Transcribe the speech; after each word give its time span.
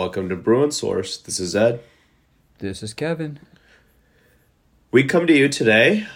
Welcome 0.00 0.30
to 0.30 0.34
Bruin 0.36 0.70
Source. 0.70 1.18
This 1.18 1.38
is 1.38 1.54
Ed. 1.54 1.80
This 2.56 2.82
is 2.82 2.94
Kevin. 2.94 3.38
We 4.90 5.04
come 5.04 5.26
to 5.26 5.36
you 5.36 5.46
today 5.50 6.06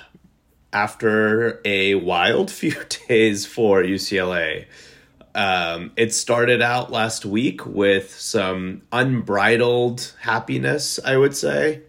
after 0.72 1.60
a 1.66 1.94
wild 1.96 2.50
few 2.60 2.76
days 3.08 3.44
for 3.44 3.82
UCLA. 3.82 4.64
Um, 5.34 5.92
it 5.98 6.14
started 6.14 6.62
out 6.62 6.92
last 6.92 7.26
week 7.26 7.66
with 7.66 8.10
some 8.18 8.80
unbridled 8.90 10.14
happiness, 10.22 10.98
I 11.04 11.18
would 11.18 11.36
say. 11.36 11.82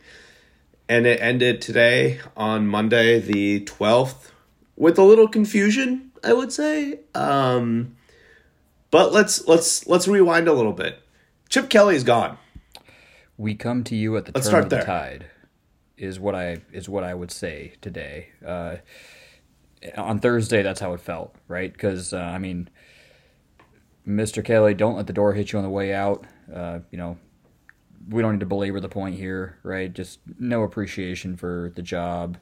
And 0.90 1.08
it 1.08 1.22
ended 1.22 1.62
today 1.62 2.20
on 2.36 2.68
Monday, 2.68 3.22
the 3.22 3.62
12th, 3.62 4.32
with 4.76 5.00
a 5.00 5.04
little 5.04 5.30
confusion, 5.30 6.12
I 6.26 6.34
would 6.34 6.52
say. 6.52 7.00
Um, 7.16 7.96
but 8.92 9.14
let's 9.14 9.48
let's 9.48 9.88
let's 9.88 10.10
rewind 10.10 10.50
a 10.50 10.54
little 10.54 10.74
bit. 10.74 11.00
Chip 11.56 11.70
Kelly 11.70 11.96
is 11.96 12.04
gone. 12.04 12.38
We 13.38 13.56
come 13.56 13.86
to 13.86 13.96
you 13.96 14.18
at 14.18 14.26
the 14.26 14.34
Let's 14.36 14.50
turn 14.50 14.66
of 14.66 14.70
the 14.70 14.76
there. 14.76 14.86
tide. 14.86 15.28
Is 15.96 16.20
what 16.20 16.36
I 16.36 16.58
is 16.74 16.90
what 16.90 17.06
I 17.06 17.14
would 17.14 17.32
say 17.32 17.76
today. 17.80 18.28
Uh, 18.46 18.76
on 19.96 20.20
Thursday, 20.20 20.64
that's 20.64 20.82
how 20.82 20.92
it 20.92 21.00
felt, 21.00 21.34
right? 21.48 21.72
Because 21.72 22.12
uh, 22.12 22.18
I 22.18 22.40
mean, 22.40 22.70
Mr. 24.06 24.44
Kelly, 24.44 24.74
don't 24.74 24.98
let 24.98 25.08
the 25.08 25.14
door 25.14 25.32
hit 25.32 25.54
you 25.54 25.58
on 25.58 25.64
the 25.64 25.70
way 25.70 25.94
out. 25.94 26.26
Uh, 26.54 26.80
you 26.92 26.98
know, 26.98 27.18
we 28.10 28.22
don't 28.22 28.34
need 28.34 28.42
to 28.42 28.46
belabor 28.46 28.82
the 28.82 28.90
point 28.90 29.16
here, 29.16 29.58
right? 29.64 29.94
Just 29.94 30.20
no 30.38 30.64
appreciation 30.64 31.38
for 31.38 31.72
the 31.74 31.82
job. 31.82 32.38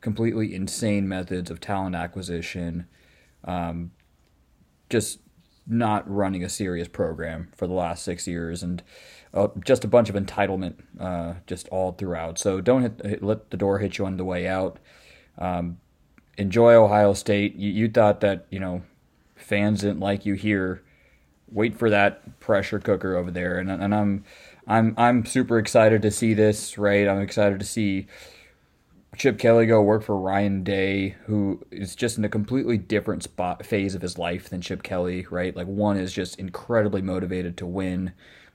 Completely 0.00 0.54
insane 0.54 1.06
methods 1.06 1.50
of 1.50 1.60
talent 1.60 1.94
acquisition. 1.94 2.86
Um, 3.44 3.90
just 4.88 5.18
not 5.68 6.08
running 6.10 6.42
a 6.42 6.48
serious 6.48 6.88
program 6.88 7.48
for 7.54 7.66
the 7.66 7.74
last 7.74 8.02
six 8.02 8.26
years 8.26 8.62
and 8.62 8.82
uh, 9.34 9.48
just 9.64 9.84
a 9.84 9.88
bunch 9.88 10.08
of 10.08 10.14
entitlement 10.14 10.74
uh, 10.98 11.34
just 11.46 11.68
all 11.68 11.92
throughout. 11.92 12.38
So 12.38 12.60
don't 12.60 12.82
hit, 13.02 13.22
let 13.22 13.50
the 13.50 13.56
door 13.56 13.78
hit 13.78 13.98
you 13.98 14.06
on 14.06 14.16
the 14.16 14.24
way 14.24 14.48
out. 14.48 14.78
Um, 15.36 15.78
enjoy 16.38 16.74
Ohio 16.74 17.12
State. 17.12 17.54
You, 17.56 17.70
you 17.70 17.88
thought 17.88 18.20
that, 18.20 18.46
you 18.50 18.58
know, 18.58 18.82
fans 19.36 19.82
didn't 19.82 20.00
like 20.00 20.24
you 20.24 20.34
here. 20.34 20.82
Wait 21.50 21.78
for 21.78 21.90
that 21.90 22.40
pressure 22.40 22.78
cooker 22.78 23.16
over 23.16 23.30
there. 23.30 23.58
And, 23.58 23.70
and 23.70 23.94
I'm, 23.94 24.24
I'm, 24.66 24.94
I'm 24.96 25.24
super 25.26 25.58
excited 25.58 26.02
to 26.02 26.10
see 26.10 26.34
this, 26.34 26.78
right? 26.78 27.06
I'm 27.06 27.20
excited 27.20 27.58
to 27.58 27.66
see 27.66 28.06
Chip 29.18 29.36
Kelly 29.36 29.66
go 29.66 29.82
work 29.82 30.04
for 30.04 30.16
Ryan 30.16 30.62
Day, 30.62 31.16
who 31.26 31.60
is 31.72 31.96
just 31.96 32.18
in 32.18 32.24
a 32.24 32.28
completely 32.28 32.78
different 32.78 33.24
spot 33.24 33.66
phase 33.66 33.96
of 33.96 34.02
his 34.02 34.16
life 34.16 34.48
than 34.48 34.60
Chip 34.60 34.84
Kelly, 34.84 35.26
right? 35.28 35.56
Like 35.56 35.66
one 35.66 35.96
is 35.96 36.12
just 36.12 36.38
incredibly 36.38 37.02
motivated 37.02 37.56
to 37.56 37.66
win, 37.66 38.12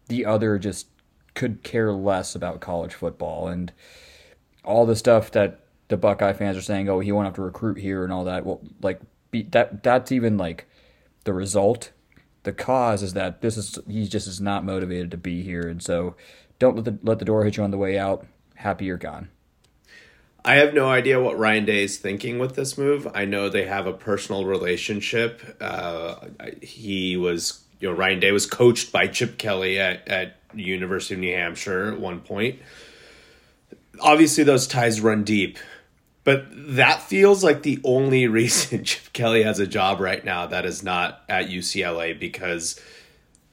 the 0.08 0.26
other 0.26 0.58
just 0.58 0.88
could 1.34 1.64
care 1.64 1.92
less 1.92 2.34
about 2.34 2.62
college 2.62 2.94
football 2.94 3.50
and 3.50 3.74
all 4.64 4.86
the 4.86 4.96
stuff 4.96 5.32
that 5.32 5.60
the 5.90 5.98
Buckeye 5.98 6.32
fans 6.32 6.56
are 6.56 6.62
saying, 6.62 6.88
oh, 6.88 7.02
he 7.02 7.12
won't 7.12 7.26
have 7.26 7.36
to 7.36 7.42
recruit 7.42 7.78
here 7.78 8.06
and 8.06 8.14
all 8.14 8.24
that. 8.24 8.46
Well, 8.46 8.62
like 8.82 9.02
be, 9.32 9.44
that 9.44 9.84
that's 9.84 10.14
even 10.14 10.38
like 10.38 10.66
the 11.26 11.34
result. 11.34 11.92
The 12.44 12.54
cause 12.54 13.04
is 13.04 13.14
that 13.14 13.42
this 13.42 13.58
is 13.58 13.80
he 13.86 14.08
just 14.08 14.28
is 14.28 14.40
not 14.40 14.64
motivated 14.64 15.12
to 15.12 15.18
be 15.18 15.44
here, 15.44 15.68
and 15.68 15.84
so 15.84 16.16
don't 16.58 16.76
let 16.78 16.86
the 16.86 16.98
let 17.04 17.20
the 17.20 17.26
door 17.26 17.44
hit 17.44 17.58
you 17.58 17.64
on 17.64 17.72
the 17.72 17.78
way 17.78 17.98
out. 17.98 18.26
Happy 18.56 18.86
you're 18.86 18.98
gone. 18.98 19.30
I 20.46 20.56
have 20.56 20.74
no 20.74 20.90
idea 20.90 21.22
what 21.22 21.38
Ryan 21.38 21.66
Day 21.66 21.84
is 21.84 21.98
thinking 21.98 22.38
with 22.38 22.56
this 22.56 22.78
move. 22.78 23.08
I 23.14 23.24
know 23.26 23.48
they 23.48 23.66
have 23.66 23.88
a 23.88 23.94
personal 23.94 24.46
relationship. 24.46 25.42
Uh, 25.62 26.16
he 26.62 27.16
was, 27.16 27.64
you 27.80 27.90
know, 27.90 27.96
Ryan 27.96 28.20
Day 28.20 28.32
was 28.32 28.46
coached 28.46 28.92
by 28.92 29.08
Chip 29.08 29.38
Kelly 29.38 29.80
at, 29.80 30.06
at 30.08 30.36
University 30.54 31.14
of 31.14 31.22
New 31.22 31.34
Hampshire 31.34 31.94
at 31.94 32.00
one 32.00 32.20
point. 32.20 32.60
Obviously, 34.02 34.44
those 34.44 34.68
ties 34.68 35.00
run 35.00 35.24
deep, 35.24 35.58
but 36.26 36.46
that 36.52 37.02
feels 37.02 37.42
like 37.42 37.64
the 37.64 37.80
only 37.86 38.28
reason 38.28 38.84
Chip 38.84 39.14
Kelly 39.14 39.44
has 39.44 39.60
a 39.60 39.68
job 39.68 40.02
right 40.02 40.26
now 40.26 40.48
that 40.48 40.66
is 40.66 40.84
not 40.84 41.24
at 41.30 41.48
UCLA 41.48 42.20
because 42.20 42.78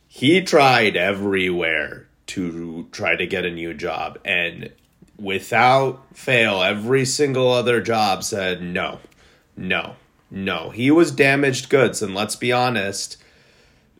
he 0.09 0.42
tried 0.42 0.97
everywhere 0.97 2.09
to 2.26 2.88
try 2.91 3.15
to 3.15 3.26
get 3.26 3.44
a 3.44 3.50
new 3.50 3.75
job 3.75 4.19
and 4.25 4.72
without 5.20 6.16
fail, 6.16 6.62
every 6.62 7.04
single 7.04 7.50
other 7.53 7.81
job 7.81 8.25
said 8.25 8.62
no, 8.62 9.00
no, 9.56 9.97
no. 10.31 10.70
He 10.70 10.91
was 10.91 11.12
damaged 11.12 11.69
goods, 11.69 12.03
and 12.03 12.14
let's 12.14 12.36
be 12.36 12.53
honest, 12.53 13.16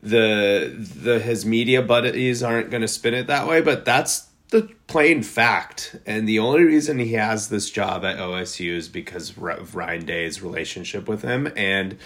the 0.01 0.73
the 0.77 1.19
his 1.19 1.45
media 1.45 1.81
buddies 1.81 2.41
aren't 2.41 2.71
going 2.71 2.81
to 2.81 2.87
spin 2.87 3.13
it 3.13 3.27
that 3.27 3.47
way, 3.47 3.61
but 3.61 3.85
that's 3.85 4.27
the 4.49 4.69
plain 4.87 5.23
fact. 5.23 5.95
And 6.05 6.27
the 6.27 6.39
only 6.39 6.63
reason 6.63 6.99
he 6.99 7.13
has 7.13 7.49
this 7.49 7.69
job 7.69 8.03
at 8.03 8.17
OSU 8.17 8.75
is 8.75 8.89
because 8.89 9.37
of 9.37 9.75
Ryan 9.75 10.05
Day's 10.05 10.41
relationship 10.41 11.07
with 11.07 11.21
him, 11.21 11.51
and. 11.55 11.97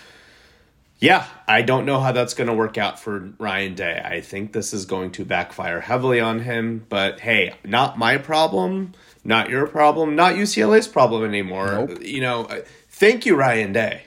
Yeah, 1.00 1.28
I 1.48 1.62
don't 1.62 1.86
know 1.86 2.00
how 2.00 2.14
that's 2.14 2.34
going 2.34 2.48
to 2.48 2.54
work 2.54 2.78
out 2.78 3.00
for 3.00 3.34
Ryan 3.38 3.76
Day. 3.76 4.02
I 4.04 4.22
think 4.22 4.54
this 4.54 4.74
is 4.74 4.86
going 4.86 5.12
to 5.12 5.26
backfire 5.26 5.82
heavily 5.82 6.22
on 6.22 6.40
him, 6.40 6.86
but 6.88 7.20
hey, 7.20 7.56
not 7.66 7.98
my 7.98 8.18
problem, 8.18 8.94
not 9.24 9.50
your 9.50 9.68
problem, 9.68 10.16
not 10.16 10.36
UCLA's 10.36 10.88
problem 10.88 11.26
anymore. 11.26 11.88
Nope. 11.88 12.02
You 12.02 12.22
know, 12.22 12.48
thank 12.90 13.26
you 13.26 13.36
Ryan 13.36 13.74
Day. 13.74 14.04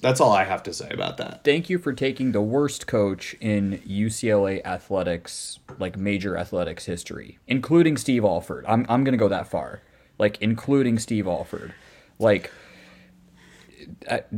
That's 0.00 0.20
all 0.20 0.30
I 0.30 0.44
have 0.44 0.62
to 0.64 0.72
say 0.72 0.90
about 0.90 1.16
that. 1.16 1.42
Thank 1.42 1.68
you 1.70 1.78
for 1.78 1.92
taking 1.92 2.32
the 2.32 2.42
worst 2.42 2.86
coach 2.86 3.34
in 3.40 3.82
UCLA 3.86 4.64
athletics, 4.64 5.58
like 5.78 5.96
major 5.96 6.36
athletics 6.36 6.84
history, 6.84 7.38
including 7.48 7.96
Steve 7.96 8.22
Alford. 8.22 8.64
I'm 8.68 8.86
I'm 8.88 9.04
going 9.04 9.12
to 9.12 9.18
go 9.18 9.28
that 9.28 9.48
far. 9.48 9.80
Like 10.18 10.40
including 10.40 10.98
Steve 10.98 11.26
Alford. 11.26 11.74
Like 12.18 12.46
uh, 12.46 12.50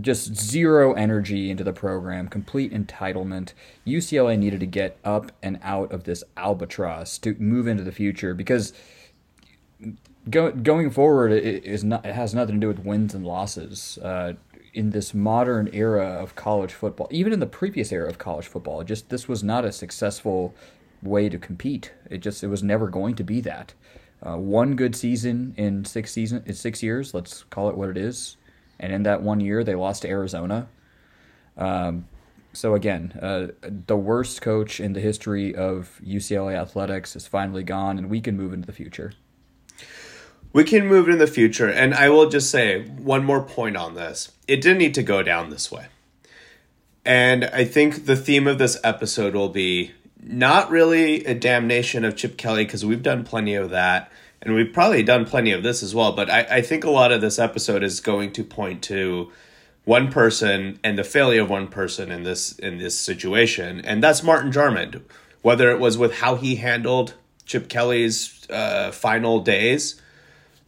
just 0.01 0.35
zero 0.35 0.93
energy 0.95 1.51
into 1.51 1.65
the 1.65 1.73
program, 1.73 2.29
complete 2.29 2.73
entitlement. 2.73 3.53
UCLA 3.87 4.39
needed 4.39 4.61
to 4.61 4.67
get 4.67 4.99
up 5.05 5.33
and 5.43 5.59
out 5.63 5.93
of 5.93 6.05
this 6.05 6.25
albatross 6.37 7.19
to 7.19 7.35
move 7.39 7.67
into 7.67 7.83
the 7.83 7.93
future 7.93 8.35
because 8.35 8.73
go, 10.31 10.51
going 10.51 10.91
forward 10.91 11.33
it 11.33 11.65
is 11.65 11.85
not 11.85 12.05
it 12.05 12.15
has 12.15 12.35
nothing 12.35 12.57
to 12.57 12.61
do 12.61 12.69
with 12.69 12.85
wins 12.85 13.15
and 13.15 13.27
losses. 13.27 13.99
Uh, 14.03 14.35
in 14.75 14.91
this 14.91 15.15
modern 15.15 15.69
era 15.73 16.07
of 16.07 16.37
college 16.37 16.73
football, 16.73 17.09
even 17.11 17.33
in 17.33 17.41
the 17.41 17.47
previous 17.47 17.91
era 17.91 18.09
of 18.09 18.19
college 18.19 18.47
football, 18.47 18.85
just 18.85 19.09
this 19.09 19.27
was 19.27 19.43
not 19.43 19.65
a 19.65 19.73
successful 19.73 20.55
way 21.03 21.29
to 21.29 21.39
compete. 21.39 21.93
It 22.11 22.19
just 22.19 22.45
it 22.45 22.49
was 22.49 22.63
never 22.63 22.89
going 22.89 23.15
to 23.17 23.25
be 23.25 23.41
that. 23.41 23.75
Uh, 24.21 24.37
one 24.37 24.75
good 24.77 24.97
season 24.97 25.55
in 25.57 25.85
six 25.85 26.13
season 26.13 26.43
in 26.47 26.55
six 26.55 26.83
years. 26.83 27.15
Let's 27.15 27.45
call 27.45 27.69
it 27.71 27.77
what 27.77 27.89
it 27.89 27.97
is 27.97 28.37
and 28.79 28.93
in 28.93 29.03
that 29.05 29.23
one 29.23 29.41
year 29.41 29.65
they 29.65 29.75
lost 29.75 30.03
to 30.03 30.09
Arizona. 30.09 30.69
Um, 31.57 32.07
so 32.53 32.75
again, 32.75 33.13
uh, 33.21 33.49
the 33.63 33.97
worst 33.97 34.41
coach 34.41 34.81
in 34.81 34.93
the 34.93 35.01
history 35.01 35.55
of 35.55 36.01
UCLA 36.05 36.57
athletics 36.57 37.15
is 37.15 37.27
finally 37.27 37.63
gone, 37.63 37.99
and 37.99 38.09
we 38.09 38.21
can 38.21 38.37
move 38.37 38.53
into 38.53 38.67
the 38.67 38.73
future. 38.73 39.13
We 40.53 40.65
can 40.65 40.87
move 40.87 41.09
in 41.09 41.19
the 41.19 41.27
future, 41.27 41.69
and 41.69 41.95
I 41.95 42.09
will 42.09 42.29
just 42.29 42.51
say 42.51 42.83
one 42.83 43.25
more 43.25 43.43
point 43.43 43.77
on 43.77 43.95
this. 43.95 44.33
It 44.47 44.63
didn't 44.63 44.79
need 44.79 44.95
to 44.95 45.03
go 45.03 45.23
down 45.23 45.51
this 45.51 45.71
way. 45.71 45.87
And 47.05 47.45
I 47.47 47.65
think 47.65 48.07
the 48.07 48.17
theme 48.17 48.47
of 48.47 48.59
this 48.59 48.79
episode 48.83 49.35
will 49.35 49.51
be 49.51 49.93
not 50.21 50.71
really 50.71 51.25
a 51.27 51.35
damnation 51.35 52.05
of 52.05 52.17
Chip 52.17 52.37
Kelly, 52.37 52.65
because 52.65 52.85
we've 52.85 53.03
done 53.03 53.25
plenty 53.25 53.55
of 53.55 53.71
that 53.71 54.11
and 54.43 54.55
we've 54.55 54.73
probably 54.73 55.03
done 55.03 55.25
plenty 55.25 55.53
of 55.53 55.63
this 55.63 55.83
as 55.83 55.95
well, 55.95 56.13
but 56.13 56.31
I, 56.31 56.47
I 56.51 56.63
think 56.63 56.85
a 56.85 56.91
lot 56.91 57.13
of 57.13 57.21
this 57.21 57.39
episode 57.39 57.83
is 57.83 58.01
going 58.01 58.33
to 58.33 58.45
point 58.45 58.83
to 58.85 59.31
one 59.85 60.11
person 60.11 60.79
and 60.85 60.99
the 60.99 61.05
failure 61.05 61.43
of 61.43 61.51
one 61.51 61.67
person 61.69 62.11
in 62.11 62.23
this 62.23 62.59
in 62.59 62.79
this 62.79 62.99
situation, 62.99 63.81
and 63.81 64.03
that's 64.03 64.23
Martin 64.23 64.53
Jarmond. 64.53 65.03
Whether 65.43 65.71
it 65.71 65.81
was 65.81 65.97
with 65.97 66.17
how 66.17 66.35
he 66.35 66.57
handled 66.57 67.15
Chip 67.47 67.69
Kelly's 67.69 68.47
uh, 68.51 68.91
final 68.91 69.41
days, 69.41 70.01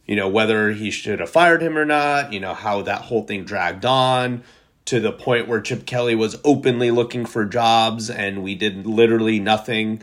you 0.05 0.15
know, 0.15 0.27
whether 0.27 0.71
he 0.71 0.91
should 0.91 1.19
have 1.19 1.29
fired 1.29 1.61
him 1.61 1.77
or 1.77 1.85
not, 1.85 2.33
you 2.33 2.39
know, 2.39 2.53
how 2.53 2.81
that 2.81 3.03
whole 3.03 3.23
thing 3.23 3.43
dragged 3.43 3.85
on 3.85 4.43
to 4.85 4.99
the 4.99 5.11
point 5.11 5.47
where 5.47 5.61
Chip 5.61 5.85
Kelly 5.85 6.15
was 6.15 6.39
openly 6.43 6.89
looking 6.89 7.25
for 7.25 7.45
jobs 7.45 8.09
and 8.09 8.41
we 8.41 8.55
did 8.55 8.87
literally 8.87 9.39
nothing 9.39 10.01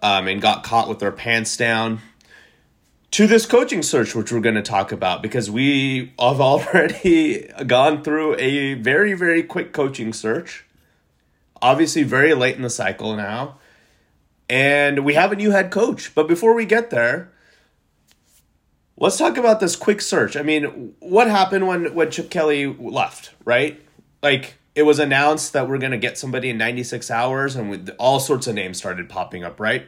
um, 0.00 0.28
and 0.28 0.40
got 0.40 0.62
caught 0.62 0.88
with 0.88 1.02
our 1.02 1.12
pants 1.12 1.56
down 1.56 2.00
to 3.12 3.26
this 3.26 3.44
coaching 3.44 3.82
search, 3.82 4.14
which 4.14 4.32
we're 4.32 4.40
going 4.40 4.54
to 4.54 4.62
talk 4.62 4.90
about, 4.90 5.22
because 5.22 5.50
we 5.50 6.12
have 6.18 6.40
already 6.40 7.46
gone 7.66 8.02
through 8.02 8.36
a 8.38 8.74
very, 8.74 9.12
very 9.12 9.42
quick 9.42 9.72
coaching 9.72 10.12
search. 10.12 10.64
Obviously, 11.60 12.02
very 12.02 12.34
late 12.34 12.56
in 12.56 12.62
the 12.62 12.70
cycle 12.70 13.14
now. 13.14 13.58
And 14.48 15.04
we 15.04 15.14
have 15.14 15.30
a 15.30 15.36
new 15.36 15.50
head 15.50 15.70
coach. 15.70 16.14
But 16.14 16.26
before 16.26 16.54
we 16.54 16.64
get 16.64 16.88
there, 16.90 17.30
let's 18.96 19.18
talk 19.18 19.36
about 19.36 19.60
this 19.60 19.76
quick 19.76 20.00
search. 20.00 20.34
I 20.34 20.42
mean, 20.42 20.94
what 20.98 21.28
happened 21.28 21.66
when, 21.68 21.94
when 21.94 22.10
Chip 22.10 22.30
Kelly 22.30 22.66
left, 22.66 23.32
right? 23.44 23.80
Like, 24.22 24.54
it 24.74 24.84
was 24.84 24.98
announced 24.98 25.52
that 25.52 25.68
we're 25.68 25.78
going 25.78 25.92
to 25.92 25.98
get 25.98 26.16
somebody 26.16 26.48
in 26.48 26.56
96 26.56 27.10
hours, 27.10 27.56
and 27.56 27.90
all 27.98 28.18
sorts 28.18 28.46
of 28.46 28.54
names 28.54 28.78
started 28.78 29.10
popping 29.10 29.44
up, 29.44 29.60
right? 29.60 29.86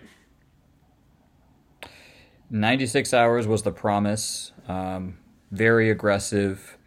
96 2.55 3.13
hours 3.13 3.49
was 3.49 3.63
the 3.63 3.73
promise. 3.73 4.53
Um, 4.69 5.19
very 5.51 5.91
aggressive. 5.91 6.79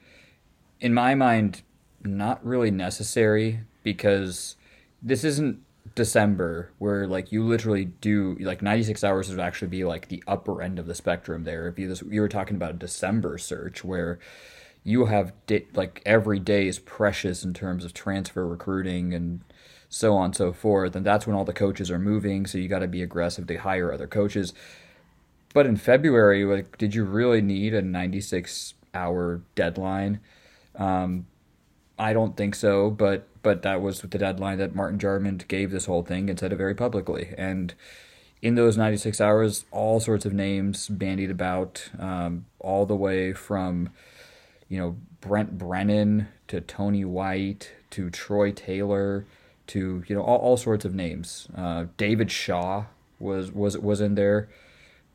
In 0.79 0.93
my 0.93 1.13
mind, 1.13 1.61
not 2.01 2.43
really 2.45 2.71
necessary 2.71 3.59
because 3.83 4.55
this 5.01 5.25
isn't 5.25 5.59
December 5.93 6.71
where 6.77 7.05
like 7.05 7.33
you 7.33 7.43
literally 7.43 7.85
do 7.85 8.37
like 8.39 8.61
96 8.61 9.03
hours 9.03 9.29
would 9.29 9.41
actually 9.41 9.67
be 9.67 9.83
like 9.83 10.07
the 10.07 10.23
upper 10.25 10.61
end 10.61 10.79
of 10.79 10.85
the 10.85 10.95
spectrum 10.95 11.43
there. 11.43 11.67
If 11.67 11.77
you 11.77 11.89
this, 11.89 12.01
you 12.01 12.21
were 12.21 12.29
talking 12.29 12.55
about 12.55 12.71
a 12.71 12.77
December 12.77 13.37
search 13.37 13.83
where 13.83 14.19
you 14.85 15.07
have 15.07 15.33
di- 15.47 15.67
like 15.73 16.01
every 16.05 16.39
day 16.39 16.67
is 16.67 16.79
precious 16.79 17.43
in 17.43 17.53
terms 17.53 17.83
of 17.83 17.93
transfer 17.93 18.47
recruiting 18.47 19.13
and 19.13 19.41
so 19.89 20.15
on 20.15 20.25
and 20.25 20.35
so 20.35 20.53
forth, 20.53 20.95
and 20.95 21.05
that's 21.05 21.27
when 21.27 21.35
all 21.35 21.45
the 21.45 21.51
coaches 21.51 21.91
are 21.91 21.99
moving. 21.99 22.45
So 22.45 22.57
you 22.57 22.69
got 22.69 22.79
to 22.79 22.87
be 22.87 23.01
aggressive 23.01 23.47
to 23.47 23.57
hire 23.57 23.91
other 23.91 24.07
coaches. 24.07 24.53
But 25.53 25.65
in 25.65 25.77
February, 25.77 26.45
like, 26.45 26.77
did 26.77 26.93
you 26.93 27.03
really 27.03 27.41
need 27.41 27.73
a 27.73 27.81
96 27.81 28.73
hour 28.93 29.41
deadline? 29.55 30.19
Um, 30.75 31.25
I 31.97 32.13
don't 32.13 32.37
think 32.37 32.55
so, 32.55 32.89
but 32.89 33.27
but 33.41 33.61
that 33.61 33.81
was 33.81 34.01
the 34.01 34.07
deadline 34.07 34.57
that 34.57 34.75
Martin 34.75 34.99
Jarmond 34.99 35.47
gave 35.47 35.71
this 35.71 35.85
whole 35.85 36.03
thing 36.03 36.29
and 36.29 36.37
said 36.37 36.51
it 36.51 36.57
very 36.57 36.75
publicly. 36.75 37.33
And 37.37 37.73
in 38.41 38.55
those 38.55 38.77
96 38.77 39.21
hours, 39.21 39.65
all 39.71 39.99
sorts 39.99 40.25
of 40.25 40.33
names 40.33 40.89
bandied 40.89 41.31
about, 41.31 41.89
um, 41.97 42.45
all 42.59 42.85
the 42.85 42.95
way 42.95 43.31
from, 43.31 43.89
you 44.67 44.77
know, 44.77 44.97
Brent 45.21 45.57
Brennan 45.57 46.27
to 46.47 46.61
Tony 46.61 47.05
White 47.05 47.71
to 47.91 48.09
Troy 48.09 48.51
Taylor 48.51 49.25
to 49.67 50.03
you 50.07 50.15
know 50.15 50.21
all, 50.21 50.37
all 50.37 50.57
sorts 50.57 50.85
of 50.85 50.93
names. 50.93 51.47
Uh, 51.55 51.85
David 51.97 52.31
Shaw 52.31 52.85
was 53.19 53.51
was 53.51 53.77
was 53.77 54.01
in 54.01 54.15
there. 54.15 54.49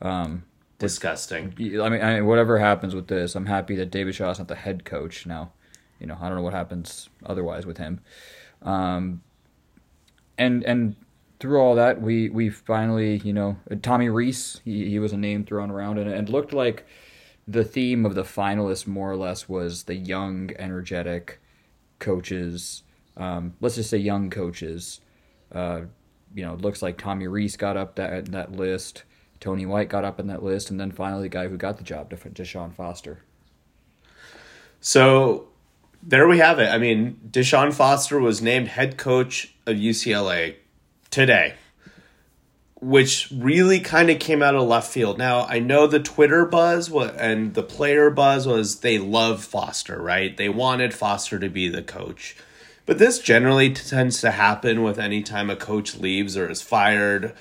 Um, 0.03 0.43
Disgusting. 0.79 1.53
I 1.57 1.89
mean, 1.89 2.01
I 2.01 2.13
mean, 2.15 2.25
whatever 2.25 2.59
happens 2.59 2.93
with 2.93 3.07
this, 3.07 3.35
I'm 3.35 3.45
happy 3.45 3.75
that 3.77 3.89
David 3.89 4.15
Shaw's 4.15 4.37
not 4.37 4.49
the 4.49 4.55
head 4.55 4.83
coach 4.83 5.25
now. 5.25 5.53
You 5.99 6.07
know, 6.07 6.17
I 6.19 6.27
don't 6.27 6.35
know 6.35 6.43
what 6.43 6.53
happens 6.53 7.09
otherwise 7.25 7.65
with 7.65 7.77
him. 7.77 8.01
Um, 8.61 9.21
and 10.37 10.63
and 10.65 10.97
through 11.39 11.61
all 11.61 11.75
that, 11.75 12.01
we 12.01 12.29
we 12.29 12.49
finally, 12.49 13.17
you 13.23 13.31
know, 13.31 13.57
Tommy 13.81 14.09
Rees, 14.09 14.59
he, 14.65 14.89
he 14.89 14.99
was 14.99 15.13
a 15.13 15.17
name 15.17 15.45
thrown 15.45 15.71
around, 15.71 15.99
and 15.99 16.09
it 16.09 16.29
looked 16.29 16.51
like 16.51 16.85
the 17.47 17.63
theme 17.63 18.05
of 18.05 18.15
the 18.15 18.23
finalists 18.23 18.87
more 18.87 19.11
or 19.11 19.17
less 19.17 19.47
was 19.47 19.83
the 19.83 19.95
young, 19.95 20.51
energetic 20.57 21.39
coaches. 21.99 22.83
Um, 23.15 23.53
let's 23.61 23.75
just 23.75 23.89
say 23.89 23.97
young 23.97 24.29
coaches. 24.29 24.99
Uh, 25.51 25.81
you 26.35 26.43
know, 26.43 26.53
it 26.53 26.61
looks 26.61 26.81
like 26.81 26.97
Tommy 26.97 27.27
Rees 27.27 27.55
got 27.55 27.77
up 27.77 27.95
that 27.95 28.31
that 28.31 28.51
list. 28.51 29.03
Tony 29.43 29.65
White 29.65 29.89
got 29.89 30.05
up 30.05 30.21
in 30.21 30.27
that 30.27 30.41
list, 30.41 30.71
and 30.71 30.79
then 30.79 30.89
finally 30.89 31.23
the 31.23 31.29
guy 31.29 31.49
who 31.49 31.57
got 31.57 31.75
the 31.75 31.83
job, 31.83 32.09
Deshaun 32.09 32.73
Foster. 32.73 33.19
So 34.79 35.49
there 36.01 36.29
we 36.29 36.37
have 36.37 36.59
it. 36.59 36.69
I 36.69 36.77
mean, 36.77 37.19
Deshaun 37.29 37.73
Foster 37.73 38.21
was 38.21 38.41
named 38.41 38.69
head 38.69 38.97
coach 38.97 39.53
of 39.65 39.75
UCLA 39.75 40.55
today, 41.09 41.55
which 42.79 43.33
really 43.35 43.81
kind 43.81 44.09
of 44.09 44.19
came 44.19 44.41
out 44.41 44.55
of 44.55 44.65
left 44.65 44.89
field. 44.89 45.17
Now, 45.17 45.41
I 45.41 45.59
know 45.59 45.87
the 45.87 45.99
Twitter 45.99 46.45
buzz 46.45 46.89
and 46.89 47.53
the 47.53 47.63
player 47.63 48.09
buzz 48.09 48.47
was 48.47 48.79
they 48.79 48.97
love 48.97 49.43
Foster, 49.43 50.01
right? 50.01 50.37
They 50.37 50.47
wanted 50.47 50.93
Foster 50.93 51.37
to 51.37 51.49
be 51.49 51.67
the 51.67 51.83
coach. 51.83 52.37
But 52.85 52.97
this 52.97 53.19
generally 53.19 53.73
tends 53.73 54.21
to 54.21 54.31
happen 54.31 54.83
with 54.83 54.97
any 54.97 55.21
time 55.21 55.49
a 55.49 55.57
coach 55.57 55.97
leaves 55.97 56.37
or 56.37 56.49
is 56.49 56.61
fired. 56.61 57.33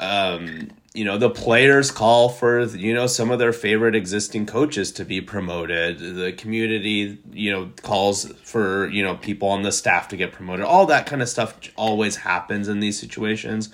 Um, 0.00 0.70
you 0.94 1.04
know 1.04 1.18
the 1.18 1.28
players 1.28 1.90
call 1.90 2.28
for 2.28 2.62
you 2.62 2.94
know 2.94 3.08
some 3.08 3.32
of 3.32 3.40
their 3.40 3.52
favorite 3.52 3.96
existing 3.96 4.46
coaches 4.46 4.92
to 4.92 5.04
be 5.04 5.20
promoted. 5.20 5.98
The 5.98 6.32
community 6.32 7.18
you 7.32 7.50
know 7.50 7.72
calls 7.82 8.32
for 8.44 8.88
you 8.88 9.02
know 9.02 9.16
people 9.16 9.48
on 9.48 9.62
the 9.62 9.72
staff 9.72 10.06
to 10.08 10.16
get 10.16 10.32
promoted. 10.32 10.64
All 10.64 10.86
that 10.86 11.04
kind 11.04 11.20
of 11.20 11.28
stuff 11.28 11.58
always 11.74 12.16
happens 12.16 12.68
in 12.68 12.78
these 12.78 12.98
situations. 12.98 13.70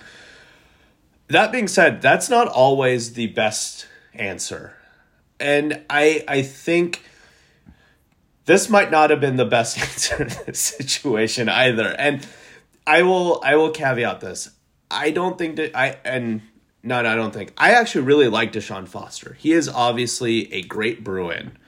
That 1.28 1.52
being 1.52 1.68
said 1.68 2.00
that's 2.00 2.30
not 2.30 2.48
always 2.48 3.12
the 3.12 3.26
best 3.28 3.86
answer. 4.14 4.74
And 5.38 5.82
i 5.90 6.24
i 6.26 6.40
think 6.40 7.04
this 8.46 8.70
might 8.70 8.90
not 8.90 9.10
have 9.10 9.20
been 9.20 9.36
the 9.36 9.44
best 9.44 9.78
answer 9.78 10.22
in 10.22 10.28
this 10.46 10.58
situation 10.58 11.50
either. 11.50 11.88
And 11.98 12.26
i 12.86 13.02
will 13.02 13.42
i 13.44 13.56
will 13.56 13.70
caveat 13.70 14.20
this. 14.20 14.52
I 14.90 15.10
don't 15.10 15.36
think 15.36 15.56
that 15.56 15.76
i 15.76 15.98
and 16.02 16.40
no, 16.82 17.02
no, 17.02 17.10
I 17.10 17.14
don't 17.14 17.32
think. 17.32 17.52
I 17.56 17.72
actually 17.72 18.04
really 18.04 18.28
like 18.28 18.52
Deshaun 18.52 18.88
Foster. 18.88 19.34
He 19.38 19.52
is 19.52 19.68
obviously 19.68 20.52
a 20.52 20.62
great 20.62 21.04
Bruin. 21.04 21.58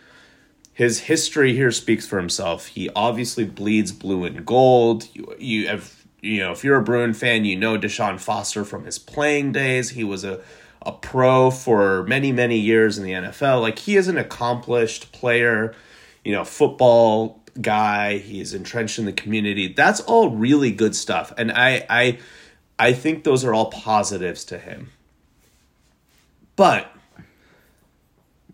His 0.73 1.01
history 1.01 1.55
here 1.55 1.71
speaks 1.71 2.07
for 2.07 2.19
himself. 2.19 2.69
He 2.69 2.89
obviously 2.97 3.45
bleeds 3.45 3.93
blue 3.93 4.25
and 4.25 4.47
gold. 4.47 5.07
You, 5.13 5.35
you 5.39 5.69
have, 5.69 6.07
you 6.23 6.39
know, 6.39 6.53
if 6.53 6.65
you're 6.65 6.79
a 6.79 6.83
Bruin 6.83 7.13
fan, 7.13 7.45
you 7.45 7.57
know 7.57 7.79
Deshaun 7.79 8.19
Foster 8.19 8.65
from 8.65 8.85
his 8.85 8.99
playing 8.99 9.53
days. 9.53 9.91
He 9.91 10.05
was 10.05 10.25
a 10.25 10.41
a 10.85 10.93
pro 10.93 11.51
for 11.51 12.03
many, 12.05 12.33
many 12.33 12.59
years 12.59 12.99
in 12.99 13.05
the 13.05 13.13
NFL. 13.13 13.61
Like 13.61 13.79
he 13.79 13.97
is 13.97 14.09
an 14.09 14.19
accomplished 14.19 15.13
player, 15.13 15.75
you 16.25 16.33
know, 16.33 16.45
football 16.45 17.43
guy. 17.61 18.19
He's 18.19 18.55
entrenched 18.55 18.99
in 18.99 19.05
the 19.05 19.13
community. 19.13 19.73
That's 19.73 20.01
all 20.01 20.31
really 20.31 20.71
good 20.71 20.97
stuff. 20.97 21.33
And 21.37 21.53
I 21.53 21.87
I 21.89 22.19
I 22.79 22.93
think 22.93 23.25
those 23.25 23.45
are 23.45 23.55
all 23.55 23.71
positives 23.71 24.45
to 24.47 24.59
him. 24.59 24.91
But 26.63 26.93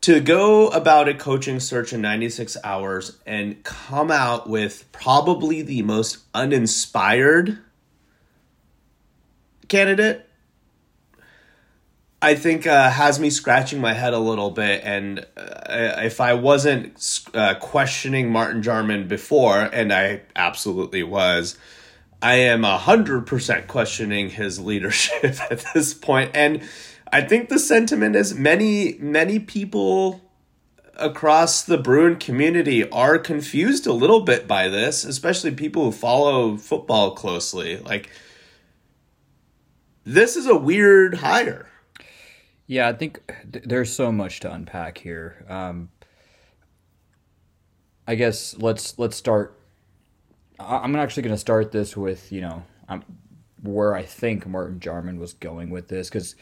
to 0.01 0.19
go 0.19 0.69
about 0.69 1.11
a 1.11 1.15
coaching 1.15 1.61
search 1.61 1.93
in 1.93 2.01
96 2.01 2.57
hours 2.65 3.19
and 3.27 3.63
come 3.65 4.11
out 4.11 4.49
with 4.49 4.91
probably 4.93 5.61
the 5.61 5.83
most 5.83 6.21
uninspired 6.33 7.59
candidate 9.69 10.27
I 12.23 12.35
think 12.35 12.67
uh, 12.67 12.89
has 12.89 13.21
me 13.21 13.29
scratching 13.29 13.83
my 13.83 13.93
head 13.93 14.15
a 14.15 14.19
little 14.19 14.53
bit. 14.53 14.81
And 14.85 15.27
uh, 15.37 15.97
if 15.99 16.19
I 16.19 16.33
wasn't 16.33 17.27
uh, 17.35 17.57
questioning 17.57 18.33
Martin 18.33 18.63
Jarmond 18.63 19.09
before, 19.09 19.61
and 19.61 19.93
I 19.93 20.23
absolutely 20.35 21.03
was, 21.03 21.59
I 22.23 22.37
am 22.37 22.63
hundred 22.63 23.27
percent 23.27 23.69
questioning 23.69 24.31
his 24.31 24.59
leadership 24.59 25.25
at 25.51 25.63
this 25.75 25.93
point. 25.93 26.31
And 26.33 26.63
I 27.13 27.23
think 27.23 27.49
the 27.49 27.59
sentiment 27.59 28.17
is 28.17 28.35
many, 28.35 28.97
many 28.99 29.39
people 29.39 30.21
across 30.97 31.63
the 31.63 31.79
Bruin 31.79 32.17
community 32.17 32.89
are 32.91 33.19
confused 33.19 33.87
a 33.87 33.93
little 33.93 34.21
bit 34.21 34.47
by 34.47 34.69
this, 34.69 35.05
especially 35.05 35.53
people 35.53 35.85
who 35.85 35.93
follow 35.93 36.57
football 36.57 37.13
closely. 37.13 37.79
Like, 37.79 38.11
this 40.05 40.37
is 40.37 40.47
a 40.47 40.57
weird 40.57 41.15
hire. 41.17 41.69
Yeah, 42.67 42.89
I 42.89 42.93
think 42.93 43.21
th- 43.51 43.65
there's 43.65 43.93
so 43.93 44.13
much 44.13 44.41
to 44.41 44.53
unpack 44.53 44.99
here. 44.99 45.45
Um, 45.49 45.89
I 48.07 48.15
guess 48.15 48.57
let's 48.59 48.99
let's 48.99 49.17
start. 49.17 49.59
I'm 50.59 50.97
actually 50.97 51.23
going 51.23 51.35
to 51.35 51.41
start 51.41 51.73
this 51.73 51.97
with 51.97 52.33
you 52.33 52.41
know 52.41 52.63
I'm, 52.89 53.05
where 53.63 53.95
I 53.95 54.03
think 54.03 54.47
Martin 54.47 54.81
Jarmond 54.81 55.19
was 55.19 55.33
going 55.35 55.71
with 55.71 55.89
this 55.89 56.09
because 56.09 56.35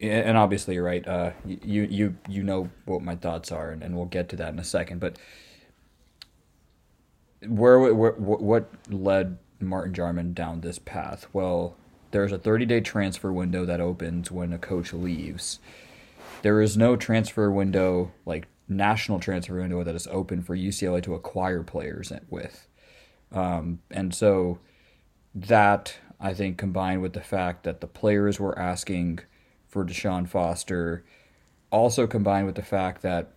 and 0.00 0.36
obviously 0.36 0.74
you're 0.74 0.84
right. 0.84 1.06
Uh, 1.06 1.32
you 1.44 1.82
you 1.84 2.16
you 2.28 2.42
know 2.42 2.70
what 2.84 3.02
my 3.02 3.16
thoughts 3.16 3.50
are, 3.50 3.70
and, 3.70 3.82
and 3.82 3.96
we'll 3.96 4.06
get 4.06 4.28
to 4.30 4.36
that 4.36 4.52
in 4.52 4.58
a 4.58 4.64
second. 4.64 5.00
But 5.00 5.18
where, 7.46 7.94
where 7.94 8.12
what 8.12 8.70
led 8.90 9.38
Martin 9.60 9.94
Jarmond 9.94 10.34
down 10.34 10.60
this 10.60 10.78
path? 10.78 11.26
Well, 11.32 11.76
there's 12.10 12.32
a 12.32 12.38
30 12.38 12.66
day 12.66 12.80
transfer 12.80 13.32
window 13.32 13.64
that 13.64 13.80
opens 13.80 14.30
when 14.30 14.52
a 14.52 14.58
coach 14.58 14.92
leaves. 14.92 15.60
There 16.42 16.60
is 16.60 16.76
no 16.76 16.96
transfer 16.96 17.50
window 17.50 18.12
like 18.24 18.46
national 18.68 19.20
transfer 19.20 19.58
window 19.60 19.82
that 19.82 19.94
is 19.94 20.06
open 20.08 20.42
for 20.42 20.56
UCLA 20.56 21.02
to 21.04 21.14
acquire 21.14 21.62
players 21.62 22.12
with, 22.28 22.66
um, 23.32 23.80
and 23.90 24.14
so 24.14 24.58
that 25.34 25.98
I 26.20 26.34
think 26.34 26.58
combined 26.58 27.02
with 27.02 27.12
the 27.12 27.20
fact 27.20 27.64
that 27.64 27.80
the 27.80 27.86
players 27.86 28.38
were 28.38 28.58
asking 28.58 29.20
for 29.76 29.84
Deshaun 29.84 30.26
Foster. 30.26 31.04
Also 31.70 32.06
combined 32.06 32.46
with 32.46 32.54
the 32.54 32.62
fact 32.62 33.02
that 33.02 33.32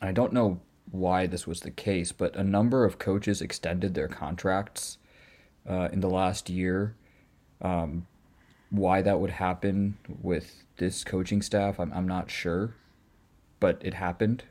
I 0.00 0.12
don't 0.12 0.32
know 0.32 0.60
why 0.92 1.26
this 1.26 1.48
was 1.48 1.60
the 1.60 1.72
case, 1.72 2.12
but 2.12 2.36
a 2.36 2.44
number 2.44 2.84
of 2.84 3.00
coaches 3.00 3.42
extended 3.42 3.94
their 3.94 4.06
contracts 4.06 4.98
uh, 5.68 5.88
in 5.92 5.98
the 5.98 6.08
last 6.08 6.48
year. 6.48 6.94
Um, 7.60 8.06
why 8.70 9.02
that 9.02 9.18
would 9.18 9.32
happen 9.32 9.98
with 10.22 10.62
this 10.76 11.02
coaching 11.02 11.42
staff, 11.42 11.80
I'm, 11.80 11.92
I'm 11.92 12.06
not 12.06 12.30
sure, 12.30 12.76
but 13.58 13.82
it 13.84 13.94
happened. 13.94 14.44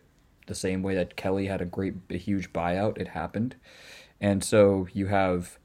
The 0.48 0.56
same 0.56 0.84
way 0.84 0.94
that 0.96 1.16
Kelly 1.16 1.46
had 1.46 1.62
a 1.62 1.66
great, 1.66 1.94
a 2.10 2.18
huge 2.18 2.52
buyout, 2.52 2.98
it 2.98 3.08
happened. 3.10 3.56
And 4.20 4.44
so 4.44 4.90
you 4.92 5.06
have 5.06 5.58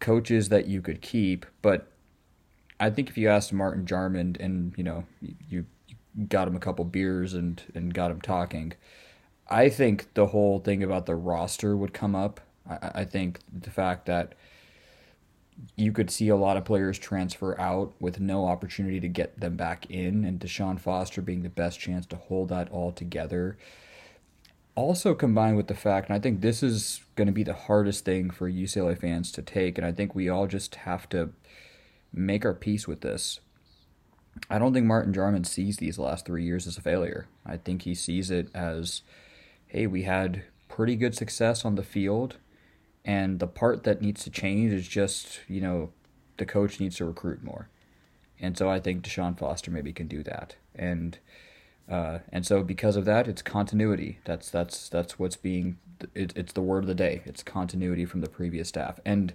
coaches 0.00 0.48
that 0.48 0.66
you 0.66 0.80
could 0.80 1.02
keep, 1.02 1.44
but 1.60 1.91
I 2.82 2.90
think 2.90 3.08
if 3.08 3.16
you 3.16 3.28
asked 3.28 3.52
Martin 3.52 3.86
Jarmond 3.86 4.40
and 4.40 4.74
you 4.76 4.82
know 4.82 5.04
you, 5.20 5.64
you 5.86 6.26
got 6.26 6.48
him 6.48 6.56
a 6.56 6.60
couple 6.60 6.84
beers 6.84 7.32
and 7.32 7.62
and 7.76 7.94
got 7.94 8.10
him 8.10 8.20
talking. 8.20 8.72
I 9.48 9.68
think 9.68 10.12
the 10.14 10.26
whole 10.26 10.58
thing 10.58 10.82
about 10.82 11.06
the 11.06 11.14
roster 11.14 11.76
would 11.76 11.94
come 11.94 12.16
up. 12.16 12.40
I, 12.68 12.90
I 12.94 13.04
think 13.04 13.38
the 13.52 13.70
fact 13.70 14.06
that 14.06 14.34
you 15.76 15.92
could 15.92 16.10
see 16.10 16.28
a 16.28 16.36
lot 16.36 16.56
of 16.56 16.64
players 16.64 16.98
transfer 16.98 17.58
out 17.60 17.92
with 18.00 18.18
no 18.18 18.46
opportunity 18.46 18.98
to 18.98 19.08
get 19.08 19.38
them 19.38 19.56
back 19.56 19.88
in, 19.88 20.24
and 20.24 20.40
Deshaun 20.40 20.80
Foster 20.80 21.22
being 21.22 21.44
the 21.44 21.48
best 21.48 21.78
chance 21.78 22.04
to 22.06 22.16
hold 22.16 22.48
that 22.48 22.68
all 22.70 22.90
together. 22.90 23.56
Also, 24.74 25.14
combined 25.14 25.56
with 25.56 25.68
the 25.68 25.74
fact, 25.74 26.08
and 26.08 26.16
I 26.16 26.18
think 26.18 26.40
this 26.40 26.64
is 26.64 27.02
going 27.14 27.26
to 27.26 27.32
be 27.32 27.44
the 27.44 27.54
hardest 27.54 28.04
thing 28.04 28.30
for 28.30 28.50
UCLA 28.50 28.98
fans 28.98 29.30
to 29.32 29.42
take, 29.42 29.78
and 29.78 29.86
I 29.86 29.92
think 29.92 30.16
we 30.16 30.28
all 30.28 30.48
just 30.48 30.74
have 30.76 31.08
to 31.10 31.30
make 32.12 32.44
our 32.44 32.54
peace 32.54 32.86
with 32.86 33.00
this. 33.00 33.40
I 34.48 34.58
don't 34.58 34.72
think 34.72 34.86
Martin 34.86 35.12
Jarmond 35.12 35.46
sees 35.46 35.76
these 35.76 35.98
last 35.98 36.24
three 36.24 36.44
years 36.44 36.66
as 36.66 36.78
a 36.78 36.80
failure. 36.80 37.26
I 37.44 37.56
think 37.58 37.82
he 37.82 37.94
sees 37.94 38.30
it 38.30 38.48
as, 38.54 39.02
hey, 39.66 39.86
we 39.86 40.04
had 40.04 40.44
pretty 40.68 40.96
good 40.96 41.14
success 41.14 41.64
on 41.64 41.74
the 41.74 41.82
field 41.82 42.36
and 43.04 43.40
the 43.40 43.46
part 43.46 43.84
that 43.84 44.00
needs 44.00 44.22
to 44.24 44.30
change 44.30 44.72
is 44.72 44.86
just, 44.86 45.40
you 45.48 45.60
know, 45.60 45.90
the 46.36 46.46
coach 46.46 46.78
needs 46.78 46.96
to 46.96 47.04
recruit 47.04 47.42
more. 47.42 47.68
And 48.40 48.56
so 48.56 48.70
I 48.70 48.80
think 48.80 49.04
Deshaun 49.04 49.38
Foster 49.38 49.70
maybe 49.70 49.92
can 49.92 50.08
do 50.08 50.22
that. 50.22 50.56
And 50.74 51.18
uh, 51.90 52.20
and 52.30 52.46
so 52.46 52.62
because 52.62 52.96
of 52.96 53.04
that, 53.04 53.28
it's 53.28 53.42
continuity. 53.42 54.18
That's 54.24 54.50
that's 54.50 54.88
that's 54.88 55.18
what's 55.18 55.36
being 55.36 55.78
it, 56.14 56.32
it's 56.36 56.52
the 56.52 56.62
word 56.62 56.84
of 56.84 56.88
the 56.88 56.94
day. 56.94 57.22
It's 57.24 57.42
continuity 57.42 58.04
from 58.04 58.20
the 58.20 58.28
previous 58.28 58.68
staff. 58.68 58.98
And 59.04 59.34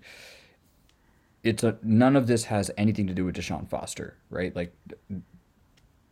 it's 1.43 1.63
a 1.63 1.77
none 1.81 2.15
of 2.15 2.27
this 2.27 2.45
has 2.45 2.71
anything 2.77 3.07
to 3.07 3.13
do 3.13 3.25
with 3.25 3.35
Deshaun 3.35 3.69
Foster, 3.69 4.17
right? 4.29 4.55
Like 4.55 4.73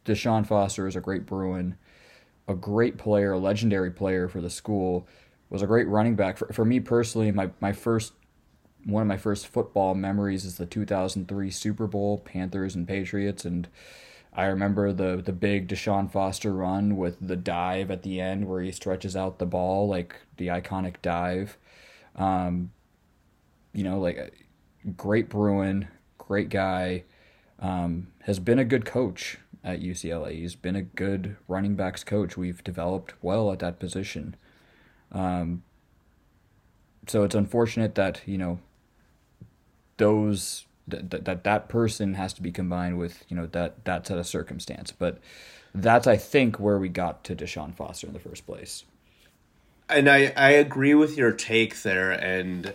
Deshaun 0.06 0.46
Foster 0.46 0.88
is 0.88 0.96
a 0.96 1.02
great 1.02 1.26
Bruin, 1.26 1.76
a 2.48 2.54
great 2.54 2.98
player, 2.98 3.34
a 3.34 3.40
legendary 3.40 3.92
player 3.92 4.28
for 4.28 4.42
the 4.42 4.50
school 4.50 5.08
was 5.50 5.62
a 5.62 5.68
great 5.68 5.88
running 5.88 6.16
back. 6.16 6.38
For, 6.38 6.52
for 6.52 6.66
me 6.66 6.80
personally, 6.80 7.32
my, 7.32 7.50
my 7.60 7.72
first 7.72 8.14
one 8.86 9.02
of 9.02 9.08
my 9.08 9.18
first 9.18 9.48
football 9.48 9.96
memories 9.96 10.46
is 10.46 10.58
the 10.58 10.66
2003 10.68 11.50
Super 11.50 11.88
Bowl, 11.88 12.20
Panthers 12.20 12.76
and 12.76 12.88
Patriots, 12.88 13.44
and 13.44 13.68
I 14.32 14.46
remember 14.46 14.94
the 14.94 15.22
the 15.24 15.34
big 15.34 15.68
Deshaun 15.68 16.12
Foster 16.12 16.54
run 16.54 16.98
with 16.98 17.18
the 17.26 17.36
dive 17.36 17.90
at 17.90 18.04
the 18.04 18.22
end 18.22 18.48
where 18.48 18.62
he 18.62 18.72
stretches 18.72 19.16
out 19.16 19.40
the 19.40 19.46
ball, 19.46 19.88
like 19.88 20.16
the 20.38 20.48
iconic 20.48 20.96
dive. 21.02 21.58
Um, 22.16 22.72
you 23.74 23.84
know, 23.84 24.00
like 24.00 24.45
great 24.98 25.30
Bruin, 25.30 25.88
great 26.18 26.50
guy. 26.50 27.04
Um, 27.60 28.08
has 28.24 28.40
been 28.40 28.60
a 28.60 28.66
good 28.66 28.86
coach 28.86 29.38
at 29.64 29.82
UCLA. 29.82 30.34
He's 30.34 30.56
been 30.56 30.76
a 30.76 30.82
good 30.82 31.38
running 31.48 31.76
backs 31.76 32.04
coach. 32.04 32.38
We've 32.38 32.64
developed 32.64 33.14
well 33.22 33.52
at 33.52 33.60
that 33.60 33.80
position. 33.80 34.36
Um, 35.12 35.64
so 37.08 37.24
it's 37.24 37.36
unfortunate 37.36 37.96
that 37.96 38.22
you 38.26 38.38
know 38.38 38.60
those 39.98 40.66
that, 40.88 41.26
that 41.26 41.44
that 41.44 41.70
person 41.70 42.14
has 42.16 42.34
to 42.34 42.42
be 42.42 42.52
combined 42.52 42.98
with 42.98 43.24
you 43.28 43.36
know 43.36 43.48
that 43.48 43.86
that 43.86 44.08
set 44.08 44.18
of 44.18 44.28
circumstance. 44.28 44.92
But 44.92 45.20
that's 45.74 46.08
I 46.08 46.18
think 46.18 46.60
where 46.60 46.78
we 46.78 46.90
got 46.90 47.24
to 47.26 47.36
Deshaun 47.36 47.74
Foster 47.74 48.08
in 48.08 48.14
the 48.14 48.20
first 48.20 48.46
place. 48.46 48.86
And 49.90 50.10
I 50.10 50.34
I 50.36 50.52
agree 50.52 50.94
with 50.94 51.18
your 51.18 51.32
take 51.32 51.82
there. 51.82 52.12
And 52.12 52.74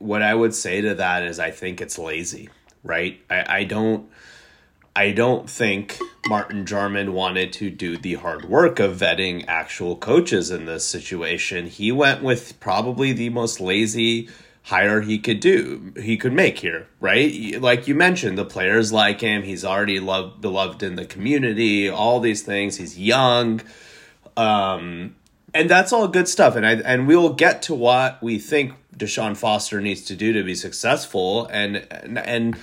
what 0.00 0.22
I 0.22 0.34
would 0.34 0.54
say 0.54 0.80
to 0.80 0.94
that 0.96 1.22
is 1.22 1.38
I 1.38 1.52
think 1.52 1.80
it's 1.80 1.98
lazy, 1.98 2.48
right? 2.82 3.20
I 3.30 3.60
I 3.60 3.64
don't 3.64 4.10
I 4.96 5.12
don't 5.12 5.48
think 5.48 5.98
Martin 6.26 6.64
Jarmond 6.64 7.10
wanted 7.10 7.52
to 7.54 7.70
do 7.70 7.96
the 7.96 8.14
hard 8.14 8.46
work 8.46 8.80
of 8.80 8.96
vetting 8.96 9.44
actual 9.46 9.94
coaches 9.94 10.50
in 10.50 10.64
this 10.64 10.84
situation. 10.84 11.66
He 11.66 11.92
went 11.92 12.24
with 12.24 12.58
probably 12.58 13.12
the 13.12 13.28
most 13.28 13.60
lazy 13.60 14.28
hire 14.64 15.00
he 15.00 15.18
could 15.18 15.40
do 15.40 15.92
he 15.96 16.18
could 16.18 16.34
make 16.34 16.58
here 16.58 16.86
right 17.00 17.58
like 17.62 17.88
you 17.88 17.94
mentioned 17.94 18.36
the 18.36 18.44
players 18.44 18.92
like 18.92 19.22
him 19.22 19.42
he's 19.42 19.64
already 19.64 19.98
loved 19.98 20.38
beloved 20.42 20.82
in 20.82 20.96
the 20.96 21.06
community 21.06 21.88
all 21.88 22.20
these 22.20 22.42
things 22.42 22.76
he's 22.76 22.98
young 22.98 23.60
um 24.36 25.16
and 25.54 25.68
that's 25.68 25.92
all 25.92 26.06
good 26.08 26.28
stuff 26.28 26.56
and 26.56 26.66
I 26.66 26.72
and 26.74 27.06
we 27.06 27.16
will 27.16 27.32
get 27.32 27.62
to 27.62 27.74
what 27.74 28.22
we 28.22 28.38
think 28.38 28.74
Deshaun 28.96 29.36
Foster 29.36 29.80
needs 29.80 30.02
to 30.06 30.16
do 30.16 30.32
to 30.32 30.42
be 30.42 30.54
successful 30.54 31.46
and 31.46 31.86
and, 31.90 32.18
and 32.18 32.56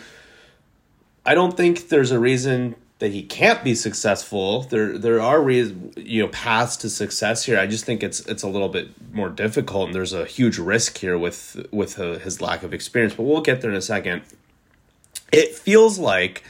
I 1.25 1.36
don't 1.36 1.58
think 1.58 1.89
there's 1.89 2.12
a 2.12 2.20
reason 2.20 2.75
that 3.00 3.12
he 3.12 3.22
can't 3.22 3.63
be 3.63 3.75
successful. 3.75 4.62
There 4.63 4.98
there 4.98 5.22
are 5.22 5.41
reasons, 5.41 5.96
you 5.98 6.24
know 6.24 6.29
paths 6.29 6.77
to 6.77 6.89
success 6.89 7.44
here. 7.44 7.60
I 7.60 7.67
just 7.67 7.86
think 7.86 8.01
it's 8.01 8.22
it's 8.22 8.44
a 8.44 8.48
little 8.48 8.70
bit 8.70 8.89
more 9.13 9.29
difficult, 9.29 9.88
and 9.88 9.96
there's 9.96 10.13
a 10.13 10.25
huge 10.25 10.58
risk 10.58 10.98
here 10.98 11.17
with 11.17 11.67
with 11.72 12.00
uh, 12.00 12.17
his 12.20 12.41
lack 12.41 12.63
of 12.63 12.74
experience. 12.74 13.13
But 13.13 13.24
we'll 13.24 13.41
get 13.41 13.62
there 13.62 13.70
in 13.70 13.77
a 13.77 13.82
second. 13.82 14.24
It 15.32 15.53
feels 15.53 16.00
like 16.00 16.44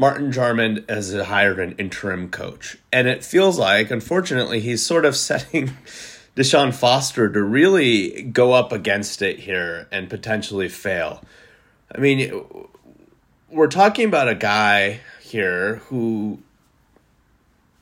Martin 0.00 0.32
Jarmond 0.32 0.88
has 0.88 1.12
hired 1.12 1.58
an 1.58 1.72
interim 1.72 2.30
coach, 2.30 2.78
and 2.90 3.06
it 3.06 3.22
feels 3.22 3.58
like, 3.58 3.90
unfortunately, 3.90 4.58
he's 4.58 4.84
sort 4.84 5.04
of 5.04 5.14
setting. 5.28 5.76
Deshaun 6.34 6.72
Foster 6.72 7.28
to 7.28 7.42
really 7.42 8.22
go 8.22 8.54
up 8.54 8.72
against 8.72 9.20
it 9.20 9.40
here 9.40 9.88
and 9.92 10.08
potentially 10.08 10.70
fail. 10.70 11.22
I 11.94 11.98
mean, 11.98 12.46
we're 13.50 13.66
talking 13.66 14.06
about 14.08 14.26
a 14.26 14.34
guy 14.34 15.00
here 15.20 15.82
who 15.88 16.38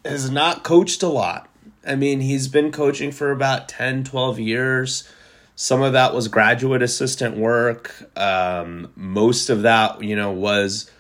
has 0.05 0.29
not 0.29 0.65
coached 0.65 1.05
a 1.05 1.09
lot. 1.09 1.49
I 1.87 1.95
mean, 1.95 2.21
he's 2.21 2.49
been 2.49 2.73
coaching 2.73 3.13
for 3.13 3.31
about 3.31 3.69
10, 3.69 4.03
12 4.03 4.41
years. 4.41 5.09
Some 5.55 5.83
of 5.83 5.93
that 5.93 6.13
was 6.15 6.27
graduate 6.27 6.83
assistant 6.83 7.37
work. 7.37 8.11
Um, 8.19 8.91
most 8.97 9.51
of 9.51 9.63
that, 9.63 10.03
you 10.03 10.17
know, 10.17 10.33
was 10.33 10.91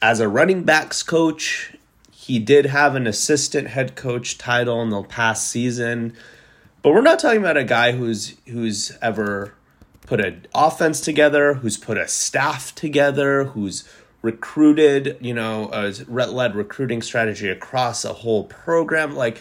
as 0.00 0.20
a 0.20 0.28
running 0.28 0.64
backs 0.64 1.02
coach. 1.02 1.74
He 2.10 2.38
did 2.38 2.66
have 2.66 2.94
an 2.94 3.06
assistant 3.06 3.68
head 3.68 3.96
coach 3.96 4.38
title 4.38 4.82
in 4.82 4.90
the 4.90 5.02
past 5.02 5.48
season. 5.48 6.14
But 6.82 6.92
we're 6.92 7.00
not 7.00 7.18
talking 7.18 7.40
about 7.40 7.56
a 7.56 7.64
guy 7.64 7.92
who's 7.92 8.36
who's 8.46 8.96
ever 9.00 9.54
put 10.02 10.24
an 10.24 10.46
offense 10.54 11.00
together, 11.00 11.54
who's 11.54 11.76
put 11.76 11.98
a 11.98 12.08
staff 12.08 12.74
together, 12.74 13.44
who's 13.44 13.88
recruited, 14.22 15.16
you 15.20 15.34
know, 15.34 15.70
a 15.72 15.92
led 16.08 16.54
recruiting 16.54 17.02
strategy 17.02 17.48
across 17.48 18.04
a 18.04 18.12
whole 18.12 18.44
program. 18.44 19.14
Like 19.14 19.40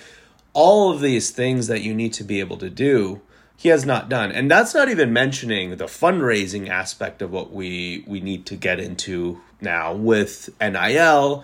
all 0.53 0.91
of 0.91 1.01
these 1.01 1.31
things 1.31 1.67
that 1.67 1.81
you 1.81 1.93
need 1.93 2.13
to 2.13 2.23
be 2.23 2.39
able 2.39 2.57
to 2.57 2.69
do, 2.69 3.21
he 3.55 3.69
has 3.69 3.85
not 3.85 4.09
done. 4.09 4.31
And 4.31 4.49
that's 4.49 4.73
not 4.73 4.89
even 4.89 5.13
mentioning 5.13 5.77
the 5.77 5.85
fundraising 5.85 6.69
aspect 6.69 7.21
of 7.21 7.31
what 7.31 7.51
we 7.51 8.03
we 8.07 8.19
need 8.19 8.45
to 8.47 8.55
get 8.55 8.79
into 8.79 9.41
now 9.61 9.93
with 9.93 10.49
NIL 10.59 11.43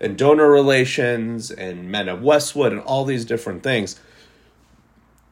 and 0.00 0.18
donor 0.18 0.50
relations 0.50 1.50
and 1.50 1.90
Men 1.90 2.08
of 2.08 2.22
Westwood 2.22 2.72
and 2.72 2.80
all 2.82 3.04
these 3.04 3.24
different 3.24 3.62
things. 3.62 3.98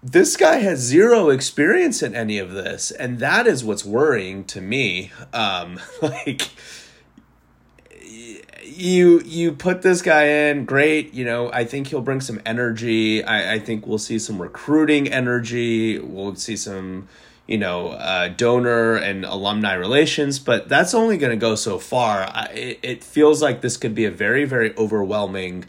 This 0.03 0.37
guy 0.37 0.57
has 0.57 0.79
zero 0.79 1.29
experience 1.29 2.03
in 2.03 2.15
any 2.15 2.39
of 2.39 2.53
this 2.53 2.91
and 2.91 3.19
that 3.19 3.47
is 3.47 3.63
what's 3.63 3.85
worrying 3.85 4.45
to 4.45 4.61
me. 4.61 5.13
Um 5.33 5.79
like 6.03 6.49
you 8.63 9.21
you 9.21 9.53
put 9.53 9.83
this 9.83 10.01
guy 10.01 10.25
in 10.25 10.65
great 10.65 11.13
you 11.13 11.25
know 11.25 11.51
i 11.53 11.65
think 11.65 11.89
he'll 11.89 12.01
bring 12.01 12.21
some 12.21 12.41
energy. 12.47 13.23
I 13.23 13.55
i 13.55 13.59
think 13.59 13.87
we'll 13.87 13.99
see 13.99 14.19
some 14.19 14.41
recruiting 14.41 15.09
energy. 15.09 15.99
We'll 15.99 16.37
see 16.37 16.57
some 16.57 17.09
you 17.51 17.59
know 17.59 17.89
uh, 17.89 18.29
donor 18.29 18.95
and 18.97 19.27
alumni 19.27 19.75
relations 19.75 20.39
but 20.39 20.69
that's 20.69 20.95
only 20.95 21.19
going 21.19 21.31
to 21.31 21.37
go 21.37 21.55
so 21.55 21.79
far 21.79 22.23
I, 22.23 22.79
it, 22.83 23.05
feels 23.05 23.43
like 23.43 23.61
this 23.61 23.77
could 23.77 23.95
be 23.95 24.07
a 24.07 24.11
very 24.11 24.47
very 24.47 24.75
overwhelming 24.79 25.67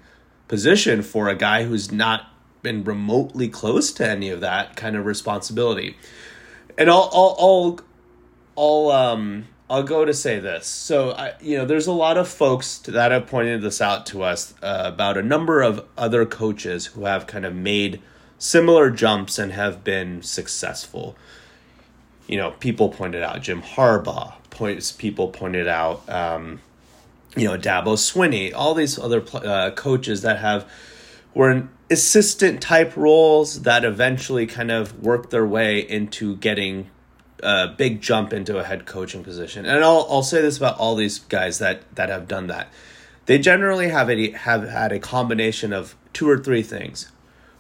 position 0.48 1.02
for 1.02 1.30
a 1.30 1.36
guy 1.36 1.64
who's 1.64 1.92
not 1.92 2.28
been 2.62 2.84
remotely 2.84 3.48
close 3.48 3.92
to 3.94 4.08
any 4.08 4.30
of 4.30 4.42
that 4.42 4.76
kind 4.76 4.96
of 4.96 5.06
responsibility. 5.06 5.98
And 6.78 6.90
I'll 6.90 7.10
I'll 7.14 7.36
I'll, 7.40 7.80
I'll 8.58 8.92
um 8.92 9.48
I'll 9.70 9.84
go 9.84 10.06
to 10.06 10.14
say 10.14 10.40
this. 10.40 10.68
So 10.68 11.12
I 11.12 11.34
you 11.42 11.58
know 11.58 11.66
there's 11.66 11.88
a 11.88 11.94
lot 11.94 12.18
of 12.18 12.28
folks 12.28 12.80
that 12.80 13.12
have 13.12 13.28
pointed 13.28 13.62
this 13.62 13.82
out 13.82 14.06
to 14.08 14.24
us 14.24 14.54
uh, 14.62 14.84
about 14.86 15.18
a 15.18 15.22
number 15.22 15.62
of 15.62 15.86
other 15.98 16.26
coaches 16.26 16.88
who 16.88 17.06
have 17.06 17.28
kind 17.28 17.46
of 17.46 17.56
made 17.56 18.02
similar 18.38 18.90
jumps 18.90 19.38
and 19.38 19.52
have 19.52 19.84
been 19.84 20.22
successful. 20.22 21.16
You 22.28 22.38
know, 22.38 22.52
people 22.52 22.90
pointed 22.90 23.24
out 23.24 23.42
Jim 23.42 23.62
Harbaugh. 23.62 24.34
Points 24.50 24.92
people 24.92 25.30
pointed 25.30 25.68
out, 25.68 26.08
um, 26.10 26.62
you 27.36 27.46
know, 27.46 27.58
Dabo 27.58 27.96
Swinney. 27.98 28.54
All 28.54 28.74
these 28.74 29.00
other 29.00 29.24
uh, 29.34 29.72
coaches 29.72 30.22
that 30.22 30.40
have 30.40 30.70
were 31.34 31.50
in 31.50 31.70
assistant 31.90 32.62
type 32.62 32.96
roles 32.96 33.64
that 33.64 33.84
eventually 33.84 34.46
kind 34.48 34.72
of 34.72 35.02
work 35.02 35.30
their 35.30 35.46
way 35.46 35.80
into 35.80 36.36
getting 36.38 36.90
a 37.44 37.68
big 37.68 38.02
jump 38.02 38.32
into 38.34 38.58
a 38.60 38.64
head 38.64 38.86
coaching 38.86 39.24
position. 39.24 39.66
And 39.66 39.84
I'll 39.84 40.06
I'll 40.10 40.24
say 40.24 40.42
this 40.42 40.58
about 40.58 40.78
all 40.78 40.96
these 40.96 41.20
guys 41.20 41.60
that 41.60 41.84
that 41.96 42.10
have 42.10 42.28
done 42.28 42.48
that. 42.48 42.68
they 43.26 43.40
generally 43.40 43.90
have 43.90 44.10
a, 44.10 44.32
have 44.32 44.68
had 44.68 44.92
a 44.92 45.00
combination 45.00 45.74
of 45.74 45.96
two 46.14 46.30
or 46.30 46.38
three 46.38 46.64
things. 46.64 47.12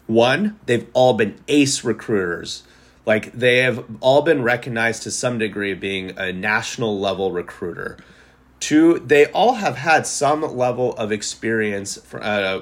One, 0.08 0.60
they've 0.66 0.88
all 0.94 1.14
been 1.14 1.40
ace 1.48 1.84
recruiters. 1.84 2.64
Like 3.06 3.32
they 3.32 3.58
have 3.60 3.84
all 4.00 4.22
been 4.22 4.44
recognized 4.44 5.04
to 5.04 5.12
some 5.12 5.38
degree 5.38 5.74
being 5.74 6.18
a 6.18 6.32
national 6.32 7.00
level 7.00 7.32
recruiter. 7.32 7.98
Two, 8.60 9.00
they 9.00 9.26
all 9.28 9.56
have 9.56 9.78
had 9.78 10.06
some 10.06 10.42
level 10.56 10.94
of 10.94 11.12
experience 11.12 11.98
for, 11.98 12.24
uh, 12.24 12.62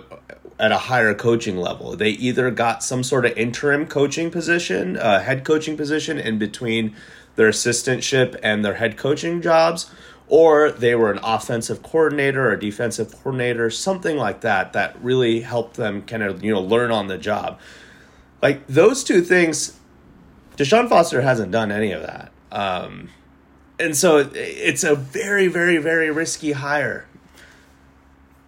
at 0.58 0.72
a 0.72 0.78
higher 0.78 1.14
coaching 1.14 1.58
level. 1.58 1.96
They 1.96 2.12
either 2.12 2.52
got 2.52 2.84
some 2.84 3.04
sort 3.04 3.26
of 3.26 3.38
interim 3.38 3.86
coaching 3.86 4.32
position, 4.32 4.98
uh, 4.98 5.22
head 5.22 5.44
coaching 5.44 5.76
position 5.76 6.18
in 6.18 6.38
between 6.38 6.96
their 7.36 7.50
assistantship 7.50 8.38
and 8.44 8.64
their 8.64 8.76
head 8.76 8.98
coaching 8.98 9.42
jobs, 9.42 9.90
or 10.28 10.72
they 10.72 10.96
were 10.96 11.12
an 11.12 11.20
offensive 11.24 11.82
coordinator 11.82 12.50
or 12.50 12.56
defensive 12.56 13.12
coordinator, 13.12 13.70
something 13.70 14.18
like 14.18 14.42
that, 14.42 14.74
that 14.74 15.02
really 15.02 15.42
helped 15.42 15.76
them 15.76 16.02
kind 16.04 16.24
of, 16.24 16.44
you 16.44 16.52
know, 16.54 16.62
learn 16.62 16.92
on 16.92 17.08
the 17.08 17.18
job. 17.18 17.60
Like 18.42 18.68
those 18.68 19.04
two 19.04 19.22
things, 19.22 19.79
Deshaun 20.60 20.90
Foster 20.90 21.22
hasn't 21.22 21.54
done 21.54 21.72
any 21.72 21.94
of 21.94 22.02
that. 22.02 22.32
Um, 22.52 23.10
and 23.80 23.96
so 23.96 24.30
it's 24.34 24.84
a 24.84 24.94
very, 24.94 25.48
very, 25.48 25.78
very 25.78 26.12
risky 26.12 26.52
hire. 26.52 27.08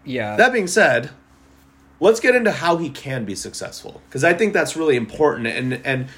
Yeah. 0.04 0.36
That 0.36 0.52
being 0.52 0.68
said, 0.68 1.12
let's 2.02 2.20
get 2.20 2.36
into 2.36 2.52
how 2.52 2.76
he 2.76 2.90
can 2.90 3.24
be 3.24 3.34
successful 3.34 4.02
because 4.10 4.26
I 4.26 4.34
think 4.34 4.52
that's 4.52 4.76
really 4.76 4.98
important. 4.98 5.48
And 5.48 5.86
and 5.86 6.10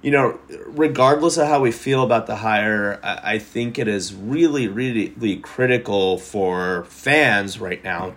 you 0.00 0.10
know, 0.10 0.38
regardless 0.66 1.36
of 1.36 1.46
how 1.46 1.60
we 1.60 1.72
feel 1.72 2.02
about 2.02 2.26
the 2.26 2.36
hire, 2.36 2.98
I, 3.02 3.34
I 3.34 3.38
think 3.38 3.78
it 3.78 3.88
is 3.88 4.14
really, 4.14 4.66
really, 4.66 5.10
really 5.16 5.36
critical 5.36 6.16
for 6.16 6.84
fans 6.84 7.60
right 7.60 7.84
now 7.84 8.14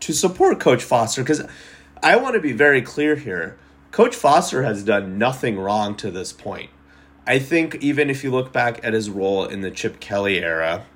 to 0.00 0.14
support 0.14 0.60
Coach 0.60 0.82
Foster 0.82 1.22
because 1.22 1.42
I 2.02 2.16
want 2.16 2.36
to 2.36 2.40
be 2.40 2.52
very 2.52 2.80
clear 2.80 3.16
here. 3.16 3.58
Coach 3.90 4.14
Foster 4.14 4.62
has 4.62 4.84
done 4.84 5.18
nothing 5.18 5.58
wrong 5.58 5.96
to 5.96 6.10
this 6.10 6.32
point. 6.32 6.70
I 7.26 7.38
think 7.38 7.76
even 7.76 8.10
if 8.10 8.24
you 8.24 8.30
look 8.30 8.52
back 8.52 8.80
at 8.84 8.92
his 8.92 9.10
role 9.10 9.44
in 9.44 9.60
the 9.60 9.70
Chip 9.70 10.00
Kelly 10.00 10.38
era, 10.42 10.86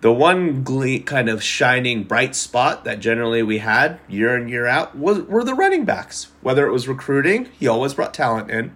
the 0.00 0.12
one 0.12 0.62
gle- 0.62 1.00
kind 1.00 1.28
of 1.28 1.42
shining 1.42 2.04
bright 2.04 2.36
spot 2.36 2.84
that 2.84 3.00
generally 3.00 3.42
we 3.42 3.58
had 3.58 3.98
year 4.08 4.36
in 4.36 4.48
year 4.48 4.66
out 4.66 4.96
was 4.96 5.22
were 5.22 5.42
the 5.42 5.54
running 5.54 5.84
backs. 5.84 6.28
Whether 6.40 6.66
it 6.66 6.72
was 6.72 6.86
recruiting, 6.86 7.48
he 7.58 7.66
always 7.66 7.94
brought 7.94 8.14
talent 8.14 8.50
in. 8.50 8.74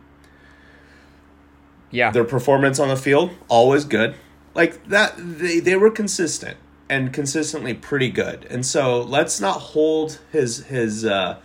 Yeah. 1.91 2.11
Their 2.11 2.25
performance 2.25 2.79
on 2.81 2.89
the 2.89 2.97
field 2.97 3.31
always 3.49 3.85
good. 3.85 4.17
Like 4.55 4.85
that 4.89 5.15
they 5.17 5.61
they 5.61 5.77
were 5.77 5.91
consistent 5.91 6.57
and 6.91 7.13
consistently 7.13 7.75
pretty 7.75 8.11
good. 8.11 8.47
And 8.51 8.67
so 8.67 9.01
let's 9.01 9.41
not 9.41 9.61
hold 9.61 10.19
his 10.33 10.65
his 10.65 11.05
uh 11.05 11.39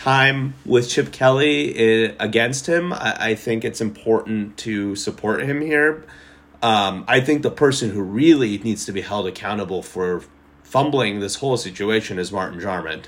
time 0.00 0.54
with 0.64 0.88
Chip 0.88 1.12
Kelly 1.12 2.08
I- 2.08 2.16
against 2.18 2.66
him. 2.66 2.92
I, 2.92 3.16
I 3.30 3.34
think 3.34 3.64
it's 3.64 3.80
important 3.80 4.56
to 4.58 4.96
support 4.96 5.42
him 5.42 5.60
here. 5.60 6.04
Um, 6.62 7.04
I 7.08 7.20
think 7.20 7.42
the 7.42 7.50
person 7.50 7.90
who 7.90 8.02
really 8.02 8.58
needs 8.58 8.84
to 8.86 8.92
be 8.92 9.00
held 9.02 9.26
accountable 9.26 9.82
for 9.82 10.22
fumbling 10.62 11.20
this 11.20 11.36
whole 11.36 11.56
situation 11.56 12.18
is 12.18 12.32
Martin 12.32 12.60
Jarmond. 12.60 13.04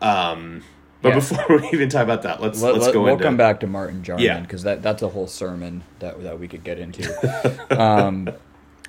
Um, 0.00 0.62
but 1.02 1.10
Yeah. 1.10 1.14
before 1.16 1.46
we 1.60 1.68
even 1.72 1.88
talk 1.88 2.04
about 2.04 2.22
that, 2.22 2.40
let's 2.40 2.60
Let, 2.62 2.74
let's 2.74 2.86
let- 2.86 2.94
go 2.94 3.02
we'll 3.02 3.12
into 3.14 3.24
come 3.24 3.36
back 3.36 3.60
to 3.60 3.66
Martin 3.66 4.02
Jarmond 4.02 4.20
Yeah. 4.20 4.40
because 4.40 4.62
that, 4.62 4.82
that's 4.82 5.02
a 5.02 5.08
whole 5.08 5.26
sermon 5.26 5.84
that 5.98 6.22
that 6.22 6.38
we 6.40 6.48
could 6.48 6.64
get 6.64 6.78
into. 6.78 7.06
um, 7.80 8.26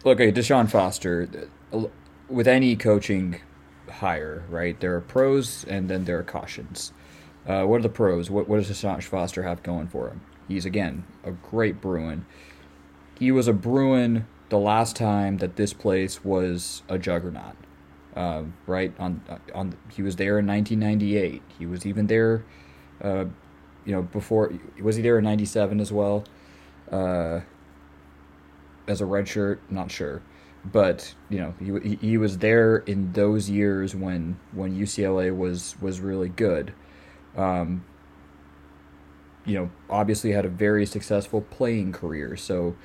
look, 0.05 0.19
okay, 0.19 0.31
Deshaun 0.31 0.69
Foster. 0.69 1.27
uh, 1.73 1.83
With 2.29 2.47
any 2.47 2.75
coaching 2.75 3.41
hire, 3.89 4.43
right? 4.49 4.79
There 4.79 4.95
are 4.95 5.01
pros 5.01 5.65
and 5.67 5.89
then 5.89 6.05
there 6.05 6.19
are 6.19 6.23
cautions. 6.23 6.93
Uh, 7.47 7.63
what 7.63 7.79
are 7.79 7.83
the 7.83 7.89
pros? 7.89 8.29
What 8.29 8.47
what 8.47 8.57
does 8.57 8.69
Deshaun 8.69 9.01
Foster 9.03 9.43
have 9.43 9.63
going 9.63 9.87
for 9.87 10.09
him? 10.09 10.21
He's 10.47 10.65
again 10.65 11.05
a 11.23 11.31
great 11.31 11.81
Bruin. 11.81 12.25
He 13.17 13.31
was 13.31 13.47
a 13.47 13.53
Bruin 13.53 14.27
the 14.49 14.57
last 14.57 14.95
time 14.95 15.37
that 15.37 15.55
this 15.55 15.73
place 15.73 16.23
was 16.23 16.83
a 16.89 16.97
juggernaut. 16.97 17.55
Um, 18.15 18.53
right 18.67 18.93
on 18.99 19.21
on 19.53 19.75
he 19.91 20.01
was 20.01 20.15
there 20.17 20.39
in 20.39 20.47
1998. 20.47 21.41
He 21.57 21.65
was 21.65 21.85
even 21.85 22.07
there 22.07 22.43
uh, 23.01 23.25
you 23.85 23.93
know, 23.93 24.01
before 24.01 24.51
was 24.81 24.95
he 24.97 25.01
there 25.01 25.17
in 25.17 25.23
'97 25.23 25.79
as 25.79 25.91
well? 25.91 26.25
Uh, 26.91 27.41
as 28.87 29.01
a 29.01 29.05
red 29.05 29.27
shirt, 29.27 29.61
not 29.69 29.91
sure, 29.91 30.21
but 30.65 31.13
you 31.29 31.39
know, 31.39 31.53
he- 31.81 31.95
he 31.95 32.17
was 32.17 32.39
there 32.39 32.77
in 32.77 33.13
those 33.13 33.49
years 33.49 33.95
when 33.95 34.37
when 34.51 34.75
UCLA 34.75 35.35
was 35.35 35.75
was 35.81 36.01
really 36.01 36.29
good. 36.29 36.73
Um, 37.35 37.85
you 39.45 39.55
know, 39.55 39.71
obviously 39.89 40.31
had 40.31 40.45
a 40.45 40.49
very 40.49 40.85
successful 40.85 41.41
playing 41.41 41.91
career, 41.91 42.35
so 42.35 42.75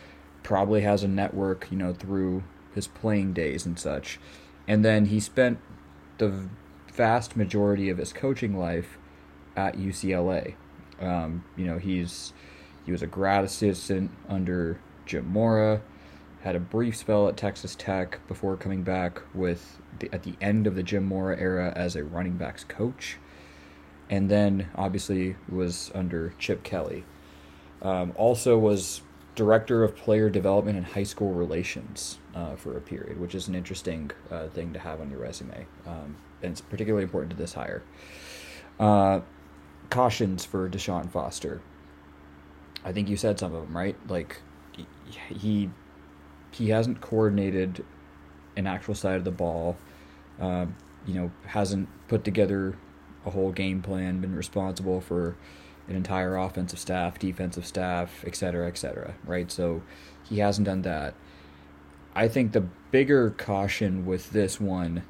probably 0.42 0.82
has 0.82 1.02
a 1.02 1.08
network, 1.08 1.68
you 1.70 1.76
know, 1.76 1.92
through 1.92 2.44
his 2.74 2.86
playing 2.86 3.32
days 3.32 3.66
and 3.66 3.78
such. 3.78 4.18
And 4.66 4.84
then 4.84 5.06
he 5.06 5.20
spent 5.20 5.58
the 6.18 6.48
vast 6.92 7.36
majority 7.36 7.90
of 7.90 7.98
his 7.98 8.12
coaching 8.12 8.56
life 8.56 8.98
at 9.56 9.76
UCLA. 9.76 10.54
Um, 11.00 11.44
you 11.56 11.66
know, 11.66 11.78
he's 11.78 12.32
he 12.86 12.92
was 12.92 13.02
a 13.02 13.06
grad 13.06 13.44
assistant 13.44 14.10
under 14.28 14.78
Jim 15.06 15.26
Mora, 15.26 15.82
had 16.42 16.54
a 16.54 16.60
brief 16.60 16.96
spell 16.96 17.28
at 17.28 17.36
Texas 17.36 17.74
Tech 17.74 18.20
before 18.28 18.56
coming 18.56 18.82
back 18.82 19.22
with 19.34 19.80
the, 19.98 20.12
at 20.12 20.22
the 20.22 20.34
end 20.40 20.66
of 20.66 20.74
the 20.74 20.82
Jim 20.82 21.04
Mora 21.04 21.38
era 21.38 21.72
as 21.74 21.96
a 21.96 22.04
running 22.04 22.36
backs 22.36 22.64
coach, 22.64 23.16
and 24.10 24.30
then 24.30 24.68
obviously 24.74 25.36
was 25.48 25.90
under 25.94 26.34
Chip 26.38 26.62
Kelly. 26.62 27.04
Um, 27.82 28.12
also 28.16 28.58
was 28.58 29.02
director 29.34 29.82
of 29.82 29.96
player 29.96 30.30
development 30.30 30.76
and 30.78 30.86
high 30.86 31.02
school 31.02 31.32
relations 31.32 32.18
uh, 32.34 32.54
for 32.54 32.76
a 32.76 32.80
period, 32.80 33.18
which 33.18 33.34
is 33.34 33.48
an 33.48 33.54
interesting 33.54 34.10
uh, 34.30 34.48
thing 34.48 34.72
to 34.72 34.78
have 34.78 35.00
on 35.00 35.10
your 35.10 35.20
resume, 35.20 35.66
um, 35.86 36.16
and 36.42 36.52
it's 36.52 36.60
particularly 36.60 37.04
important 37.04 37.30
to 37.30 37.36
this 37.36 37.54
hire. 37.54 37.82
Uh, 38.78 39.20
cautions 39.90 40.44
for 40.44 40.68
Deshaun 40.68 41.10
Foster. 41.10 41.60
I 42.84 42.92
think 42.92 43.08
you 43.08 43.16
said 43.16 43.38
some 43.38 43.54
of 43.54 43.62
them, 43.66 43.76
right? 43.76 43.96
Like 44.08 44.40
he- 45.28 45.70
he 46.50 46.68
hasn't 46.70 47.00
coordinated 47.00 47.84
an 48.56 48.66
actual 48.66 48.94
side 48.94 49.16
of 49.16 49.24
the 49.24 49.30
ball. 49.30 49.76
Uh, 50.40 50.66
you 51.06 51.14
know, 51.14 51.30
hasn't 51.46 51.88
put 52.08 52.24
together 52.24 52.76
a 53.24 53.30
whole 53.30 53.52
game 53.52 53.82
plan, 53.82 54.20
been 54.20 54.34
responsible 54.34 55.00
for 55.00 55.36
an 55.88 55.96
entire 55.96 56.36
offensive 56.36 56.78
staff, 56.78 57.18
defensive 57.18 57.66
staff, 57.66 58.24
et 58.26 58.34
cetera, 58.34 58.66
et 58.66 58.78
cetera, 58.78 59.14
right? 59.24 59.50
So 59.50 59.82
he 60.22 60.38
hasn't 60.38 60.66
done 60.66 60.82
that. 60.82 61.14
I 62.14 62.28
think 62.28 62.52
the 62.52 62.62
bigger 62.90 63.30
caution 63.30 64.06
with 64.06 64.30
this 64.30 64.60
one 64.60 65.04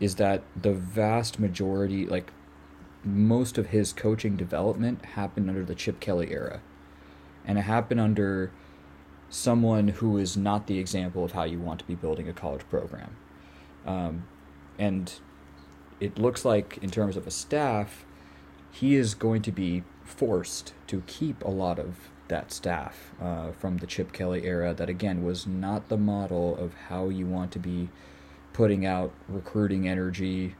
is 0.00 0.16
that 0.16 0.42
the 0.60 0.72
vast 0.72 1.38
majority, 1.38 2.06
like 2.06 2.32
most 3.04 3.56
of 3.56 3.68
his 3.68 3.92
coaching 3.92 4.36
development, 4.36 5.04
happened 5.04 5.48
under 5.48 5.64
the 5.64 5.74
Chip 5.74 6.00
Kelly 6.00 6.32
era. 6.32 6.60
And 7.44 7.58
it 7.58 7.62
happened 7.62 8.00
under 8.00 8.50
someone 9.28 9.88
who 9.88 10.18
is 10.18 10.36
not 10.36 10.66
the 10.66 10.78
example 10.78 11.24
of 11.24 11.32
how 11.32 11.44
you 11.44 11.60
want 11.60 11.78
to 11.80 11.86
be 11.86 11.94
building 11.94 12.28
a 12.28 12.32
college 12.32 12.68
program. 12.68 13.16
Um, 13.86 14.26
and 14.78 15.12
it 16.00 16.18
looks 16.18 16.44
like, 16.44 16.78
in 16.82 16.90
terms 16.90 17.16
of 17.16 17.26
a 17.26 17.30
staff, 17.30 18.04
he 18.70 18.96
is 18.96 19.14
going 19.14 19.42
to 19.42 19.52
be 19.52 19.82
forced 20.04 20.74
to 20.86 21.02
keep 21.06 21.42
a 21.44 21.50
lot 21.50 21.78
of 21.78 22.10
that 22.28 22.52
staff 22.52 23.12
uh, 23.22 23.52
from 23.52 23.78
the 23.78 23.86
Chip 23.86 24.12
Kelly 24.12 24.44
era 24.44 24.74
that, 24.74 24.88
again, 24.88 25.24
was 25.24 25.46
not 25.46 25.88
the 25.88 25.96
model 25.96 26.56
of 26.56 26.74
how 26.88 27.08
you 27.08 27.26
want 27.26 27.52
to 27.52 27.58
be 27.58 27.88
putting 28.52 28.84
out 28.84 29.12
recruiting 29.28 29.88
energy, 29.88 30.54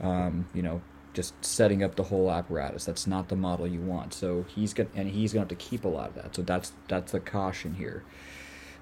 um, 0.00 0.46
you 0.54 0.62
know, 0.62 0.80
just 1.14 1.34
setting 1.44 1.82
up 1.82 1.96
the 1.96 2.04
whole 2.04 2.30
apparatus. 2.30 2.84
That's 2.84 3.06
not 3.06 3.28
the 3.28 3.36
model 3.36 3.66
you 3.66 3.80
want. 3.80 4.14
So 4.14 4.44
he's 4.54 4.72
gonna 4.72 4.90
and 4.94 5.08
he's 5.08 5.32
to 5.32 5.38
have 5.40 5.48
to 5.48 5.56
keep 5.56 5.84
a 5.84 5.88
lot 5.88 6.10
of 6.10 6.14
that. 6.14 6.36
So 6.36 6.42
that's 6.42 6.72
that's 6.86 7.12
the 7.12 7.20
caution 7.20 7.74
here. 7.74 8.04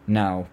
Now, 0.07 0.49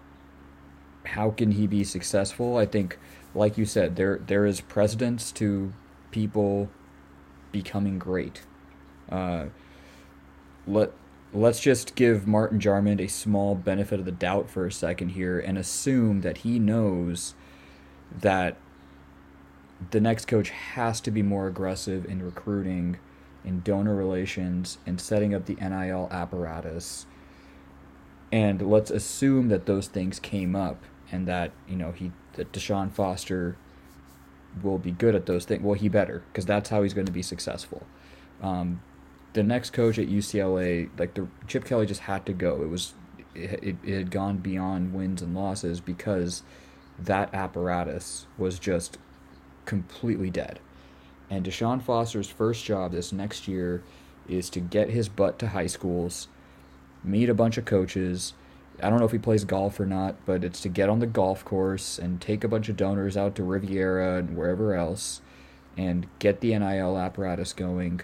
how 1.04 1.30
can 1.30 1.50
he 1.52 1.66
be 1.66 1.84
successful? 1.84 2.56
I 2.56 2.66
think, 2.66 2.98
like 3.34 3.58
you 3.58 3.64
said, 3.64 3.96
there 3.96 4.18
there 4.18 4.46
is 4.46 4.60
precedence 4.60 5.32
to 5.32 5.72
people 6.10 6.68
becoming 7.52 7.98
great. 7.98 8.42
Uh, 9.10 9.46
let 10.66 10.92
let's 11.32 11.60
just 11.60 11.94
give 11.94 12.26
Martin 12.26 12.60
Jarmond 12.60 13.00
a 13.00 13.08
small 13.08 13.54
benefit 13.54 13.98
of 13.98 14.06
the 14.06 14.12
doubt 14.12 14.48
for 14.48 14.66
a 14.66 14.72
second 14.72 15.10
here 15.10 15.38
and 15.38 15.58
assume 15.58 16.20
that 16.20 16.38
he 16.38 16.58
knows 16.58 17.34
that 18.20 18.56
the 19.90 20.00
next 20.00 20.26
coach 20.26 20.50
has 20.50 21.00
to 21.00 21.10
be 21.10 21.22
more 21.22 21.48
aggressive 21.48 22.04
in 22.06 22.22
recruiting, 22.22 22.98
in 23.44 23.60
donor 23.60 23.94
relations, 23.94 24.78
and 24.86 25.00
setting 25.00 25.34
up 25.34 25.46
the 25.46 25.56
NIL 25.56 26.08
apparatus. 26.10 27.06
And 28.30 28.62
let's 28.62 28.90
assume 28.90 29.48
that 29.48 29.66
those 29.66 29.88
things 29.88 30.18
came 30.20 30.54
up 30.56 30.82
and 31.10 31.26
that, 31.28 31.52
you 31.68 31.76
know, 31.76 31.92
he 31.92 32.12
that 32.34 32.52
Deshaun 32.52 32.90
Foster 32.90 33.56
will 34.62 34.78
be 34.78 34.90
good 34.90 35.14
at 35.14 35.26
those 35.26 35.44
things. 35.44 35.62
Well, 35.62 35.74
he 35.74 35.88
better 35.88 36.22
because 36.32 36.46
that's 36.46 36.70
how 36.70 36.82
he's 36.82 36.94
going 36.94 37.06
to 37.06 37.12
be 37.12 37.22
successful. 37.22 37.86
Um, 38.42 38.80
the 39.32 39.42
next 39.42 39.70
coach 39.70 39.98
at 39.98 40.08
UCLA, 40.08 40.88
like 40.98 41.14
the 41.14 41.26
Chip 41.48 41.64
Kelly, 41.64 41.86
just 41.86 42.02
had 42.02 42.24
to 42.26 42.32
go. 42.32 42.62
It 42.62 42.68
was 42.68 42.94
it, 43.34 43.62
it, 43.62 43.76
it 43.84 43.94
had 43.94 44.10
gone 44.10 44.38
beyond 44.38 44.94
wins 44.94 45.22
and 45.22 45.34
losses 45.34 45.80
because 45.80 46.42
that 46.98 47.34
apparatus 47.34 48.26
was 48.38 48.58
just 48.58 48.98
completely 49.64 50.30
dead. 50.30 50.60
And 51.30 51.44
Deshaun 51.44 51.82
Foster's 51.82 52.28
first 52.28 52.64
job 52.64 52.92
this 52.92 53.12
next 53.12 53.48
year 53.48 53.82
is 54.28 54.48
to 54.50 54.60
get 54.60 54.90
his 54.90 55.08
butt 55.08 55.38
to 55.40 55.48
high 55.48 55.66
schools, 55.66 56.28
meet 57.02 57.28
a 57.28 57.34
bunch 57.34 57.58
of 57.58 57.64
coaches. 57.64 58.34
I 58.82 58.90
don't 58.90 58.98
know 58.98 59.04
if 59.04 59.12
he 59.12 59.18
plays 59.18 59.44
golf 59.44 59.78
or 59.78 59.86
not, 59.86 60.16
but 60.26 60.44
it's 60.44 60.60
to 60.62 60.68
get 60.68 60.88
on 60.88 60.98
the 60.98 61.06
golf 61.06 61.44
course 61.44 61.98
and 61.98 62.20
take 62.20 62.42
a 62.42 62.48
bunch 62.48 62.68
of 62.68 62.76
donors 62.76 63.16
out 63.16 63.34
to 63.36 63.44
Riviera 63.44 64.18
and 64.18 64.36
wherever 64.36 64.74
else 64.74 65.20
and 65.76 66.06
get 66.18 66.40
the 66.40 66.56
NIL 66.58 66.98
apparatus 66.98 67.52
going 67.52 68.00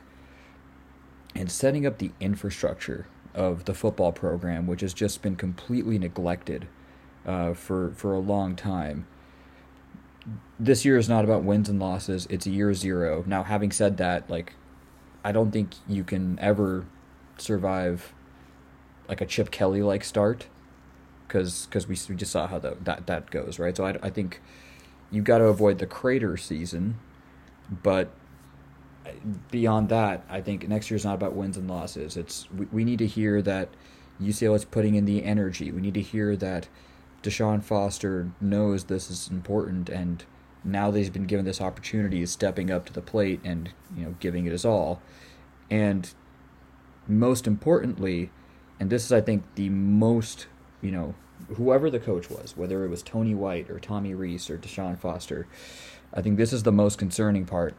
and 1.35 1.51
setting 1.51 1.87
up 1.87 1.99
the 1.99 2.13
infrastructure 2.21 3.07
of 3.35 3.65
the 3.65 3.75
football 3.75 4.13
program, 4.13 4.67
which 4.67 4.81
has 4.81 4.95
just 4.95 5.23
been 5.23 5.37
completely 5.37 5.99
neglected 5.99 6.67
uh, 7.27 7.55
for 7.55 7.93
for 7.95 8.15
a 8.15 8.19
long 8.19 8.57
time. 8.57 9.07
This 10.59 10.85
year 10.85 10.99
is 10.99 11.09
not 11.09 11.25
about 11.25 11.45
wins 11.45 11.69
and 11.69 11.79
losses; 11.79 12.27
it's 12.31 12.47
year 12.47 12.75
zero. 12.75 13.25
Now, 13.27 13.45
having 13.45 13.71
said 13.71 13.97
that, 13.99 14.29
like, 14.29 14.55
I 15.25 15.33
don't 15.33 15.51
think 15.51 15.75
you 15.89 16.05
can 16.05 16.39
ever 16.41 16.87
survive 17.39 18.13
like 19.09 19.21
a 19.21 19.27
Chip 19.27 19.51
Kelly 19.51 19.83
like 19.83 20.05
start, 20.05 20.47
because 21.31 21.67
because 21.67 21.87
we, 21.87 21.97
we 22.09 22.17
just 22.17 22.33
saw 22.33 22.47
how 22.49 22.59
the, 22.59 22.77
that 22.83 23.07
that 23.07 23.31
goes 23.31 23.59
right. 23.59 23.77
So 23.77 23.87
I 23.87 23.97
I 24.03 24.11
think 24.11 24.41
you've 25.11 25.25
got 25.25 25.39
to 25.39 25.45
avoid 25.45 25.79
the 25.79 25.87
crater 25.87 26.37
season, 26.37 26.99
but 27.71 28.11
eh, 29.07 29.13
beyond 29.51 29.89
that, 29.91 30.25
I 30.29 30.41
think 30.41 30.69
next 30.69 30.91
year 30.91 30.97
is 30.97 31.05
not 31.05 31.15
about 31.15 31.35
wins 31.35 31.57
and 31.57 31.69
losses. 31.69 32.17
It's 32.17 32.51
we, 32.51 32.67
we 32.67 32.85
need 32.85 32.99
to 32.99 33.07
hear 33.07 33.41
that 33.43 33.69
UCLA 34.21 34.57
is 34.57 34.65
putting 34.65 34.97
in 34.97 35.05
the 35.05 35.25
energy. 35.25 35.71
We 35.71 35.81
need 35.81 35.95
to 35.95 36.03
hear 36.03 36.37
that 36.37 36.69
Deshaun 37.23 37.63
Foster 37.63 38.33
knows 38.41 38.85
this 38.85 39.11
is 39.11 39.29
important, 39.29 39.89
and 39.89 40.25
now 40.65 40.91
that 40.91 40.99
he's 40.99 41.11
been 41.11 41.27
given 41.27 41.45
this 41.45 41.61
opportunity, 41.61 42.23
is 42.23 42.33
stepping 42.33 42.71
up 42.71 42.87
to 42.87 42.93
the 42.93 43.03
plate 43.03 43.41
and 43.45 43.71
you 43.97 44.05
know 44.05 44.17
giving 44.19 44.47
it 44.47 44.53
his 44.53 44.65
all. 44.65 45.01
And 45.71 46.13
most 47.07 47.47
importantly, 47.47 48.31
and 48.81 48.91
this 48.91 49.05
is 49.05 49.13
I 49.13 49.21
think 49.21 49.45
the 49.55 49.69
most 49.69 50.49
you 50.83 50.91
know 50.91 51.15
whoever 51.57 51.91
the 51.91 52.01
coach 52.01 52.31
was, 52.31 52.57
whether 52.57 52.85
it 52.85 52.89
was 52.89 53.03
Tony 53.03 53.35
White 53.35 53.71
or 53.71 53.79
Tommy 53.79 54.15
Rees 54.15 54.51
or 54.51 54.59
Deshaun 54.59 54.99
Foster, 54.99 55.47
I 56.13 56.23
think 56.23 56.37
this 56.37 56.53
is 56.53 56.63
the 56.63 56.73
most 56.73 56.99
concerning 56.99 57.47
part 57.47 57.75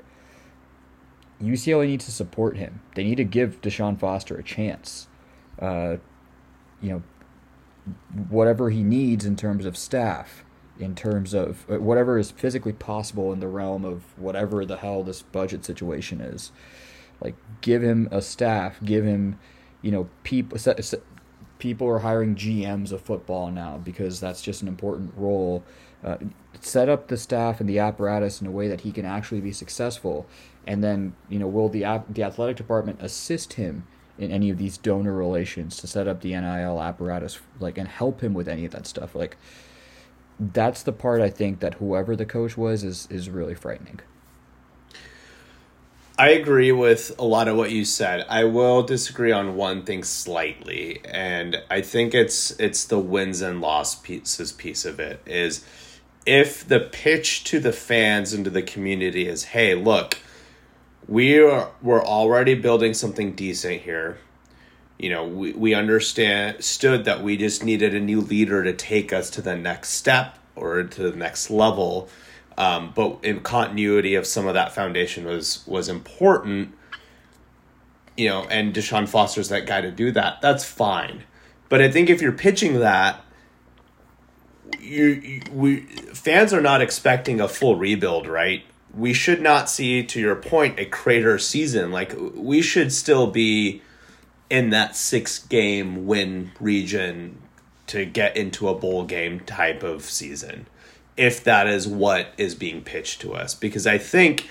UCLA 1.42 1.88
needs 1.88 2.06
to 2.06 2.12
support 2.12 2.58
him. 2.58 2.82
They 2.96 3.04
need 3.04 3.16
to 3.16 3.24
give 3.24 3.62
Deshaun 3.62 4.00
Foster 4.00 4.38
a 4.38 4.44
chance. 4.44 5.08
Uh, 5.60 5.98
you 6.82 6.90
know, 6.90 7.04
whatever 8.30 8.70
he 8.70 8.84
needs 8.84 9.26
in 9.26 9.36
terms 9.36 9.66
of 9.66 9.76
staff, 9.76 10.44
in 10.80 10.96
terms 10.96 11.34
of 11.34 11.66
uh, 11.70 11.80
whatever 11.80 12.18
is 12.18 12.32
physically 12.32 12.74
possible 12.74 13.34
in 13.34 13.40
the 13.40 13.48
realm 13.48 13.86
of 13.86 14.04
whatever 14.18 14.66
the 14.66 14.78
hell 14.78 15.04
this 15.04 15.22
budget 15.22 15.66
situation 15.66 16.22
is. 16.22 16.52
Like, 17.20 17.36
give 17.62 17.84
him 17.84 18.08
a 18.12 18.22
staff, 18.22 18.80
give 18.84 19.04
him, 19.04 19.38
you 19.82 19.92
know, 19.92 20.10
people. 20.24 20.58
People 21.62 21.88
are 21.88 22.00
hiring 22.00 22.36
GMs 22.36 22.92
of 22.92 23.02
football 23.02 23.52
now 23.52 23.78
because 23.78 24.20
that's 24.20 24.42
just 24.42 24.64
an 24.64 24.68
important 24.68 25.14
role. 25.16 25.64
Uh, 26.04 26.18
set 26.60 26.90
up 26.90 27.08
the 27.08 27.18
staff 27.18 27.60
and 27.60 27.70
the 27.70 27.78
apparatus 27.78 28.42
in 28.42 28.48
a 28.48 28.52
way 28.52 28.68
that 28.68 28.82
he 28.82 28.92
can 28.92 29.06
actually 29.06 29.42
be 29.42 29.52
successful 29.52 30.26
and 30.66 30.84
then 30.84 31.14
you 31.30 31.38
know 31.38 31.48
will 31.48 31.70
the 31.70 31.86
the 32.10 32.24
athletic 32.24 32.58
department 32.58 33.00
assist 33.00 33.54
him 33.54 33.86
in 34.18 34.32
any 34.32 34.50
of 34.50 34.58
these 34.58 34.78
donor 34.78 35.14
relations 35.14 35.78
to 35.78 35.86
set 35.86 36.08
up 36.08 36.22
the 36.22 36.32
NIL 36.32 36.82
apparatus 36.82 37.40
like 37.60 37.78
and 37.78 37.88
help 37.88 38.22
him 38.22 38.34
with 38.34 38.48
any 38.48 38.66
of 38.66 38.72
that 38.72 38.88
stuff 38.88 39.14
like 39.14 39.38
that's 40.40 40.82
the 40.82 40.92
part 40.92 41.22
I 41.22 41.30
think 41.30 41.60
that 41.60 41.76
whoever 41.76 42.16
the 42.16 42.26
coach 42.26 42.58
was 42.58 42.84
is 42.84 43.08
is 43.12 43.30
really 43.30 43.54
frightening. 43.54 44.00
I 46.22 46.30
agree 46.34 46.72
with 46.72 47.16
a 47.18 47.24
lot 47.24 47.48
of 47.48 47.58
what 47.58 47.72
you 47.72 47.84
said. 47.84 48.28
I 48.30 48.44
will 48.44 48.84
disagree 48.84 49.32
on 49.32 49.56
one 49.56 49.82
thing 49.82 50.04
slightly, 50.04 51.02
and 51.04 51.64
I 51.68 51.82
think 51.82 52.14
it's 52.14 52.52
it's 52.60 52.86
the 52.86 53.00
wins 53.00 53.42
and 53.42 53.60
loss 53.60 53.96
pieces 53.96 54.52
piece 54.52 54.86
of 54.86 55.00
it 55.00 55.20
is 55.26 55.66
if 56.28 56.68
the 56.68 56.80
pitch 56.80 57.44
to 57.46 57.60
the 57.60 57.74
fans 57.74 58.34
and 58.34 58.46
to 58.46 58.52
the 58.52 58.62
community 58.62 59.28
is, 59.28 59.46
hey, 59.46 59.74
look, 59.74 60.20
we 61.08 61.40
are 61.40 61.72
we're 61.82 62.06
already 62.06 62.54
building 62.54 62.94
something 62.94 63.34
decent 63.34 63.82
here. 63.82 64.20
You 65.00 65.10
know, 65.10 65.28
we, 65.28 65.54
we 65.54 65.74
understand 65.74 66.64
stood 66.64 67.04
that 67.06 67.24
we 67.24 67.36
just 67.36 67.64
needed 67.64 67.96
a 67.96 68.00
new 68.00 68.22
leader 68.22 68.64
to 68.64 68.74
take 68.74 69.12
us 69.12 69.32
to 69.32 69.42
the 69.42 69.56
next 69.56 69.90
step 69.90 70.38
or 70.56 70.84
to 70.84 71.10
the 71.10 71.18
next 71.18 71.50
level. 71.50 72.10
Um, 72.58 72.92
but 72.96 73.20
in 73.24 73.40
continuity 73.42 74.16
of 74.16 74.28
some 74.28 74.48
of 74.48 74.54
that 74.54 74.74
foundation 74.74 75.26
was 75.26 75.66
was 75.66 75.90
important. 75.90 76.76
You 78.18 78.30
know, 78.30 78.46
and 78.50 78.74
Deshaun 78.74 79.08
Foster's 79.08 79.50
that 79.50 79.66
guy 79.66 79.82
to 79.82 79.92
do 79.92 80.12
that. 80.12 80.42
That's 80.42 80.66
fine. 80.66 81.24
But 81.70 81.82
I 81.82 81.90
think 81.90 82.10
if 82.10 82.22
you're 82.22 82.34
pitching 82.34 82.80
that, 82.80 83.24
you, 84.80 85.06
you 85.06 85.42
we 85.52 85.80
fans 86.14 86.54
are 86.54 86.62
not 86.62 86.82
expecting 86.82 87.40
a 87.40 87.48
full 87.48 87.78
rebuild, 87.78 88.28
right? 88.28 88.64
we 88.94 89.14
should 89.14 89.42
not 89.42 89.70
see, 89.70 90.04
to 90.04 90.20
your 90.20 90.36
point, 90.36 90.80
a 90.80 90.86
crater 90.86 91.38
season. 91.38 91.92
Like 91.92 92.14
we 92.18 92.62
should 92.62 92.92
still 92.92 93.28
be 93.28 93.82
in 94.50 94.70
that 94.72 94.96
six 94.96 95.40
game 95.40 96.06
win 96.06 96.52
region 96.60 97.42
to 97.88 98.06
get 98.06 98.36
into 98.36 98.68
a 98.68 98.76
bowl 98.76 99.04
game 99.06 99.40
type 99.42 99.84
of 99.84 100.04
season, 100.04 100.68
if 101.18 101.44
that 101.44 101.68
is 101.68 101.88
what 101.88 102.34
is 102.38 102.56
being 102.56 102.82
pitched 102.82 103.22
to 103.22 103.34
us. 103.34 103.54
Because 103.54 103.86
I 103.86 103.98
think 103.98 104.50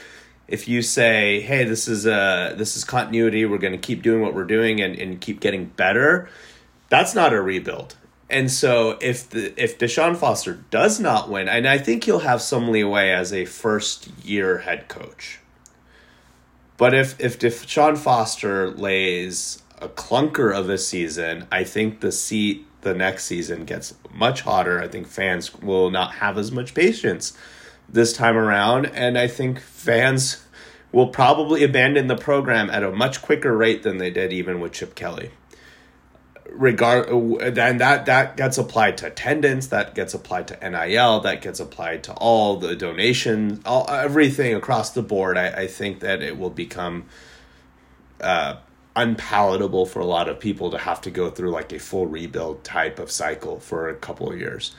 if 0.48 0.68
you 0.68 0.82
say, 0.82 1.40
"Hey, 1.40 1.64
this 1.64 1.88
is 1.88 2.06
a 2.06 2.54
this 2.56 2.76
is 2.76 2.84
continuity. 2.84 3.44
We're 3.44 3.58
going 3.58 3.72
to 3.72 3.78
keep 3.78 4.02
doing 4.02 4.22
what 4.22 4.34
we're 4.34 4.44
doing 4.44 4.80
and, 4.80 4.98
and 4.98 5.20
keep 5.20 5.40
getting 5.40 5.66
better," 5.66 6.28
that's 6.88 7.14
not 7.14 7.32
a 7.32 7.40
rebuild. 7.40 7.96
And 8.28 8.50
so 8.50 8.96
if 9.00 9.28
the 9.28 9.52
if 9.60 9.78
Deshaun 9.78 10.16
Foster 10.16 10.54
does 10.70 11.00
not 11.00 11.28
win, 11.28 11.48
and 11.48 11.66
I 11.66 11.78
think 11.78 12.04
he'll 12.04 12.20
have 12.20 12.40
some 12.40 12.68
leeway 12.68 13.10
as 13.10 13.32
a 13.32 13.44
first 13.44 14.08
year 14.24 14.58
head 14.58 14.88
coach. 14.88 15.40
But 16.76 16.94
if 16.94 17.18
if 17.20 17.38
Deshaun 17.38 17.98
Foster 17.98 18.70
lays 18.70 19.62
a 19.80 19.88
clunker 19.88 20.54
of 20.54 20.70
a 20.70 20.78
season, 20.78 21.46
I 21.50 21.64
think 21.64 22.00
the 22.00 22.12
seat 22.12 22.66
the 22.82 22.94
next 22.94 23.24
season 23.24 23.64
gets 23.64 23.94
much 24.12 24.42
hotter. 24.42 24.80
I 24.80 24.88
think 24.88 25.06
fans 25.06 25.54
will 25.54 25.90
not 25.90 26.14
have 26.14 26.38
as 26.38 26.50
much 26.50 26.74
patience 26.74 27.36
this 27.88 28.12
time 28.12 28.36
around, 28.36 28.86
and 28.86 29.18
I 29.18 29.26
think 29.26 29.60
fans 29.60 30.44
will 30.92 31.08
probably 31.08 31.62
abandon 31.62 32.08
the 32.08 32.16
program 32.16 32.70
at 32.70 32.82
a 32.82 32.90
much 32.90 33.22
quicker 33.22 33.56
rate 33.56 33.82
than 33.82 33.98
they 33.98 34.10
did 34.10 34.32
even 34.32 34.60
with 34.60 34.72
Chip 34.72 34.94
Kelly. 34.94 35.30
Regard 36.48 37.08
then 37.54 37.78
that 37.78 38.06
that 38.06 38.36
gets 38.36 38.58
applied 38.58 38.98
to 38.98 39.06
attendance 39.06 39.68
that 39.68 39.94
gets 39.94 40.14
applied 40.14 40.48
to 40.48 40.58
nil 40.68 41.20
that 41.20 41.42
gets 41.42 41.60
applied 41.60 42.02
to 42.02 42.12
all 42.14 42.56
the 42.56 42.74
donations 42.74 43.60
all 43.64 43.88
everything 43.88 44.52
across 44.56 44.90
the 44.90 45.02
board. 45.02 45.38
I, 45.38 45.62
I 45.62 45.66
think 45.68 46.00
that 46.00 46.22
it 46.22 46.36
will 46.36 46.50
become 46.50 47.04
uh, 48.20 48.56
unpalatable 49.00 49.86
for 49.86 50.00
a 50.00 50.04
lot 50.04 50.28
of 50.28 50.38
people 50.38 50.70
to 50.70 50.78
have 50.78 51.00
to 51.00 51.10
go 51.10 51.30
through 51.30 51.50
like 51.50 51.72
a 51.72 51.78
full 51.78 52.06
rebuild 52.06 52.62
type 52.64 52.98
of 52.98 53.10
cycle 53.10 53.60
for 53.60 53.88
a 53.88 53.94
couple 53.94 54.30
of 54.30 54.38
years 54.38 54.74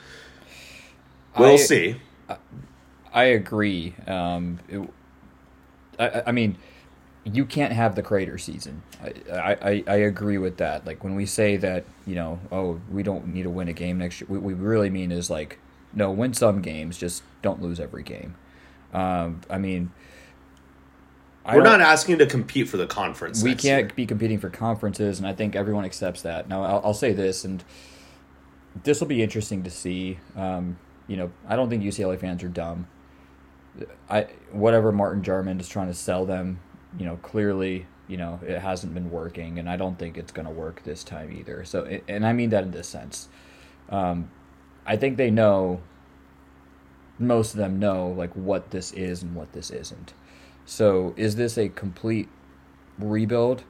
we'll 1.38 1.54
I, 1.54 1.56
see 1.56 1.96
i 3.12 3.24
agree 3.24 3.94
um, 4.06 4.58
it, 4.68 4.88
I, 5.98 6.22
I 6.26 6.32
mean 6.32 6.58
you 7.24 7.44
can't 7.44 7.72
have 7.72 7.94
the 7.94 8.02
crater 8.02 8.36
season. 8.36 8.82
I, 9.32 9.56
I, 9.62 9.84
I 9.86 9.96
agree 9.96 10.38
with 10.38 10.56
that. 10.56 10.84
Like 10.86 11.04
when 11.04 11.14
we 11.14 11.26
say 11.26 11.56
that, 11.58 11.84
you 12.04 12.14
know, 12.16 12.40
oh, 12.50 12.80
we 12.90 13.02
don't 13.02 13.28
need 13.28 13.44
to 13.44 13.50
win 13.50 13.68
a 13.68 13.72
game 13.72 13.98
next 13.98 14.20
year, 14.20 14.28
what 14.28 14.42
we 14.42 14.54
really 14.54 14.90
mean 14.90 15.12
is 15.12 15.30
like, 15.30 15.58
no, 15.92 16.10
win 16.10 16.34
some 16.34 16.62
games, 16.62 16.98
just 16.98 17.22
don't 17.40 17.62
lose 17.62 17.78
every 17.78 18.02
game. 18.02 18.34
Um, 18.92 19.42
I 19.48 19.58
mean, 19.58 19.92
I 19.92 20.31
we're 21.46 21.62
not 21.62 21.80
asking 21.80 22.18
to 22.18 22.26
compete 22.26 22.68
for 22.68 22.76
the 22.76 22.86
conference. 22.86 23.42
We 23.42 23.54
can't 23.54 23.86
year. 23.86 23.92
be 23.94 24.06
competing 24.06 24.38
for 24.38 24.50
conferences, 24.50 25.18
and 25.18 25.26
I 25.26 25.32
think 25.32 25.56
everyone 25.56 25.84
accepts 25.84 26.22
that. 26.22 26.48
Now, 26.48 26.62
I'll, 26.62 26.80
I'll 26.84 26.94
say 26.94 27.12
this, 27.12 27.44
and 27.44 27.64
this 28.84 29.00
will 29.00 29.08
be 29.08 29.22
interesting 29.22 29.62
to 29.64 29.70
see. 29.70 30.18
Um, 30.36 30.78
you 31.08 31.16
know, 31.16 31.32
I 31.48 31.56
don't 31.56 31.68
think 31.68 31.82
UCLA 31.82 32.18
fans 32.18 32.42
are 32.42 32.48
dumb. 32.48 32.86
I 34.08 34.28
whatever 34.50 34.92
Martin 34.92 35.22
Jarmond 35.22 35.60
is 35.60 35.68
trying 35.68 35.88
to 35.88 35.94
sell 35.94 36.26
them 36.26 36.60
you 36.98 37.06
know, 37.06 37.16
clearly, 37.16 37.86
you 38.08 38.16
know, 38.16 38.40
it 38.46 38.58
hasn't 38.58 38.94
been 38.94 39.10
working, 39.10 39.58
and 39.58 39.68
I 39.68 39.76
don't 39.76 39.98
think 39.98 40.16
it's 40.18 40.32
going 40.32 40.46
to 40.46 40.52
work 40.52 40.82
this 40.84 41.02
time 41.02 41.32
either. 41.32 41.64
So, 41.64 42.00
and 42.08 42.26
I 42.26 42.32
mean 42.32 42.50
that 42.50 42.64
in 42.64 42.70
this 42.70 42.88
sense. 42.88 43.28
Um, 43.88 44.30
I 44.86 44.96
think 44.96 45.16
they 45.16 45.30
know 45.30 45.80
most 47.18 47.52
of 47.52 47.58
them 47.58 47.78
know 47.78 48.08
like 48.08 48.32
what 48.34 48.70
this 48.70 48.92
is 48.92 49.22
and 49.22 49.34
what 49.34 49.52
this 49.52 49.70
isn't. 49.70 50.12
So 50.64 51.14
is 51.16 51.36
this 51.36 51.58
a 51.58 51.68
complete 51.68 52.28
rebuild? 52.98 53.64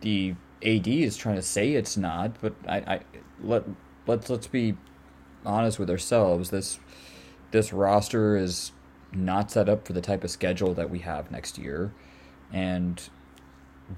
The 0.00 0.34
AD 0.64 0.88
is 0.88 1.16
trying 1.16 1.36
to 1.36 1.42
say 1.42 1.72
it's 1.72 1.96
not, 1.96 2.40
but 2.40 2.54
I, 2.66 2.76
I 2.76 3.00
let 3.42 3.64
let's 4.06 4.30
let's 4.30 4.46
be 4.46 4.76
honest 5.44 5.78
with 5.78 5.90
ourselves. 5.90 6.50
This 6.50 6.78
this 7.50 7.72
roster 7.72 8.36
is 8.36 8.72
not 9.12 9.50
set 9.50 9.68
up 9.68 9.86
for 9.86 9.92
the 9.92 10.00
type 10.00 10.24
of 10.24 10.30
schedule 10.30 10.74
that 10.74 10.90
we 10.90 11.00
have 11.00 11.30
next 11.30 11.58
year, 11.58 11.92
and 12.52 13.08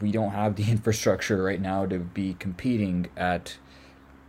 we 0.00 0.10
don't 0.10 0.32
have 0.32 0.56
the 0.56 0.64
infrastructure 0.70 1.42
right 1.42 1.60
now 1.60 1.86
to 1.86 1.98
be 1.98 2.34
competing 2.38 3.08
at 3.16 3.56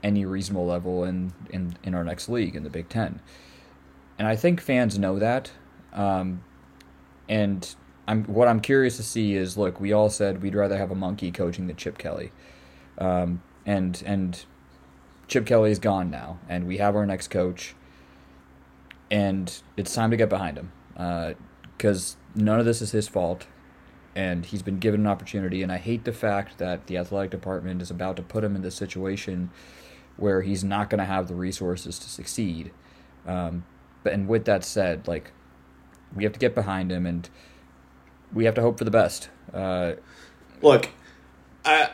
any 0.04 0.26
reasonable 0.26 0.66
level 0.66 1.04
in, 1.04 1.34
in, 1.50 1.76
in 1.84 1.96
our 1.96 2.04
next 2.04 2.30
league 2.30 2.56
in 2.56 2.64
the 2.64 2.70
Big 2.70 2.88
Ten. 2.88 3.20
And 4.18 4.28
I 4.28 4.36
think 4.36 4.62
fans 4.62 4.98
know 4.98 5.20
that. 5.20 5.52
Um, 5.94 6.44
and 7.28 7.76
I'm 8.08 8.24
what 8.26 8.48
I'm 8.48 8.60
curious 8.62 8.98
to 8.98 9.04
see 9.04 9.36
is 9.36 9.58
look, 9.58 9.80
we 9.80 9.92
all 9.92 10.10
said 10.10 10.42
we'd 10.42 10.56
rather 10.56 10.78
have 10.78 10.92
a 10.92 10.96
monkey 10.96 11.32
coaching 11.32 11.68
than 11.68 11.76
Chip 11.76 11.98
Kelly. 11.98 12.32
Um, 12.98 13.42
and 13.66 14.02
and 14.06 14.46
Chip 15.28 15.46
Kelly 15.46 15.72
is 15.72 15.80
gone 15.80 16.10
now, 16.10 16.40
and 16.48 16.66
we 16.66 16.78
have 16.78 16.96
our 16.96 17.06
next 17.06 17.28
coach, 17.28 17.76
and 19.12 19.62
it's 19.76 19.94
time 19.94 20.10
to 20.12 20.18
get 20.18 20.30
behind 20.30 20.58
him 20.58 20.72
because 21.78 22.16
uh, 22.16 22.40
none 22.40 22.60
of 22.60 22.66
this 22.66 22.82
is 22.82 22.92
his 22.92 23.10
fault, 23.10 23.46
and 24.16 24.46
he's 24.46 24.62
been 24.62 24.80
given 24.80 25.02
an 25.02 25.08
opportunity. 25.08 25.62
And 25.62 25.72
I 25.72 25.78
hate 25.78 26.06
the 26.06 26.14
fact 26.14 26.58
that 26.60 26.88
the 26.88 26.98
athletic 26.98 27.30
department 27.30 27.82
is 27.82 27.92
about 27.92 28.16
to 28.16 28.24
put 28.24 28.44
him 28.44 28.56
in 28.56 28.62
this 28.62 28.76
situation 28.76 29.52
where 30.16 30.42
he's 30.42 30.64
not 30.64 30.90
going 30.90 31.00
to 31.00 31.06
have 31.06 31.28
the 31.28 31.36
resources 31.36 32.00
to 32.00 32.10
succeed. 32.10 32.72
Um, 33.28 33.66
but 34.04 34.14
and 34.14 34.30
with 34.30 34.46
that 34.46 34.64
said, 34.64 35.08
like 35.10 35.34
we 36.16 36.24
have 36.24 36.34
to 36.34 36.40
get 36.40 36.56
behind 36.56 36.90
him, 36.90 37.06
and 37.06 37.30
we 38.34 38.46
have 38.46 38.56
to 38.56 38.62
hope 38.62 38.78
for 38.78 38.84
the 38.84 38.92
best. 38.92 39.30
Uh, 39.54 39.94
Look, 40.62 40.90
I, 41.64 41.90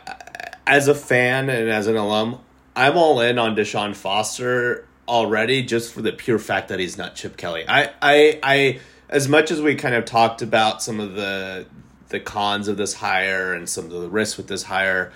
as 0.66 0.88
a 0.88 0.94
fan 0.94 1.50
and 1.50 1.68
as 1.68 1.86
an 1.86 1.96
alum, 1.96 2.40
I'm 2.74 2.96
all 2.96 3.20
in 3.20 3.38
on 3.38 3.54
Deshaun 3.54 3.94
Foster 3.94 4.86
already, 5.06 5.62
just 5.62 5.92
for 5.92 6.02
the 6.02 6.12
pure 6.12 6.38
fact 6.38 6.68
that 6.68 6.78
he's 6.78 6.96
not 6.96 7.14
Chip 7.14 7.36
Kelly. 7.36 7.64
I, 7.68 7.90
I, 8.00 8.40
I, 8.42 8.80
as 9.08 9.28
much 9.28 9.50
as 9.50 9.60
we 9.60 9.74
kind 9.74 9.94
of 9.94 10.04
talked 10.04 10.42
about 10.42 10.82
some 10.82 11.00
of 11.00 11.14
the 11.14 11.66
the 12.10 12.20
cons 12.20 12.68
of 12.68 12.76
this 12.76 12.94
hire 12.94 13.54
and 13.54 13.68
some 13.68 13.86
of 13.86 13.90
the 13.90 14.08
risks 14.08 14.36
with 14.36 14.46
this 14.46 14.64
hire, 14.64 15.12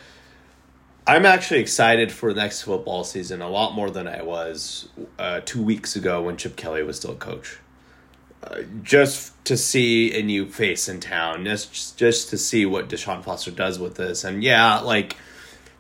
I'm 1.06 1.24
actually 1.24 1.60
excited 1.60 2.10
for 2.10 2.34
next 2.34 2.62
football 2.62 3.04
season 3.04 3.40
a 3.40 3.48
lot 3.48 3.72
more 3.72 3.90
than 3.90 4.08
I 4.08 4.22
was 4.22 4.88
uh, 5.18 5.40
two 5.44 5.62
weeks 5.62 5.96
ago 5.96 6.22
when 6.22 6.36
Chip 6.36 6.56
Kelly 6.56 6.82
was 6.82 6.96
still 6.96 7.12
a 7.12 7.16
coach. 7.16 7.58
Just 8.82 9.32
to 9.46 9.56
see 9.56 10.18
a 10.18 10.22
new 10.22 10.46
face 10.46 10.88
in 10.88 11.00
town, 11.00 11.44
just 11.44 11.98
just 11.98 12.30
to 12.30 12.38
see 12.38 12.64
what 12.66 12.88
Deshaun 12.88 13.24
Foster 13.24 13.50
does 13.50 13.78
with 13.78 13.96
this, 13.96 14.22
and 14.22 14.44
yeah, 14.44 14.78
like 14.78 15.16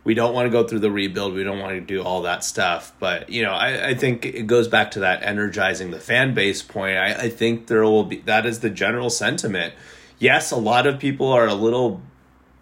we 0.08 0.14
don't 0.14 0.32
want 0.32 0.46
to 0.46 0.50
go 0.50 0.66
through 0.66 0.78
the 0.78 0.90
rebuild. 0.90 1.34
We 1.34 1.44
don't 1.44 1.58
want 1.58 1.74
to 1.74 1.82
do 1.82 2.02
all 2.02 2.22
that 2.22 2.42
stuff. 2.42 2.94
But, 2.98 3.28
you 3.28 3.42
know, 3.42 3.52
I, 3.52 3.88
I 3.88 3.94
think 3.94 4.24
it 4.24 4.46
goes 4.46 4.66
back 4.66 4.92
to 4.92 5.00
that 5.00 5.22
energizing 5.22 5.90
the 5.90 6.00
fan 6.00 6.32
base 6.32 6.62
point. 6.62 6.96
I, 6.96 7.24
I 7.24 7.28
think 7.28 7.66
there 7.66 7.82
will 7.82 8.04
be, 8.04 8.20
that 8.20 8.46
is 8.46 8.60
the 8.60 8.70
general 8.70 9.10
sentiment. 9.10 9.74
Yes, 10.18 10.50
a 10.50 10.56
lot 10.56 10.86
of 10.86 10.98
people 10.98 11.30
are 11.30 11.46
a 11.46 11.52
little 11.52 12.00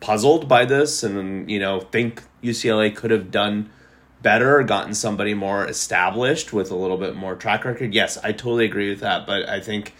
puzzled 0.00 0.48
by 0.48 0.64
this 0.64 1.04
and, 1.04 1.48
you 1.48 1.60
know, 1.60 1.82
think 1.82 2.24
UCLA 2.42 2.92
could 2.92 3.12
have 3.12 3.30
done 3.30 3.70
better, 4.22 4.62
gotten 4.62 4.94
somebody 4.94 5.34
more 5.34 5.66
established 5.66 6.52
with 6.52 6.70
a 6.70 6.76
little 6.76 6.96
bit 6.96 7.14
more 7.14 7.34
track 7.36 7.64
record. 7.64 7.94
Yes, 7.94 8.18
I 8.18 8.32
totally 8.32 8.64
agree 8.64 8.90
with 8.90 9.00
that. 9.00 9.26
But 9.26 9.48
I 9.48 9.60
think 9.60 9.94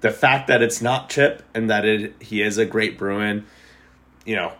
the 0.00 0.10
fact 0.10 0.48
that 0.48 0.62
it's 0.62 0.82
not 0.82 1.08
Chip 1.08 1.42
and 1.54 1.70
that 1.70 1.84
it 1.84 2.14
he 2.20 2.42
is 2.42 2.58
a 2.58 2.66
great 2.66 2.98
Bruin, 2.98 3.46
you 4.24 4.36
know, 4.36 4.52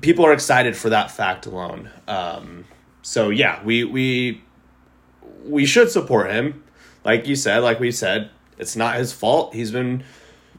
people 0.00 0.24
are 0.26 0.32
excited 0.32 0.76
for 0.76 0.90
that 0.90 1.10
fact 1.10 1.46
alone. 1.46 1.90
Um, 2.06 2.64
so 3.02 3.30
yeah, 3.30 3.62
we 3.64 3.84
we 3.84 4.42
we 5.44 5.66
should 5.66 5.90
support 5.90 6.30
him. 6.30 6.62
Like 7.04 7.26
you 7.26 7.36
said, 7.36 7.58
like 7.58 7.80
we 7.80 7.90
said, 7.90 8.30
it's 8.58 8.76
not 8.76 8.96
his 8.96 9.12
fault. 9.12 9.54
He's 9.54 9.70
been, 9.70 10.04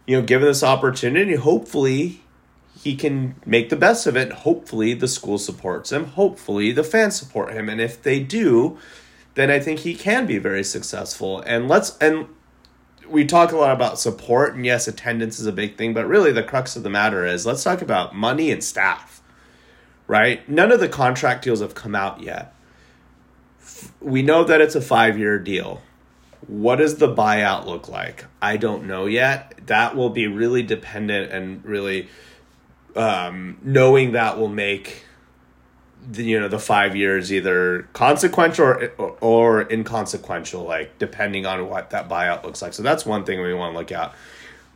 you 0.05 0.17
know, 0.17 0.25
given 0.25 0.47
this 0.47 0.63
opportunity. 0.63 1.35
Hopefully, 1.35 2.21
he 2.85 2.95
can 2.95 3.35
make 3.45 3.69
the 3.69 3.75
best 3.75 4.07
of 4.07 4.15
it. 4.15 4.31
Hopefully, 4.31 4.93
the 4.93 5.07
school 5.07 5.37
supports 5.37 5.91
him. 5.91 6.05
Hopefully, 6.05 6.71
the 6.71 6.83
fans 6.83 7.17
support 7.17 7.51
him. 7.51 7.67
And 7.67 7.81
if 7.81 8.01
they 8.01 8.19
do, 8.19 8.77
then 9.33 9.51
I 9.51 9.59
think 9.59 9.79
he 9.79 9.95
can 9.95 10.25
be 10.25 10.37
very 10.37 10.63
successful. 10.63 11.41
And 11.41 11.67
let's 11.67 11.97
and 11.97 12.27
we 13.09 13.25
talk 13.25 13.51
a 13.51 13.57
lot 13.57 13.71
about 13.71 13.99
support 13.99 14.55
and 14.55 14.65
yes, 14.65 14.87
attendance 14.87 15.39
is 15.39 15.45
a 15.45 15.51
big 15.51 15.77
thing, 15.77 15.93
but 15.93 16.07
really 16.07 16.31
the 16.31 16.41
crux 16.41 16.75
of 16.75 16.83
the 16.83 16.89
matter 16.89 17.25
is 17.25 17.45
let's 17.45 17.63
talk 17.63 17.81
about 17.81 18.15
money 18.15 18.51
and 18.51 18.63
staff 18.63 19.15
right? 20.07 20.47
None 20.47 20.71
of 20.71 20.79
the 20.79 20.89
contract 20.89 21.43
deals 21.43 21.61
have 21.61 21.75
come 21.75 21.95
out 21.95 22.21
yet. 22.21 22.53
We 23.99 24.21
know 24.21 24.43
that 24.43 24.61
it's 24.61 24.75
a 24.75 24.81
five 24.81 25.17
year 25.17 25.39
deal. 25.39 25.81
What 26.47 26.75
does 26.77 26.97
the 26.97 27.13
buyout 27.13 27.65
look 27.65 27.89
like? 27.89 28.25
I 28.41 28.57
don't 28.57 28.85
know 28.85 29.07
yet. 29.07 29.53
That 29.65 29.95
will 29.95 30.11
be 30.11 30.27
really 30.27 30.61
dependent 30.61 31.31
and 31.31 31.63
really 31.65 32.07
um, 32.95 33.57
knowing 33.61 34.13
that 34.13 34.37
will 34.37 34.47
make 34.47 35.03
the, 36.07 36.23
you 36.23 36.39
know 36.39 36.47
the 36.47 36.59
five 36.59 36.95
years 36.95 37.33
either 37.33 37.87
consequential 37.93 38.65
or, 38.65 39.17
or 39.21 39.71
inconsequential, 39.71 40.63
like 40.63 40.97
depending 40.99 41.45
on 41.45 41.67
what 41.69 41.89
that 41.91 42.07
buyout 42.07 42.43
looks 42.43 42.61
like. 42.61 42.73
So 42.73 42.83
that's 42.83 43.05
one 43.05 43.25
thing 43.25 43.41
we 43.41 43.53
want 43.53 43.73
to 43.73 43.77
look 43.77 43.91
at. 43.91 44.13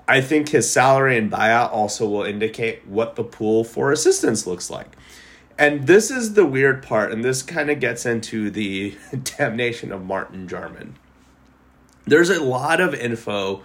I 0.08 0.22
think 0.22 0.50
his 0.50 0.70
salary 0.70 1.18
and 1.18 1.32
buyout 1.32 1.72
also 1.72 2.08
will 2.08 2.24
indicate 2.24 2.88
what 2.88 3.16
the 3.16 3.24
pool 3.24 3.64
for 3.64 3.92
assistants 3.92 4.48
looks 4.48 4.70
like. 4.70 4.88
And 5.60 5.88
this 5.88 6.10
is 6.10 6.34
the 6.34 6.46
weird 6.46 6.82
part, 6.82 7.12
and 7.12 7.24
this 7.24 7.44
kind 7.44 7.70
of 7.70 7.80
gets 7.80 8.06
into 8.06 8.50
the 8.50 8.98
damnation 9.24 9.92
of 9.92 10.04
Martin 10.04 10.48
Jarmond. 10.48 10.94
There's 12.08 12.30
a 12.30 12.42
lot 12.42 12.82
of 12.82 12.96
info 12.96 13.62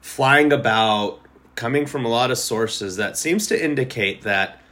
flying 0.00 0.52
about, 0.52 1.20
coming 1.58 1.86
from 1.86 2.04
a 2.04 2.08
lot 2.08 2.30
of 2.30 2.38
sources, 2.38 2.94
that 2.96 3.18
seems 3.18 3.48
to 3.48 3.64
indicate 3.64 4.22
that 4.22 4.62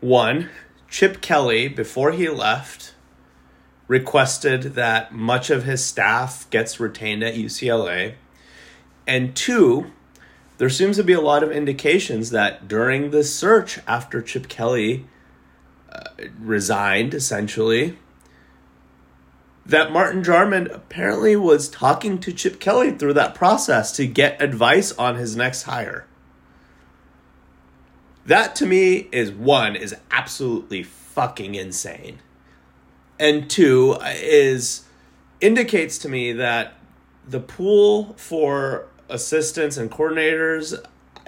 one, 0.00 0.48
Chip 0.88 1.20
Kelly, 1.20 1.68
before 1.68 2.12
he 2.12 2.30
left, 2.30 2.94
requested 3.88 4.62
that 4.74 5.12
much 5.12 5.50
of 5.50 5.64
his 5.64 5.84
staff 5.84 6.48
gets 6.48 6.80
retained 6.80 7.22
at 7.22 7.34
UCLA. 7.34 8.14
And 9.06 9.36
two, 9.36 9.92
there 10.56 10.70
seems 10.70 10.96
to 10.96 11.04
be 11.04 11.12
a 11.12 11.20
lot 11.20 11.42
of 11.42 11.52
indications 11.52 12.30
that 12.30 12.66
during 12.66 13.10
the 13.10 13.22
search 13.22 13.78
after 13.86 14.22
Chip 14.22 14.48
Kelly 14.48 15.04
uh, 15.92 16.04
resigned, 16.40 17.12
essentially, 17.12 17.98
that 19.68 19.92
Martin 19.92 20.22
Jarmond 20.22 20.74
apparently 20.74 21.36
was 21.36 21.68
talking 21.68 22.18
to 22.20 22.32
Chip 22.32 22.58
Kelly 22.58 22.90
through 22.90 23.12
that 23.12 23.34
process 23.34 23.92
to 23.92 24.06
get 24.06 24.40
advice 24.40 24.92
on 24.92 25.16
his 25.16 25.36
next 25.36 25.64
hire. 25.64 26.06
That 28.24 28.56
to 28.56 28.66
me 28.66 29.08
is 29.12 29.30
one, 29.30 29.76
is 29.76 29.94
absolutely 30.10 30.82
fucking 30.82 31.54
insane. 31.54 32.18
And 33.18 33.48
two, 33.50 33.98
is 34.02 34.84
indicates 35.40 35.98
to 35.98 36.08
me 36.08 36.32
that 36.32 36.74
the 37.26 37.40
pool 37.40 38.14
for 38.16 38.86
assistants 39.10 39.76
and 39.76 39.90
coordinators 39.90 40.82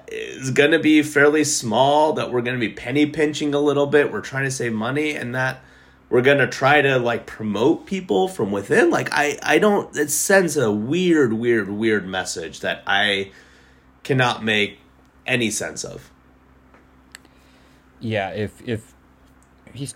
is 0.08 0.50
going 0.50 0.70
to 0.70 0.78
be 0.78 1.02
fairly 1.02 1.44
small 1.44 2.14
that 2.14 2.32
we're 2.32 2.40
going 2.40 2.58
to 2.58 2.66
be 2.66 2.72
penny 2.72 3.06
pinching 3.06 3.54
a 3.54 3.60
little 3.60 3.86
bit 3.86 4.10
we're 4.10 4.20
trying 4.20 4.44
to 4.44 4.50
save 4.50 4.72
money 4.72 5.14
and 5.14 5.34
that 5.34 5.62
we're 6.10 6.20
to 6.38 6.46
try 6.46 6.82
to 6.82 6.98
like 6.98 7.26
promote 7.26 7.86
people 7.86 8.28
from 8.28 8.52
within 8.52 8.90
like 8.90 9.08
i 9.12 9.38
i 9.42 9.58
don't 9.58 9.96
it 9.96 10.10
sends 10.10 10.56
a 10.56 10.70
weird 10.70 11.32
weird 11.32 11.70
weird 11.70 12.06
message 12.06 12.60
that 12.60 12.82
i 12.86 13.30
cannot 14.02 14.44
make 14.44 14.78
any 15.26 15.50
sense 15.50 15.84
of 15.84 16.10
yeah 18.00 18.30
if 18.30 18.60
if 18.68 18.94
he's 19.72 19.94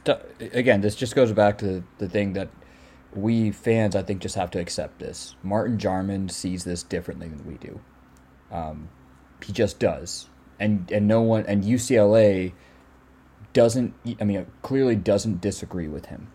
again 0.52 0.80
this 0.80 0.94
just 0.94 1.14
goes 1.14 1.32
back 1.32 1.58
to 1.58 1.82
the 1.98 2.08
thing 2.08 2.32
that 2.32 2.48
we 3.14 3.50
fans, 3.52 3.94
I 3.94 4.02
think, 4.02 4.20
just 4.20 4.34
have 4.34 4.50
to 4.52 4.60
accept 4.60 4.98
this. 4.98 5.36
Martin 5.42 5.78
Jarmond 5.78 6.30
sees 6.30 6.64
this 6.64 6.82
differently 6.82 7.28
than 7.28 7.46
we 7.46 7.54
do. 7.54 7.80
Um, 8.50 8.88
he 9.44 9.52
just 9.52 9.78
does, 9.78 10.28
and 10.58 10.90
and 10.90 11.06
no 11.06 11.22
one 11.22 11.44
and 11.46 11.64
UCLA 11.64 12.52
doesn't. 13.54 13.94
I 14.20 14.24
mean, 14.24 14.36
uh, 14.38 14.44
clearly 14.60 14.96
doesn't 14.96 15.40
disagree 15.40 15.88
with 15.88 16.06
him. 16.06 16.28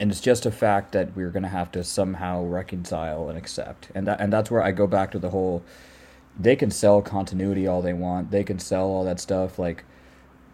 And 0.00 0.10
it's 0.10 0.20
just 0.20 0.46
a 0.46 0.50
fact 0.50 0.92
that 0.92 1.14
we're 1.14 1.30
going 1.30 1.44
to 1.44 1.48
have 1.50 1.70
to 1.72 1.84
somehow 1.84 2.42
reconcile 2.42 3.28
and 3.28 3.38
accept, 3.38 3.90
and 3.94 4.06
that 4.06 4.20
and 4.20 4.32
that's 4.32 4.50
where 4.50 4.62
I 4.62 4.72
go 4.72 4.86
back 4.86 5.10
to 5.12 5.18
the 5.18 5.30
whole. 5.30 5.62
They 6.38 6.56
can 6.56 6.70
sell 6.70 7.00
continuity 7.02 7.66
all 7.66 7.82
they 7.82 7.92
want. 7.92 8.32
They 8.32 8.42
can 8.42 8.58
sell 8.58 8.86
all 8.86 9.04
that 9.04 9.20
stuff. 9.20 9.56
Like, 9.56 9.84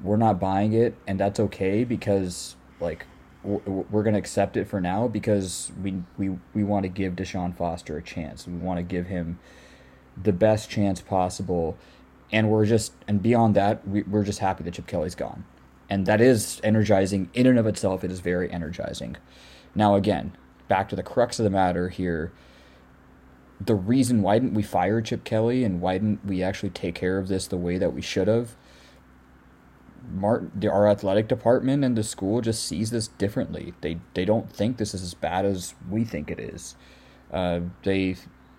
we're 0.03 0.19
not 0.19 0.39
buying 0.39 0.75
it, 0.75 0.95
and 1.07 1.19
that's 1.19 1.41
okay 1.41 1.85
because 1.85 2.57
like 2.81 3.07
we're 3.43 4.03
going 4.03 4.13
to 4.13 4.19
accept 4.19 4.57
it 4.57 4.69
for 4.69 4.81
now 4.81 5.09
because 5.09 5.73
we 5.83 6.03
we 6.19 6.37
we 6.53 6.63
want 6.63 6.83
to 6.83 6.89
give 6.89 7.15
Deshaun 7.15 7.57
Foster 7.57 7.97
a 7.97 8.03
chance. 8.03 8.47
We 8.47 8.55
want 8.55 8.79
to 8.79 8.83
give 8.83 9.07
him 9.07 9.39
the 10.23 10.33
best 10.33 10.69
chance 10.69 11.01
possible, 11.01 11.79
and 12.33 12.49
we're 12.49 12.67
just 12.67 12.93
and 13.09 13.23
beyond 13.23 13.55
that, 13.57 13.87
we, 13.87 14.03
we're 14.03 14.25
just 14.25 14.39
happy 14.39 14.65
that 14.65 14.75
Chip 14.75 14.87
Kelly's 14.87 15.15
gone, 15.15 15.45
and 15.89 16.07
that 16.07 16.21
is 16.21 16.61
energizing 16.63 17.31
in 17.35 17.47
and 17.47 17.59
of 17.59 17.67
itself. 17.67 18.05
It 18.05 18.11
is 18.11 18.21
very 18.21 18.51
energizing. 18.51 19.17
Now 19.75 19.95
again, 19.95 20.37
back 20.69 20.89
to 20.91 20.97
the 20.97 21.03
crux 21.03 21.39
of 21.39 21.45
the 21.45 21.51
matter 21.51 21.89
here. 21.89 22.33
The 23.63 23.75
reason 23.75 24.23
why 24.23 24.39
didn't 24.39 24.55
we 24.55 24.63
fire 24.63 25.03
Chip 25.03 25.23
Kelly 25.23 25.65
and 25.65 25.83
why 25.83 25.99
didn't 25.99 26.25
we 26.25 26.43
actually 26.43 26.71
take 26.71 26.95
care 26.95 27.19
of 27.19 27.29
this 27.29 27.47
the 27.47 27.59
way 27.59 27.77
that 27.77 27.93
we 27.93 28.01
should 28.01 28.27
have 28.27 28.57
Martin, 30.13 30.69
our 30.69 30.89
athletic 30.89 31.29
department 31.29 31.85
and 31.85 31.97
the 31.97 32.03
school 32.03 32.41
just 32.41 32.65
sees 32.65 32.91
this 32.91 33.09
differently. 33.09 33.75
They 33.81 33.99
they 34.15 34.25
don't 34.25 34.53
think 34.53 34.77
this 34.77 34.95
is 34.95 35.03
as 35.03 35.15
bad 35.15 35.45
as 35.45 35.75
we 35.89 36.05
think 36.05 36.31
it 36.31 36.41
is. 36.41 36.75
Uh, 37.33 37.61
they 37.83 38.17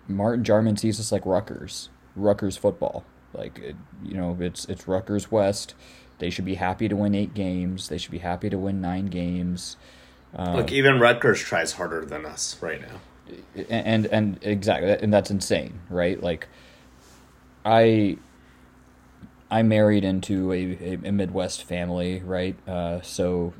Martin 0.08 0.44
Jarmond 0.44 0.78
sees 0.78 0.98
this 0.98 1.12
like 1.12 1.26
Rutgers, 1.26 1.90
Rutgers 2.16 2.56
football. 2.56 3.04
Like 3.34 3.58
it, 3.58 3.76
you 4.04 4.14
know, 4.14 4.36
it's 4.40 4.64
it's 4.66 4.86
Rutgers 4.86 5.30
West. 5.30 5.74
They 6.18 6.30
should 6.30 6.44
be 6.44 6.54
happy 6.54 6.88
to 6.88 6.96
win 6.96 7.14
eight 7.14 7.34
games. 7.34 7.88
They 7.88 7.98
should 7.98 8.12
be 8.12 8.18
happy 8.18 8.48
to 8.50 8.58
win 8.58 8.80
nine 8.80 9.06
games. 9.06 9.76
Uh, 10.36 10.54
Look, 10.56 10.72
even 10.72 11.00
Rutgers 11.00 11.40
tries 11.40 11.72
harder 11.72 12.04
than 12.04 12.24
us 12.24 12.56
right 12.60 12.80
now. 12.80 13.00
And, 13.68 13.86
and 13.86 14.06
and 14.06 14.38
exactly, 14.42 14.90
and 14.90 15.12
that's 15.12 15.30
insane, 15.30 15.80
right? 15.90 16.22
Like, 16.22 16.48
I 17.64 18.18
I 19.50 19.62
married 19.62 20.04
into 20.04 20.52
a, 20.52 20.96
a, 21.04 21.12
Midwest 21.12 21.64
family, 21.64 22.22
right? 22.24 22.56
Uh, 22.66 23.02
so, 23.02 23.52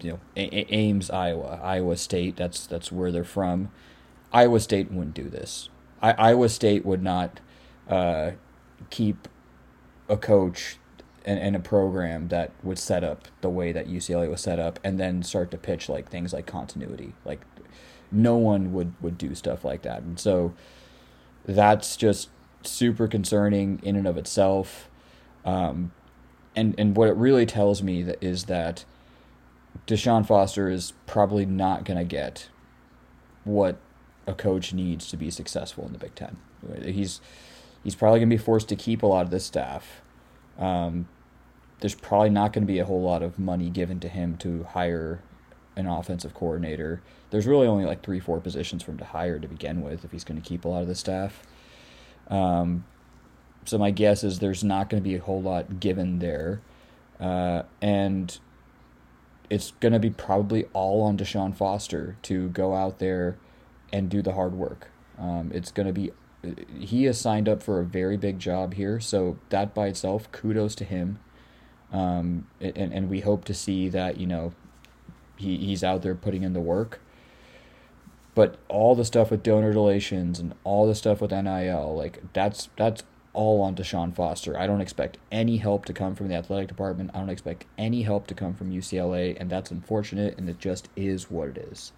you 0.00 0.12
know, 0.12 0.20
a- 0.36 0.72
Ames, 0.72 1.10
Iowa, 1.10 1.58
Iowa 1.60 1.96
State. 1.96 2.36
That's 2.36 2.66
that's 2.66 2.92
where 2.92 3.10
they're 3.10 3.24
from. 3.24 3.70
Iowa 4.32 4.60
State 4.60 4.92
wouldn't 4.92 5.14
do 5.14 5.28
this. 5.28 5.68
I, 6.00 6.12
Iowa 6.12 6.48
State 6.48 6.86
would 6.86 7.02
not 7.02 7.40
uh, 7.88 8.32
keep 8.88 9.28
a 10.08 10.16
coach 10.16 10.78
and, 11.24 11.38
and 11.38 11.54
a 11.54 11.60
program 11.60 12.28
that 12.28 12.52
would 12.62 12.78
set 12.78 13.04
up 13.04 13.28
the 13.40 13.50
way 13.50 13.72
that 13.72 13.88
UCLA 13.88 14.30
was 14.30 14.40
set 14.40 14.58
up, 14.58 14.78
and 14.82 14.98
then 14.98 15.22
start 15.22 15.50
to 15.50 15.58
pitch 15.58 15.88
like 15.88 16.08
things 16.08 16.32
like 16.32 16.46
continuity. 16.46 17.14
Like, 17.24 17.40
no 18.10 18.36
one 18.36 18.72
would 18.72 18.94
would 19.00 19.18
do 19.18 19.34
stuff 19.34 19.64
like 19.64 19.82
that, 19.82 20.02
and 20.02 20.18
so 20.18 20.54
that's 21.44 21.96
just 21.96 22.30
super 22.62 23.08
concerning 23.08 23.80
in 23.82 23.96
and 23.96 24.06
of 24.06 24.16
itself. 24.16 24.88
Um, 25.44 25.92
and 26.56 26.74
and 26.78 26.96
what 26.96 27.08
it 27.08 27.16
really 27.16 27.46
tells 27.46 27.82
me 27.82 28.02
that 28.02 28.22
is 28.22 28.44
that 28.44 28.84
Deshaun 29.86 30.26
Foster 30.26 30.68
is 30.68 30.92
probably 31.06 31.46
not 31.46 31.84
going 31.84 31.98
to 31.98 32.04
get 32.04 32.48
what 33.44 33.78
a 34.26 34.34
coach 34.34 34.72
needs 34.72 35.08
to 35.08 35.16
be 35.16 35.30
successful 35.30 35.86
in 35.86 35.92
the 35.92 35.98
Big 35.98 36.14
Ten. 36.14 36.36
He's 36.82 37.20
he's 37.82 37.94
probably 37.94 38.20
going 38.20 38.30
to 38.30 38.36
be 38.36 38.42
forced 38.42 38.68
to 38.68 38.76
keep 38.76 39.02
a 39.02 39.06
lot 39.06 39.22
of 39.24 39.30
this 39.30 39.44
staff. 39.44 40.02
Um, 40.58 41.08
there's 41.80 41.94
probably 41.94 42.30
not 42.30 42.52
going 42.52 42.62
to 42.62 42.72
be 42.72 42.78
a 42.78 42.84
whole 42.84 43.02
lot 43.02 43.22
of 43.22 43.38
money 43.38 43.70
given 43.70 44.00
to 44.00 44.08
him 44.08 44.36
to 44.38 44.64
hire 44.64 45.22
an 45.76 45.86
offensive 45.86 46.34
coordinator. 46.34 47.02
There's 47.30 47.46
really 47.46 47.66
only 47.66 47.84
like 47.84 48.02
three, 48.02 48.20
four 48.20 48.40
positions 48.40 48.82
for 48.82 48.90
him 48.90 48.98
to 48.98 49.04
hire 49.04 49.38
to 49.38 49.48
begin 49.48 49.82
with 49.82 50.04
if 50.04 50.12
he's 50.12 50.24
going 50.24 50.40
to 50.40 50.46
keep 50.46 50.64
a 50.64 50.68
lot 50.68 50.82
of 50.82 50.88
the 50.88 50.94
staff. 50.94 51.42
Um, 52.28 52.84
so 53.64 53.78
my 53.78 53.90
guess 53.90 54.22
is 54.22 54.38
there's 54.38 54.62
not 54.62 54.90
going 54.90 55.02
to 55.02 55.08
be 55.08 55.16
a 55.16 55.20
whole 55.20 55.42
lot 55.42 55.80
given 55.80 56.18
there, 56.18 56.60
uh, 57.18 57.62
and 57.80 58.38
it's 59.48 59.72
going 59.80 59.92
to 59.92 59.98
be 59.98 60.10
probably 60.10 60.66
all 60.72 61.02
on 61.02 61.16
Deshaun 61.16 61.54
Foster 61.54 62.16
to 62.22 62.48
go 62.50 62.74
out 62.74 62.98
there 62.98 63.36
and 63.92 64.08
do 64.08 64.22
the 64.22 64.32
hard 64.32 64.54
work. 64.54 64.88
Um, 65.18 65.50
it's 65.52 65.72
going 65.72 65.86
to 65.86 65.92
be 65.92 66.12
he 66.78 67.04
has 67.04 67.20
signed 67.20 67.48
up 67.48 67.62
for 67.62 67.80
a 67.80 67.84
very 67.84 68.16
big 68.16 68.38
job 68.38 68.74
here, 68.74 69.00
so 69.00 69.38
that 69.50 69.74
by 69.74 69.88
itself, 69.88 70.30
kudos 70.32 70.74
to 70.76 70.84
him. 70.84 71.18
Um, 71.92 72.46
and 72.60 72.92
and 72.92 73.10
we 73.10 73.20
hope 73.20 73.44
to 73.46 73.54
see 73.54 73.88
that 73.88 74.18
you 74.18 74.26
know 74.26 74.52
he 75.36 75.58
he's 75.58 75.84
out 75.84 76.02
there 76.02 76.14
putting 76.14 76.42
in 76.42 76.52
the 76.52 76.60
work. 76.60 77.00
But 78.34 78.58
all 78.68 78.94
the 78.94 79.04
stuff 79.04 79.30
with 79.30 79.42
donor 79.42 79.70
relations 79.70 80.38
and 80.38 80.54
all 80.62 80.86
the 80.86 80.94
stuff 80.94 81.20
with 81.20 81.32
NIL, 81.32 81.94
like 81.96 82.22
that's 82.32 82.68
that's 82.76 83.02
all 83.32 83.60
on 83.62 83.74
Deshaun 83.74 84.14
Foster. 84.14 84.58
I 84.58 84.66
don't 84.66 84.80
expect 84.80 85.18
any 85.30 85.58
help 85.58 85.84
to 85.86 85.92
come 85.92 86.14
from 86.14 86.28
the 86.28 86.34
athletic 86.34 86.68
department. 86.68 87.10
I 87.14 87.18
don't 87.18 87.30
expect 87.30 87.64
any 87.78 88.02
help 88.02 88.26
to 88.28 88.34
come 88.34 88.54
from 88.54 88.70
UCLA, 88.70 89.36
and 89.38 89.50
that's 89.50 89.70
unfortunate, 89.70 90.38
and 90.38 90.48
it 90.48 90.58
just 90.58 90.88
is 90.96 91.30
what 91.30 91.48
it 91.48 91.58
is. 91.58 91.92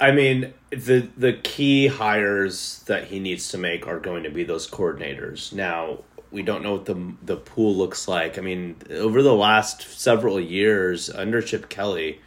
I 0.00 0.12
mean, 0.12 0.54
the 0.70 1.08
the 1.16 1.34
key 1.34 1.88
hires 1.88 2.82
that 2.86 3.08
he 3.08 3.20
needs 3.20 3.48
to 3.50 3.58
make 3.58 3.86
are 3.86 4.00
going 4.00 4.22
to 4.22 4.30
be 4.30 4.44
those 4.44 4.68
coordinators. 4.68 5.52
Now, 5.52 5.98
we 6.30 6.42
don't 6.42 6.62
know 6.62 6.72
what 6.72 6.86
the 6.86 7.14
the 7.22 7.36
pool 7.36 7.74
looks 7.74 8.08
like. 8.08 8.38
I 8.38 8.40
mean, 8.40 8.76
over 8.90 9.22
the 9.22 9.34
last 9.34 9.82
several 10.00 10.40
years 10.40 11.10
under 11.10 11.42
Chip 11.42 11.68
Kelly, 11.68 12.20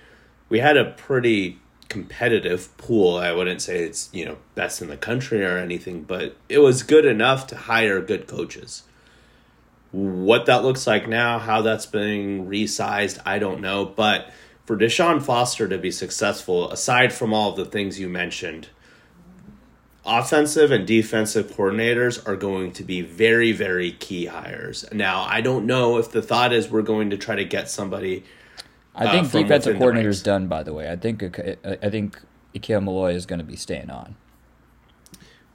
we 0.49 0.59
had 0.59 0.77
a 0.77 0.91
pretty 0.91 1.59
competitive 1.89 2.75
pool. 2.77 3.17
I 3.17 3.31
wouldn't 3.31 3.61
say 3.61 3.83
it's, 3.83 4.09
you 4.11 4.25
know, 4.25 4.37
best 4.55 4.81
in 4.81 4.87
the 4.87 4.97
country 4.97 5.43
or 5.45 5.57
anything, 5.57 6.03
but 6.03 6.35
it 6.49 6.59
was 6.59 6.83
good 6.83 7.05
enough 7.05 7.47
to 7.47 7.55
hire 7.55 8.01
good 8.01 8.27
coaches. 8.27 8.83
What 9.91 10.47
that 10.47 10.63
looks 10.63 10.87
like 10.87 11.07
now, 11.07 11.37
how 11.37 11.61
that's 11.61 11.85
being 11.85 12.47
resized, 12.47 13.19
I 13.27 13.37
don't 13.37 13.61
know. 13.61 13.85
But 13.85 14.31
for 14.65 14.77
Deshaun 14.77 15.21
Foster 15.21 15.67
to 15.67 15.77
be 15.77 15.91
successful, 15.91 16.71
aside 16.71 17.11
from 17.13 17.33
all 17.33 17.51
of 17.51 17.57
the 17.57 17.65
things 17.65 17.99
you 17.99 18.07
mentioned, 18.07 18.69
offensive 20.05 20.71
and 20.71 20.87
defensive 20.87 21.51
coordinators 21.51 22.25
are 22.27 22.35
going 22.35 22.71
to 22.73 22.83
be 22.83 23.01
very, 23.01 23.51
very 23.51 23.91
key 23.91 24.25
hires. 24.25 24.85
Now, 24.91 25.23
I 25.23 25.41
don't 25.41 25.65
know 25.65 25.97
if 25.97 26.11
the 26.11 26.21
thought 26.21 26.53
is 26.53 26.69
we're 26.69 26.81
going 26.81 27.09
to 27.09 27.17
try 27.17 27.35
to 27.35 27.45
get 27.45 27.69
somebody 27.69 28.23
I 28.95 29.11
think 29.11 29.33
uh, 29.33 29.41
defensive 29.41 29.77
coordinator 29.77 30.09
is 30.09 30.21
done. 30.21 30.47
By 30.47 30.63
the 30.63 30.73
way, 30.73 30.89
I 30.89 30.95
think 30.95 31.23
I 31.23 31.89
think 31.89 32.19
Ikaika 32.53 32.83
Malloe 32.83 33.07
is 33.07 33.25
going 33.25 33.39
to 33.39 33.45
be 33.45 33.55
staying 33.55 33.89
on. 33.89 34.15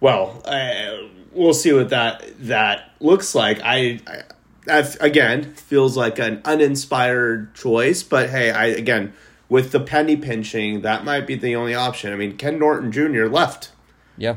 Well, 0.00 0.42
uh, 0.44 1.08
we'll 1.32 1.54
see 1.54 1.72
what 1.72 1.90
that 1.90 2.24
that 2.40 2.92
looks 3.00 3.34
like. 3.34 3.60
I, 3.62 4.00
I 4.06 4.22
that 4.64 4.96
again 5.00 5.54
feels 5.54 5.96
like 5.96 6.18
an 6.18 6.40
uninspired 6.44 7.54
choice, 7.54 8.02
but 8.02 8.30
hey, 8.30 8.50
I 8.50 8.66
again 8.66 9.12
with 9.48 9.72
the 9.72 9.80
penny 9.80 10.16
pinching, 10.16 10.82
that 10.82 11.04
might 11.04 11.26
be 11.26 11.34
the 11.34 11.56
only 11.56 11.74
option. 11.74 12.12
I 12.12 12.16
mean, 12.16 12.36
Ken 12.36 12.58
Norton 12.58 12.92
Jr. 12.92 13.26
left. 13.26 13.72
Yeah. 14.16 14.36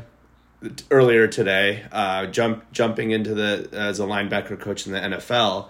Earlier 0.90 1.26
today, 1.26 1.84
uh, 1.90 2.26
jump 2.26 2.70
jumping 2.72 3.10
into 3.10 3.34
the 3.34 3.68
as 3.72 4.00
a 4.00 4.04
linebacker 4.04 4.58
coach 4.58 4.86
in 4.86 4.92
the 4.92 5.00
NFL 5.00 5.68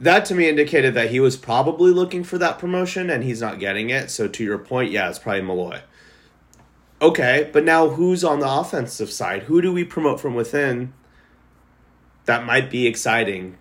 that 0.00 0.24
to 0.26 0.34
me 0.34 0.48
indicated 0.48 0.94
that 0.94 1.10
he 1.10 1.20
was 1.20 1.36
probably 1.36 1.90
looking 1.90 2.22
for 2.22 2.38
that 2.38 2.58
promotion 2.58 3.10
and 3.10 3.24
he's 3.24 3.40
not 3.40 3.58
getting 3.58 3.90
it. 3.90 4.10
So 4.10 4.28
to 4.28 4.44
your 4.44 4.58
point, 4.58 4.90
yeah, 4.90 5.08
it's 5.08 5.18
probably 5.18 5.42
Malloe. 5.42 5.80
Okay, 7.00 7.48
but 7.52 7.64
now 7.64 7.90
who's 7.90 8.24
on 8.24 8.40
the 8.40 8.50
offensive 8.50 9.10
side? 9.10 9.44
Who 9.44 9.62
do 9.62 9.72
we 9.72 9.84
promote 9.84 10.20
from 10.20 10.34
within 10.34 10.92
that 12.28 12.46
might 12.46 12.70
be 12.70 12.86
exciting? 12.86 13.58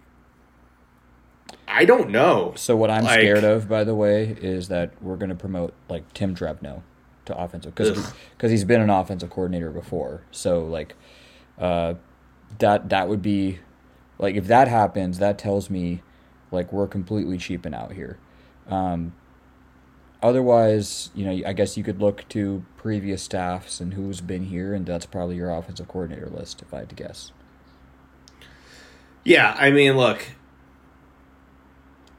I 1.67 1.85
don't 1.85 2.09
know. 2.09 2.53
So 2.55 2.75
what 2.75 2.91
I'm 2.91 3.03
like, 3.03 3.19
scared 3.19 3.43
of, 3.43 3.67
by 3.67 3.83
the 3.83 3.95
way, 3.95 4.37
is 4.41 4.67
that 4.67 4.91
we're 5.01 5.17
going 5.17 5.29
to 5.29 5.35
promote 5.35 5.73
like 5.89 6.13
Tim 6.13 6.35
Drevno 6.35 6.83
to 7.25 7.37
offensive 7.37 7.73
because 7.75 8.13
because 8.35 8.51
he's 8.51 8.63
been 8.63 8.81
an 8.81 8.89
offensive 8.89 9.29
coordinator 9.29 9.71
before. 9.71 10.21
So 10.31 10.63
like, 10.63 10.95
uh, 11.57 11.95
that 12.59 12.89
that 12.89 13.09
would 13.09 13.21
be 13.21 13.59
like 14.19 14.35
if 14.35 14.47
that 14.47 14.67
happens, 14.67 15.19
that 15.19 15.37
tells 15.37 15.69
me 15.69 16.03
like 16.51 16.71
we're 16.71 16.87
completely 16.87 17.37
cheaping 17.37 17.73
out 17.73 17.93
here. 17.93 18.17
Um, 18.69 19.13
otherwise, 20.21 21.09
you 21.13 21.25
know, 21.25 21.47
I 21.47 21.53
guess 21.53 21.77
you 21.77 21.83
could 21.83 22.01
look 22.01 22.27
to 22.29 22.65
previous 22.75 23.23
staffs 23.23 23.79
and 23.79 23.93
who's 23.93 24.21
been 24.21 24.45
here, 24.45 24.73
and 24.73 24.85
that's 24.85 25.05
probably 25.05 25.35
your 25.35 25.51
offensive 25.51 25.87
coordinator 25.87 26.29
list, 26.29 26.61
if 26.61 26.73
I 26.73 26.79
had 26.79 26.89
to 26.89 26.95
guess. 26.95 27.31
Yeah, 29.27 29.53
I 29.59 29.71
mean, 29.71 29.97
look, 29.97 30.25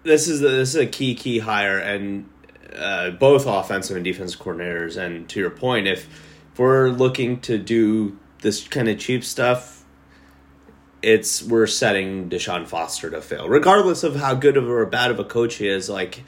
this 0.03 0.29
is 0.29 0.43
a, 0.43 0.49
this 0.49 0.75
is 0.75 0.77
a 0.77 0.85
key 0.85 1.15
key 1.15 1.39
hire, 1.39 1.79
and 1.79 2.29
uh, 2.77 3.13
both 3.13 3.47
offensive 3.47 3.97
and 3.97 4.05
defensive 4.05 4.39
coordinators. 4.39 4.99
And 4.99 5.27
to 5.31 5.41
your 5.41 5.49
point, 5.49 5.87
if, 5.87 6.07
if 6.53 6.59
we're 6.59 6.91
looking 6.91 7.41
to 7.41 7.57
do 7.57 8.19
this 8.43 8.69
kind 8.69 8.91
of 8.91 8.99
cheap 8.99 9.25
stuff, 9.25 9.87
it's 11.01 11.43
we're 11.43 11.67
setting 11.67 12.29
Deshaun 12.29 12.67
Foster 12.67 13.09
to 13.09 13.23
fail, 13.23 13.49
regardless 13.49 14.05
of 14.05 14.17
how 14.17 14.35
good 14.35 14.59
of 14.59 14.69
or 14.69 14.85
bad 14.85 15.11
of 15.11 15.19
a 15.19 15.25
coach 15.25 15.55
he 15.55 15.67
is. 15.67 15.89
Like, 15.89 16.25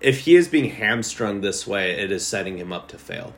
if 0.00 0.20
he 0.20 0.34
is 0.34 0.48
being 0.48 0.70
hamstrung 0.70 1.42
this 1.42 1.66
way, 1.66 1.90
it 1.90 2.10
is 2.10 2.26
setting 2.26 2.56
him 2.56 2.72
up 2.72 2.88
to 2.88 2.96
fail. 2.96 3.34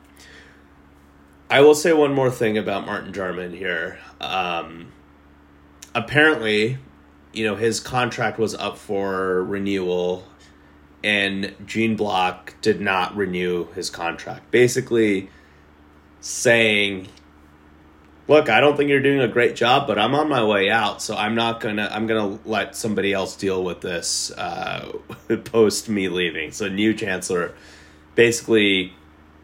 I 1.49 1.59
will 1.59 1.75
say 1.75 1.91
one 1.91 2.13
more 2.13 2.31
thing 2.31 2.57
about 2.57 2.85
Martin 2.85 3.11
Jarmond 3.11 3.57
here. 3.57 3.99
Um, 4.21 4.93
apparently, 5.93 6.77
you 7.35 7.43
know, 7.45 7.55
his 7.55 7.79
contract 7.79 8.39
was 8.39 8.55
up 8.55 8.77
for 8.77 9.43
renewal, 9.43 10.25
and 11.03 11.53
Gene 11.65 11.95
Block 11.95 12.53
did 12.61 12.79
not 12.81 13.15
renew 13.15 13.65
his 13.73 13.89
contract. 13.89 14.49
Basically, 14.51 15.29
saying, 16.21 17.09
"Look, 18.27 18.49
I 18.49 18.61
don't 18.61 18.77
think 18.77 18.89
you're 18.89 19.01
doing 19.01 19.19
a 19.19 19.27
great 19.27 19.55
job, 19.55 19.85
but 19.85 19.99
I'm 19.99 20.15
on 20.15 20.29
my 20.29 20.43
way 20.43 20.69
out, 20.69 21.01
so 21.01 21.15
I'm 21.15 21.35
not 21.35 21.59
gonna. 21.59 21.89
I'm 21.91 22.07
gonna 22.07 22.39
let 22.45 22.75
somebody 22.75 23.11
else 23.11 23.35
deal 23.35 23.63
with 23.63 23.81
this 23.81 24.31
uh, 24.31 24.93
post 25.43 25.89
me 25.89 26.07
leaving." 26.07 26.51
So, 26.51 26.69
new 26.69 26.93
chancellor 26.93 27.53
basically 28.15 28.93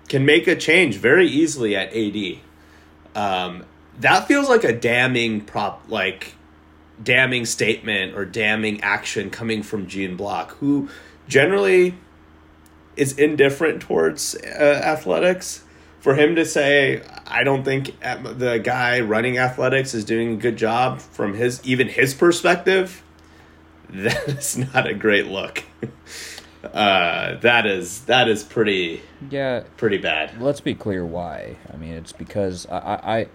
can 0.08 0.26
make 0.26 0.48
a 0.48 0.56
change 0.56 0.96
very 0.96 1.28
easily 1.28 1.76
at 1.76 1.94
AD. 1.94 2.38
Um, 3.16 3.66
that 4.00 4.28
feels 4.28 4.48
like 4.50 4.64
a 4.64 4.74
damning 4.74 5.42
prop, 5.42 5.84
like 5.90 6.36
damning 7.02 7.46
statement 7.46 8.16
or 8.16 8.26
damning 8.26 8.82
action 8.82 9.30
coming 9.30 9.64
from 9.64 9.88
Gene 9.88 10.16
Block, 10.16 10.52
who 10.58 10.90
generally 11.28 11.96
is 12.96 13.18
indifferent 13.18 13.82
towards 13.82 14.36
uh, 14.36 14.82
athletics. 14.84 15.64
For 16.00 16.16
him 16.16 16.36
to 16.36 16.46
say, 16.46 17.04
I 17.28 17.44
don't 17.44 17.64
think 17.64 18.00
the 18.00 18.60
guy 18.64 19.02
running 19.02 19.38
athletics 19.38 19.94
is 19.94 20.04
doing 20.04 20.34
a 20.34 20.36
good 20.36 20.58
job 20.58 21.00
from 21.00 21.36
his 21.36 21.62
even 21.64 21.88
his 21.88 22.16
perspective, 22.16 23.04
that 23.90 24.28
is 24.28 24.58
not 24.58 24.88
a 24.88 24.94
great 24.94 25.28
look. 25.28 25.64
uh, 26.64 27.36
that 27.36 27.66
is 27.66 28.02
that 28.06 28.28
is 28.28 28.44
pretty 28.44 29.02
yeah 29.30 29.64
pretty 29.78 29.98
bad. 29.98 30.42
Let's 30.42 30.62
be 30.62 30.74
clear 30.74 31.06
why. 31.06 31.58
I 31.72 31.78
mean, 31.78 31.94
it's 31.94 32.14
because 32.14 32.66
I 32.68 32.78
I 32.78 33.28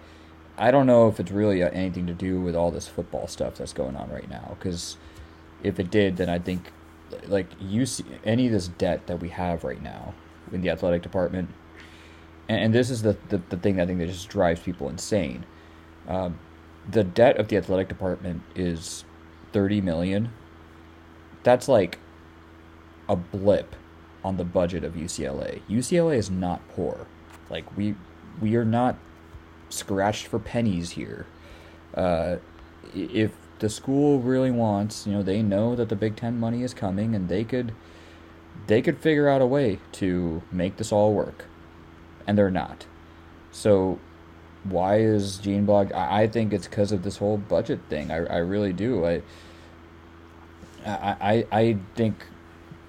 I 0.57 0.71
don't 0.71 0.87
know 0.87 1.07
if 1.07 1.19
it's 1.19 1.31
really 1.31 1.61
anything 1.61 2.07
to 2.07 2.13
do 2.13 2.41
with 2.41 2.55
all 2.55 2.71
this 2.71 2.87
football 2.87 3.27
stuff 3.27 3.55
that's 3.55 3.73
going 3.73 3.95
on 3.95 4.09
right 4.09 4.29
now. 4.29 4.55
Because 4.57 4.97
if 5.63 5.79
it 5.79 5.91
did, 5.91 6.17
then 6.17 6.29
I 6.29 6.39
think 6.39 6.71
like 7.27 7.47
you 7.59 7.85
see 7.85 8.03
any 8.25 8.47
of 8.47 8.51
this 8.51 8.67
debt 8.67 9.07
that 9.07 9.21
we 9.21 9.29
have 9.29 9.63
right 9.63 9.81
now 9.81 10.13
in 10.51 10.61
the 10.61 10.69
athletic 10.69 11.01
department 11.01 11.49
and, 12.49 12.65
and 12.65 12.73
this 12.73 12.89
is 12.89 13.01
the, 13.01 13.17
the, 13.29 13.41
the 13.49 13.57
thing 13.57 13.79
i 13.79 13.85
think 13.85 13.99
that 13.99 14.07
just 14.07 14.29
drives 14.29 14.61
people 14.61 14.89
insane. 14.89 15.45
Um, 16.07 16.39
the 16.89 17.03
debt 17.03 17.37
of 17.37 17.49
the 17.49 17.57
athletic 17.57 17.89
department 17.89 18.43
is 18.55 19.03
30 19.51 19.81
million. 19.81 20.29
That's 21.43 21.67
like 21.67 21.99
a 23.09 23.15
blip 23.15 23.75
on 24.23 24.37
the 24.37 24.43
budget 24.43 24.83
of 24.83 24.93
ucla 24.93 25.61
ucla 25.69 26.15
is 26.15 26.29
not 26.29 26.67
poor. 26.69 27.07
Like 27.49 27.75
we 27.77 27.95
we 28.41 28.55
are 28.55 28.65
not 28.65 28.97
scratched 29.69 30.27
for 30.27 30.39
pennies 30.39 30.91
here 30.91 31.25
uh, 31.97 32.37
if 32.95 33.31
the 33.59 33.69
school 33.69 34.19
really 34.19 34.51
wants, 34.51 35.07
you 35.07 35.13
know, 35.13 35.23
they 35.23 35.41
know 35.41 35.75
that 35.75 35.89
the 35.89 35.95
Big 35.95 36.15
Ten 36.15 36.39
money 36.39 36.63
is 36.63 36.73
coming, 36.73 37.15
and 37.15 37.27
they 37.27 37.43
could, 37.43 37.73
they 38.67 38.81
could 38.81 38.99
figure 38.99 39.27
out 39.27 39.41
a 39.41 39.45
way 39.45 39.79
to 39.93 40.43
make 40.51 40.77
this 40.77 40.91
all 40.91 41.13
work, 41.13 41.45
and 42.25 42.37
they're 42.37 42.51
not. 42.51 42.85
So, 43.51 43.99
why 44.63 44.99
is 44.99 45.37
Gene 45.37 45.65
Block? 45.65 45.93
I, 45.93 46.23
I 46.23 46.27
think 46.27 46.53
it's 46.53 46.67
because 46.67 46.91
of 46.91 47.03
this 47.03 47.17
whole 47.17 47.37
budget 47.37 47.79
thing. 47.89 48.11
I, 48.11 48.17
I 48.25 48.37
really 48.37 48.73
do. 48.73 49.05
I, 49.05 49.21
I, 50.85 51.45
I 51.51 51.77
think 51.95 52.25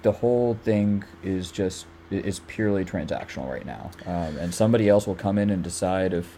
the 0.03 0.11
whole 0.11 0.53
thing 0.63 1.03
is 1.23 1.51
just 1.51 1.85
is 2.11 2.39
purely 2.47 2.85
transactional 2.85 3.49
right 3.49 3.65
now, 3.65 3.91
um, 4.05 4.37
and 4.37 4.53
somebody 4.53 4.87
else 4.87 5.07
will 5.07 5.15
come 5.15 5.37
in 5.37 5.49
and 5.49 5.63
decide 5.63 6.13
if 6.13 6.37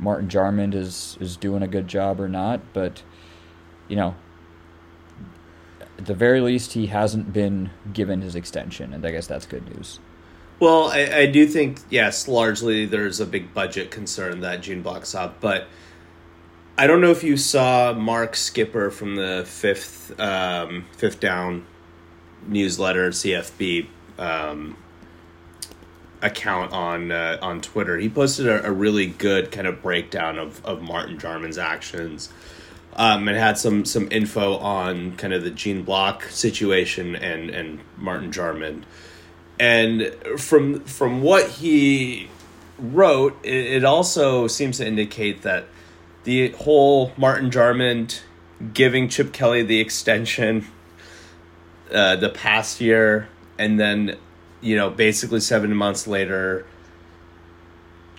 Martin 0.00 0.28
Jarmond 0.28 0.74
is 0.74 1.16
is 1.20 1.36
doing 1.36 1.62
a 1.62 1.68
good 1.68 1.86
job 1.86 2.20
or 2.20 2.28
not, 2.28 2.60
but 2.72 3.02
you 3.88 3.96
know, 3.96 4.14
at 5.98 6.06
the 6.06 6.14
very 6.14 6.40
least, 6.40 6.72
he 6.72 6.86
hasn't 6.86 7.32
been 7.32 7.70
given 7.92 8.22
his 8.22 8.34
extension, 8.34 8.94
and 8.94 9.04
I 9.04 9.10
guess 9.10 9.26
that's 9.26 9.46
good 9.46 9.68
news. 9.74 10.00
Well, 10.58 10.90
I, 10.90 11.00
I 11.12 11.26
do 11.26 11.46
think 11.46 11.80
yes, 11.90 12.28
largely 12.28 12.86
there's 12.86 13.20
a 13.20 13.26
big 13.26 13.52
budget 13.54 13.90
concern 13.90 14.40
that 14.40 14.62
Gene 14.62 14.82
Block 14.82 15.06
up, 15.14 15.40
but 15.40 15.66
I 16.78 16.86
don't 16.86 17.00
know 17.00 17.10
if 17.10 17.22
you 17.22 17.36
saw 17.36 17.92
Mark 17.92 18.36
Skipper 18.36 18.90
from 18.90 19.16
the 19.16 19.44
fifth 19.46 20.18
um, 20.18 20.86
fifth 20.96 21.20
down 21.20 21.66
newsletter 22.46 23.10
CFB 23.10 23.86
um, 24.18 24.76
account 26.22 26.72
on 26.72 27.10
uh, 27.10 27.38
on 27.40 27.60
Twitter. 27.60 27.98
He 27.98 28.08
posted 28.08 28.46
a, 28.46 28.66
a, 28.66 28.72
really 28.72 29.06
good 29.06 29.50
kind 29.50 29.66
of 29.66 29.82
breakdown 29.82 30.38
of 30.38 30.64
of 30.64 30.82
Martin 30.82 31.18
Jarmond's 31.18 31.58
actions 31.58 32.30
um, 32.94 33.28
and 33.28 33.36
had 33.36 33.58
some 33.58 33.84
some 33.84 34.08
info 34.10 34.56
on 34.56 35.16
kind 35.16 35.32
of 35.32 35.42
the 35.42 35.50
Gene 35.50 35.82
Block 35.82 36.24
situation 36.24 37.16
and 37.16 37.50
and 37.50 37.80
Martin 37.96 38.30
Jarmond, 38.32 38.82
And 39.58 40.12
from 40.38 40.80
from 40.80 41.22
what 41.22 41.48
he 41.48 42.28
wrote, 42.78 43.38
it, 43.42 43.66
it 43.66 43.84
also 43.84 44.46
seems 44.46 44.78
to 44.78 44.86
indicate 44.86 45.42
that 45.42 45.66
the 46.24 46.50
whole 46.50 47.12
Martin 47.16 47.50
Jarmond 47.50 48.20
giving 48.74 49.08
Chip 49.08 49.32
Kelly 49.32 49.62
the 49.62 49.80
extension 49.80 50.66
uh, 51.92 52.16
the 52.16 52.28
past 52.28 52.80
year, 52.80 53.28
and 53.58 53.80
then 53.80 54.16
you 54.60 54.76
know 54.76 54.90
basically 54.90 55.40
seven 55.40 55.74
months 55.74 56.06
later 56.06 56.66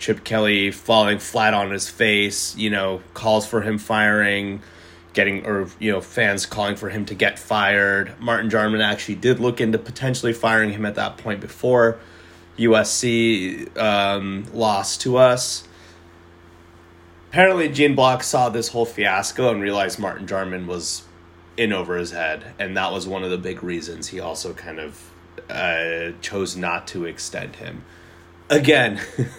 Chip 0.01 0.23
Kelly 0.23 0.71
falling 0.71 1.19
flat 1.19 1.53
on 1.53 1.69
his 1.69 1.87
face, 1.87 2.57
you 2.57 2.71
know, 2.71 3.03
calls 3.13 3.45
for 3.45 3.61
him 3.61 3.77
firing, 3.77 4.63
getting 5.13 5.45
or 5.45 5.67
you 5.79 5.91
know 5.91 6.01
fans 6.01 6.47
calling 6.47 6.75
for 6.75 6.89
him 6.89 7.05
to 7.05 7.13
get 7.13 7.37
fired. 7.37 8.19
Martin 8.19 8.49
Jarmond 8.49 8.83
actually 8.83 9.15
did 9.15 9.39
look 9.39 9.61
into 9.61 9.77
potentially 9.77 10.33
firing 10.33 10.71
him 10.71 10.87
at 10.87 10.95
that 10.95 11.17
point 11.17 11.39
before 11.39 11.99
USC 12.57 13.77
um, 13.77 14.47
lost 14.53 15.01
to 15.01 15.17
us. 15.17 15.67
Apparently, 17.29 17.69
Gene 17.69 17.95
Block 17.95 18.23
saw 18.23 18.49
this 18.49 18.69
whole 18.69 18.85
fiasco 18.85 19.51
and 19.51 19.61
realized 19.61 19.99
Martin 19.99 20.25
Jarmond 20.25 20.65
was 20.65 21.03
in 21.55 21.71
over 21.71 21.95
his 21.95 22.09
head, 22.09 22.55
and 22.57 22.75
that 22.75 22.91
was 22.91 23.07
one 23.07 23.23
of 23.23 23.29
the 23.29 23.37
big 23.37 23.63
reasons 23.63 24.07
he 24.07 24.19
also 24.19 24.51
kind 24.51 24.79
of 24.79 25.10
uh, 25.51 26.13
chose 26.21 26.55
not 26.55 26.87
to 26.87 27.05
extend 27.05 27.57
him. 27.57 27.83
Again. 28.49 29.01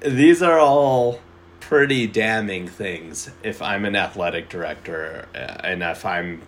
these 0.00 0.42
are 0.42 0.58
all 0.58 1.20
pretty 1.60 2.06
damning 2.06 2.68
things 2.68 3.30
if 3.42 3.60
I'm 3.60 3.84
an 3.84 3.96
athletic 3.96 4.48
director 4.48 5.26
uh, 5.34 5.38
and 5.64 5.82
if 5.82 6.04
I'm, 6.04 6.42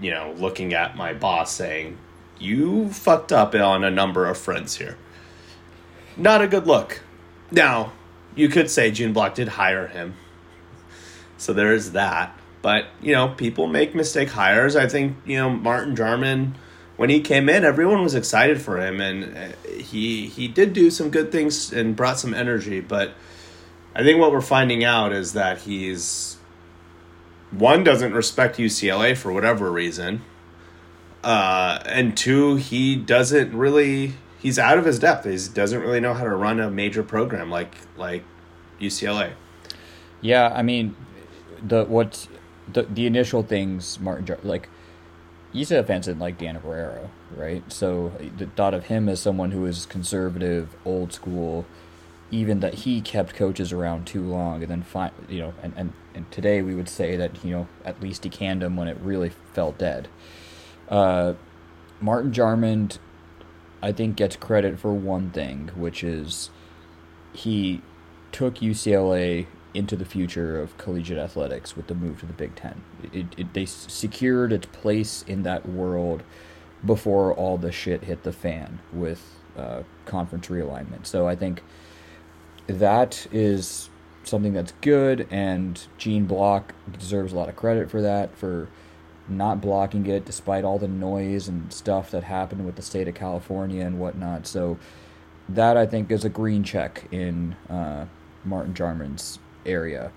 you 0.00 0.12
know, 0.12 0.34
looking 0.36 0.72
at 0.74 0.96
my 0.96 1.12
boss 1.12 1.52
saying, 1.52 1.98
you 2.38 2.90
fucked 2.90 3.32
up 3.32 3.54
on 3.54 3.84
a 3.84 3.90
number 3.90 4.26
of 4.26 4.38
fronts 4.38 4.76
here. 4.76 4.96
Not 6.16 6.42
a 6.42 6.48
good 6.48 6.66
look. 6.66 7.02
Now, 7.50 7.92
you 8.34 8.48
could 8.48 8.70
say 8.70 8.90
Gene 8.90 9.12
Block 9.12 9.34
did 9.34 9.48
hire 9.48 9.88
him. 9.88 10.14
So 11.38 11.52
there 11.52 11.72
is 11.72 11.92
that. 11.92 12.36
But, 12.62 12.86
you 13.00 13.12
know, 13.12 13.28
people 13.28 13.66
make 13.66 13.94
mistake 13.94 14.30
hires. 14.30 14.76
I 14.76 14.86
think, 14.86 15.16
you 15.26 15.36
know, 15.36 15.50
Martin 15.50 15.96
Jarmond 15.96 16.52
when 17.02 17.10
he 17.10 17.20
came 17.20 17.48
in, 17.48 17.64
everyone 17.64 18.00
was 18.00 18.14
excited 18.14 18.62
for 18.62 18.80
him, 18.80 19.00
and 19.00 19.36
uh, 19.36 19.72
he 19.72 20.28
he 20.28 20.46
did 20.46 20.72
do 20.72 20.88
some 20.88 21.10
good 21.10 21.32
things 21.32 21.72
and 21.72 21.96
brought 21.96 22.16
some 22.16 22.32
energy. 22.32 22.78
But 22.78 23.14
I 23.92 24.04
think 24.04 24.20
what 24.20 24.30
we're 24.30 24.40
finding 24.40 24.84
out 24.84 25.12
is 25.12 25.32
that 25.32 25.62
he's 25.62 26.36
one 27.50 27.82
doesn't 27.82 28.12
respect 28.12 28.56
UCLA 28.56 29.16
for 29.16 29.32
whatever 29.32 29.72
reason, 29.72 30.22
uh, 31.24 31.80
and 31.86 32.16
two 32.16 32.54
he 32.54 32.94
doesn't 32.94 33.52
really 33.52 34.14
he's 34.38 34.60
out 34.60 34.78
of 34.78 34.84
his 34.84 35.00
depth. 35.00 35.24
He 35.24 35.36
doesn't 35.52 35.80
really 35.80 35.98
know 35.98 36.14
how 36.14 36.22
to 36.22 36.36
run 36.36 36.60
a 36.60 36.70
major 36.70 37.02
program 37.02 37.50
like 37.50 37.74
like 37.96 38.22
UCLA. 38.80 39.32
Yeah, 40.20 40.52
I 40.54 40.62
mean, 40.62 40.94
the 41.60 41.84
what 41.84 42.28
the 42.72 42.84
the 42.84 43.06
initial 43.06 43.42
things 43.42 43.98
Martin 43.98 44.36
like 44.44 44.68
Fans 45.52 46.06
didn't 46.06 46.18
like 46.18 46.38
Dan 46.38 46.58
Guerrero, 46.58 47.10
right? 47.36 47.62
So 47.70 48.12
the 48.38 48.46
thought 48.46 48.74
of 48.74 48.86
him 48.86 49.08
as 49.08 49.20
someone 49.20 49.50
who 49.50 49.66
is 49.66 49.86
conservative, 49.86 50.74
old 50.84 51.12
school, 51.12 51.66
even 52.30 52.60
that 52.60 52.74
he 52.74 53.02
kept 53.02 53.34
coaches 53.34 53.72
around 53.72 54.06
too 54.06 54.22
long, 54.22 54.62
and 54.62 54.70
then 54.70 54.82
find 54.82 55.12
you 55.28 55.40
know, 55.40 55.54
and, 55.62 55.74
and 55.76 55.92
and 56.14 56.30
today 56.30 56.62
we 56.62 56.74
would 56.74 56.88
say 56.88 57.16
that 57.16 57.44
you 57.44 57.50
know 57.50 57.68
at 57.84 58.00
least 58.00 58.24
he 58.24 58.30
canned 58.30 58.62
him 58.62 58.76
when 58.76 58.88
it 58.88 58.96
really 59.00 59.30
felt 59.52 59.76
dead. 59.78 60.08
Uh, 60.88 61.34
Martin 62.00 62.32
Jarmond, 62.32 62.98
I 63.82 63.92
think, 63.92 64.16
gets 64.16 64.36
credit 64.36 64.78
for 64.78 64.92
one 64.92 65.30
thing, 65.30 65.70
which 65.76 66.02
is 66.02 66.50
he 67.32 67.82
took 68.32 68.56
UCLA 68.56 69.46
into 69.74 69.96
the 69.96 70.04
future 70.04 70.60
of 70.60 70.76
collegiate 70.78 71.18
athletics 71.18 71.76
with 71.76 71.86
the 71.86 71.94
move 71.94 72.20
to 72.20 72.26
the 72.26 72.32
Big 72.32 72.54
Ten. 72.54 72.82
It, 73.12 73.26
it, 73.36 73.54
they 73.54 73.64
secured 73.66 74.52
its 74.52 74.66
place 74.66 75.24
in 75.26 75.42
that 75.44 75.68
world 75.68 76.22
before 76.84 77.32
all 77.32 77.58
the 77.58 77.72
shit 77.72 78.04
hit 78.04 78.22
the 78.22 78.32
fan 78.32 78.80
with 78.92 79.40
uh, 79.56 79.82
conference 80.04 80.48
realignment. 80.48 81.06
So 81.06 81.26
I 81.28 81.36
think 81.36 81.62
that 82.66 83.26
is 83.32 83.88
something 84.24 84.52
that's 84.52 84.72
good, 84.80 85.26
and 85.30 85.84
Gene 85.98 86.26
Block 86.26 86.74
deserves 86.98 87.32
a 87.32 87.36
lot 87.36 87.48
of 87.48 87.56
credit 87.56 87.90
for 87.90 88.00
that, 88.02 88.36
for 88.36 88.68
not 89.28 89.60
blocking 89.60 90.06
it 90.06 90.24
despite 90.24 90.64
all 90.64 90.78
the 90.78 90.88
noise 90.88 91.48
and 91.48 91.72
stuff 91.72 92.10
that 92.10 92.24
happened 92.24 92.66
with 92.66 92.76
the 92.76 92.82
state 92.82 93.08
of 93.08 93.14
California 93.14 93.84
and 93.84 93.98
whatnot. 93.98 94.46
So 94.46 94.78
that 95.48 95.76
I 95.76 95.86
think 95.86 96.10
is 96.10 96.24
a 96.24 96.28
green 96.28 96.62
check 96.64 97.04
in 97.10 97.56
uh, 97.68 98.06
Martin 98.44 98.74
Jarmond's 98.74 99.38
area. 99.66 100.12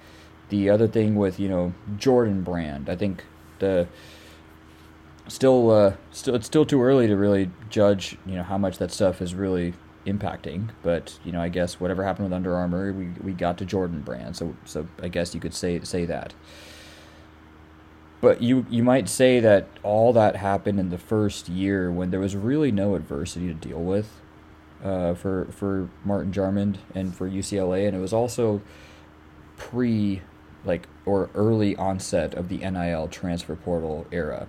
The 0.49 0.69
other 0.69 0.87
thing 0.87 1.15
with 1.15 1.39
you 1.39 1.49
know 1.49 1.73
Jordan 1.97 2.43
Brand, 2.43 2.89
I 2.89 2.95
think 2.95 3.23
the 3.59 3.87
still 5.27 5.71
uh, 5.71 5.93
still 6.11 6.35
it's 6.35 6.45
still 6.45 6.65
too 6.65 6.81
early 6.81 7.07
to 7.07 7.15
really 7.15 7.49
judge 7.69 8.17
you 8.25 8.35
know 8.35 8.43
how 8.43 8.57
much 8.57 8.77
that 8.77 8.91
stuff 8.91 9.21
is 9.21 9.33
really 9.33 9.73
impacting. 10.05 10.69
But 10.83 11.19
you 11.23 11.31
know 11.31 11.41
I 11.41 11.49
guess 11.49 11.79
whatever 11.79 12.03
happened 12.03 12.25
with 12.25 12.33
Under 12.33 12.55
Armour, 12.55 12.93
we, 12.93 13.07
we 13.23 13.33
got 13.33 13.57
to 13.59 13.65
Jordan 13.65 14.01
Brand, 14.01 14.35
so 14.35 14.55
so 14.65 14.87
I 15.01 15.07
guess 15.07 15.33
you 15.33 15.39
could 15.39 15.53
say 15.53 15.79
say 15.81 16.05
that. 16.05 16.33
But 18.21 18.41
you 18.41 18.65
you 18.69 18.83
might 18.83 19.09
say 19.09 19.39
that 19.39 19.67
all 19.83 20.13
that 20.13 20.37
happened 20.37 20.79
in 20.79 20.89
the 20.89 20.97
first 20.97 21.49
year 21.49 21.91
when 21.91 22.11
there 22.11 22.19
was 22.19 22.35
really 22.35 22.71
no 22.71 22.95
adversity 22.95 23.47
to 23.47 23.53
deal 23.53 23.81
with 23.81 24.21
uh, 24.83 25.13
for 25.13 25.45
for 25.51 25.89
Martin 26.03 26.31
Jarmond 26.31 26.77
and 26.93 27.15
for 27.15 27.29
UCLA, 27.29 27.87
and 27.87 27.95
it 27.95 27.99
was 27.99 28.13
also 28.13 28.61
pre 29.57 30.21
like 30.63 30.87
or 31.05 31.29
early 31.35 31.75
onset 31.75 32.33
of 32.33 32.49
the 32.49 32.57
NIL 32.57 33.07
transfer 33.07 33.55
portal 33.55 34.07
era. 34.11 34.47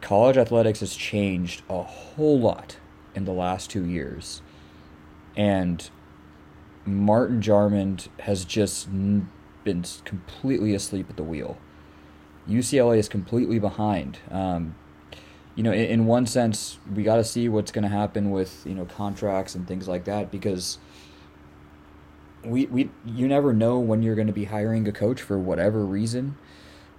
College 0.00 0.36
athletics 0.36 0.80
has 0.80 0.94
changed 0.94 1.62
a 1.68 1.82
whole 1.82 2.38
lot 2.38 2.76
in 3.14 3.24
the 3.24 3.32
last 3.32 3.70
two 3.70 3.84
years, 3.84 4.42
and 5.36 5.90
Martin 6.84 7.40
Jarmond 7.40 8.08
has 8.20 8.44
just 8.44 8.88
been 8.90 9.84
completely 10.04 10.74
asleep 10.74 11.06
at 11.08 11.16
the 11.16 11.22
wheel. 11.22 11.56
UCLA 12.48 12.98
is 12.98 13.08
completely 13.08 13.60
behind. 13.60 14.18
Um, 14.30 14.74
you 15.54 15.62
know, 15.62 15.72
in, 15.72 15.84
in 15.84 16.06
one 16.06 16.26
sense, 16.26 16.78
we 16.92 17.02
got 17.02 17.16
to 17.16 17.24
see 17.24 17.48
what's 17.48 17.70
going 17.70 17.84
to 17.84 17.88
happen 17.88 18.30
with 18.30 18.62
you 18.66 18.74
know 18.74 18.84
contracts 18.84 19.54
and 19.54 19.66
things 19.66 19.86
like 19.86 20.04
that 20.04 20.30
because 20.30 20.78
we 22.44 22.66
we 22.66 22.90
you 23.04 23.28
never 23.28 23.52
know 23.52 23.78
when 23.78 24.02
you're 24.02 24.14
going 24.14 24.26
to 24.26 24.32
be 24.32 24.44
hiring 24.44 24.86
a 24.88 24.92
coach 24.92 25.20
for 25.22 25.38
whatever 25.38 25.84
reason. 25.84 26.36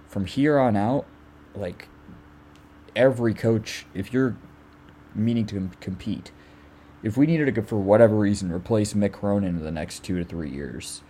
From 0.08 0.26
here 0.26 0.58
on 0.58 0.76
out, 0.76 1.06
like 1.54 1.88
every 2.94 3.34
coach, 3.34 3.86
if 3.94 4.12
you're 4.12 4.36
meaning 5.14 5.46
to 5.46 5.70
compete, 5.80 6.30
if 7.02 7.16
we 7.16 7.26
needed 7.26 7.54
to, 7.54 7.62
for 7.62 7.76
whatever 7.76 8.14
reason, 8.14 8.52
replace 8.52 8.94
Mick 8.94 9.12
Cronin 9.12 9.56
in 9.56 9.64
the 9.64 9.70
next 9.70 10.04
two 10.04 10.18
to 10.18 10.24
three 10.24 10.50
years, 10.50 11.02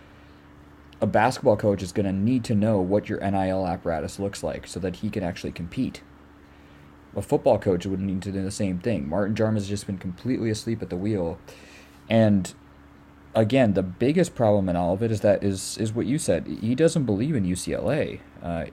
a 1.01 1.07
basketball 1.07 1.57
coach 1.57 1.83
is 1.83 1.91
going 1.91 2.05
to 2.05 2.11
need 2.11 2.43
to 2.45 2.55
know 2.55 2.79
what 2.79 3.09
your 3.09 3.19
NIL 3.19 3.67
apparatus 3.67 4.19
looks 4.19 4.43
like 4.43 4.65
so 4.65 4.79
that 4.79 4.97
he 4.97 5.09
can 5.09 5.23
actually 5.23 5.51
compete. 5.51 6.01
A 7.15 7.21
football 7.21 7.59
coach 7.59 7.85
would 7.85 8.01
need 8.01 8.21
to 8.23 8.31
do 8.31 8.43
the 8.43 8.51
same 8.51 8.79
thing. 8.79 9.07
Martin 9.07 9.35
Jarmond 9.35 9.55
has 9.55 9.69
just 9.69 9.87
been 9.87 9.97
completely 9.97 10.49
asleep 10.49 10.81
at 10.81 10.89
the 10.89 10.97
wheel. 10.97 11.37
And 12.09 12.53
again, 13.35 13.73
the 13.73 13.83
biggest 13.83 14.33
problem 14.33 14.69
in 14.69 14.75
all 14.75 14.93
of 14.93 15.03
it 15.03 15.11
is 15.11 15.21
that 15.21 15.43
is 15.43 15.77
is 15.77 15.93
what 15.93 16.05
you 16.05 16.17
said. 16.17 16.47
He 16.47 16.73
doesn't 16.73 17.05
believe 17.05 17.35
in 17.35 17.43
UCLA. 17.43 18.21
Uh, 18.41 18.65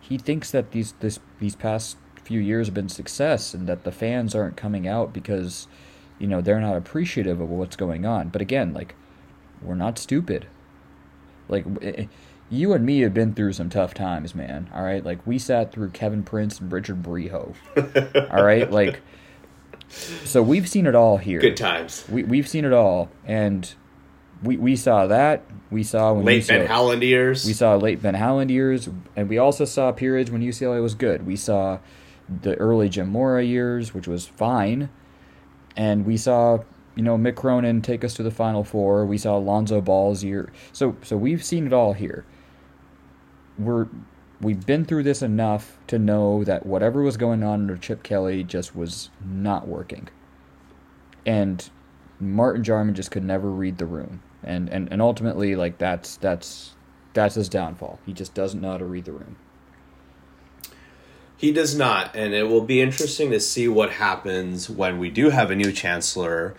he 0.00 0.18
thinks 0.18 0.50
that 0.50 0.70
these 0.70 0.92
this 1.00 1.18
these 1.40 1.56
past 1.56 1.96
few 2.22 2.40
years 2.40 2.68
have 2.68 2.74
been 2.74 2.88
success 2.88 3.52
and 3.52 3.66
that 3.66 3.84
the 3.84 3.92
fans 3.92 4.34
aren't 4.34 4.56
coming 4.56 4.88
out 4.88 5.12
because 5.12 5.66
you 6.18 6.26
know 6.26 6.40
they're 6.40 6.60
not 6.60 6.76
appreciative 6.76 7.40
of 7.40 7.48
what's 7.48 7.76
going 7.76 8.04
on. 8.04 8.28
But 8.28 8.42
again, 8.42 8.72
like 8.72 8.94
we're 9.62 9.74
not 9.74 9.98
stupid. 9.98 10.46
Like 11.48 11.64
you 12.50 12.72
and 12.72 12.84
me 12.84 13.00
have 13.00 13.14
been 13.14 13.34
through 13.34 13.54
some 13.54 13.70
tough 13.70 13.94
times, 13.94 14.34
man. 14.34 14.70
All 14.74 14.82
right, 14.82 15.04
like 15.04 15.26
we 15.26 15.38
sat 15.38 15.72
through 15.72 15.90
Kevin 15.90 16.22
Prince 16.22 16.60
and 16.60 16.70
Richard 16.70 17.02
Brehaut. 17.02 17.54
all 18.30 18.44
right, 18.44 18.70
like 18.70 19.00
so 19.88 20.42
we've 20.42 20.68
seen 20.68 20.86
it 20.86 20.94
all 20.94 21.16
here. 21.16 21.40
Good 21.40 21.56
times. 21.56 22.04
We 22.08 22.24
we've 22.24 22.48
seen 22.48 22.64
it 22.64 22.72
all, 22.72 23.10
and 23.24 23.72
we 24.44 24.56
we 24.56 24.76
saw 24.76 25.06
that. 25.06 25.42
We 25.70 25.82
saw 25.82 26.12
when 26.12 26.24
late 26.24 26.42
UCLA, 26.42 26.48
Ben 26.48 26.66
Howland 26.66 27.02
years. 27.02 27.44
We 27.44 27.52
saw 27.52 27.76
late 27.76 28.02
Ben 28.02 28.14
Howland 28.14 28.50
years, 28.50 28.88
and 29.16 29.28
we 29.28 29.38
also 29.38 29.64
saw 29.64 29.92
periods 29.92 30.30
when 30.30 30.42
UCLA 30.42 30.80
was 30.82 30.94
good. 30.94 31.26
We 31.26 31.36
saw 31.36 31.78
the 32.28 32.54
early 32.56 32.88
Jim 32.88 33.08
Mora 33.08 33.42
years, 33.42 33.92
which 33.92 34.06
was 34.06 34.26
fine, 34.26 34.88
and 35.76 36.06
we 36.06 36.16
saw 36.16 36.58
you 36.94 37.02
know 37.02 37.18
Mick 37.18 37.34
Cronin 37.34 37.82
take 37.82 38.04
us 38.04 38.14
to 38.14 38.22
the 38.22 38.30
Final 38.30 38.64
Four. 38.64 39.04
We 39.06 39.18
saw 39.18 39.36
Lonzo 39.36 39.80
Ball's 39.80 40.22
year. 40.22 40.52
So 40.72 40.96
so 41.02 41.16
we've 41.16 41.42
seen 41.42 41.66
it 41.66 41.72
all 41.72 41.94
here 41.94 42.24
we're 43.58 43.88
we've 44.40 44.66
been 44.66 44.84
through 44.84 45.02
this 45.02 45.22
enough 45.22 45.78
to 45.86 45.98
know 45.98 46.44
that 46.44 46.66
whatever 46.66 47.02
was 47.02 47.16
going 47.16 47.42
on 47.42 47.62
under 47.62 47.76
Chip 47.76 48.02
Kelly 48.02 48.42
just 48.42 48.74
was 48.74 49.10
not 49.24 49.66
working. 49.68 50.08
And 51.24 51.68
Martin 52.20 52.62
Jarmond 52.62 52.94
just 52.94 53.10
could 53.10 53.24
never 53.24 53.50
read 53.50 53.78
the 53.78 53.86
room. 53.86 54.22
And, 54.44 54.68
and 54.68 54.90
and 54.92 55.00
ultimately 55.00 55.56
like 55.56 55.78
that's 55.78 56.16
that's 56.16 56.74
that's 57.12 57.34
his 57.34 57.48
downfall. 57.48 57.98
He 58.06 58.12
just 58.12 58.34
doesn't 58.34 58.60
know 58.60 58.72
how 58.72 58.78
to 58.78 58.84
read 58.84 59.04
the 59.04 59.12
room. 59.12 59.36
He 61.36 61.52
does 61.52 61.76
not, 61.76 62.14
and 62.14 62.32
it 62.32 62.44
will 62.44 62.62
be 62.62 62.80
interesting 62.80 63.30
to 63.30 63.40
see 63.40 63.68
what 63.68 63.92
happens 63.92 64.70
when 64.70 64.98
we 64.98 65.10
do 65.10 65.30
have 65.30 65.50
a 65.50 65.56
new 65.56 65.72
chancellor. 65.72 66.54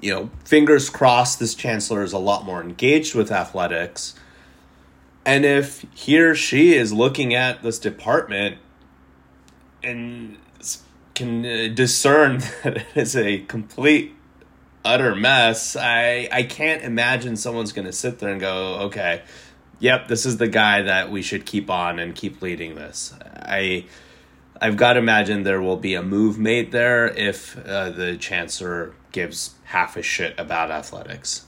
You 0.00 0.12
know, 0.12 0.30
fingers 0.44 0.90
crossed 0.90 1.38
this 1.38 1.54
chancellor 1.54 2.02
is 2.02 2.12
a 2.12 2.18
lot 2.18 2.44
more 2.44 2.60
engaged 2.60 3.14
with 3.14 3.30
athletics 3.30 4.14
and 5.26 5.44
if 5.44 5.84
he 5.92 6.18
or 6.20 6.36
she 6.36 6.74
is 6.74 6.92
looking 6.92 7.34
at 7.34 7.62
this 7.62 7.80
department 7.80 8.58
and 9.82 10.38
can 11.14 11.44
uh, 11.44 11.68
discern 11.74 12.38
that 12.62 12.76
it 12.76 12.86
is 12.94 13.16
a 13.16 13.40
complete 13.40 14.14
utter 14.86 15.14
mess, 15.14 15.76
I 15.76 16.28
I 16.32 16.44
can't 16.44 16.82
imagine 16.82 17.36
someone's 17.36 17.72
going 17.72 17.86
to 17.86 17.92
sit 17.92 18.18
there 18.20 18.30
and 18.30 18.40
go, 18.40 18.76
"Okay, 18.86 19.22
yep, 19.80 20.08
this 20.08 20.24
is 20.24 20.38
the 20.38 20.48
guy 20.48 20.82
that 20.82 21.10
we 21.10 21.20
should 21.20 21.44
keep 21.44 21.68
on 21.68 21.98
and 21.98 22.14
keep 22.14 22.40
leading 22.40 22.76
this." 22.76 23.12
I 23.22 23.84
I've 24.60 24.76
got 24.76 24.94
to 24.94 25.00
imagine 25.00 25.42
there 25.42 25.60
will 25.60 25.76
be 25.76 25.94
a 25.94 26.02
move 26.02 26.38
made 26.38 26.72
there 26.72 27.08
if 27.08 27.58
uh, 27.66 27.90
the 27.90 28.16
chancellor 28.16 28.94
gives 29.12 29.54
half 29.64 29.96
a 29.96 30.02
shit 30.02 30.38
about 30.38 30.70
athletics. 30.70 31.44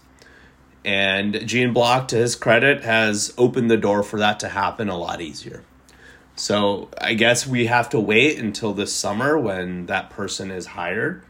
And 0.85 1.47
Gene 1.47 1.73
Block, 1.73 2.09
to 2.09 2.17
his 2.17 2.35
credit, 2.37 2.83
has 2.83 3.33
opened 3.37 3.71
the 3.71 3.77
door 3.77 4.03
for 4.03 4.19
that 4.19 4.41
to 4.41 4.49
happen 4.49 4.89
a 4.89 4.97
lot 4.97 5.21
easier. 5.21 5.65
So 6.37 6.89
I 7.01 7.15
guess 7.15 7.47
we 7.47 7.67
have 7.67 7.89
to 7.91 8.01
wait 8.01 8.39
until 8.39 8.73
this 8.73 8.93
summer 8.95 9.39
when 9.39 9.87
that 9.87 10.09
person 10.11 10.51
is 10.51 10.67
hired. 10.67 11.23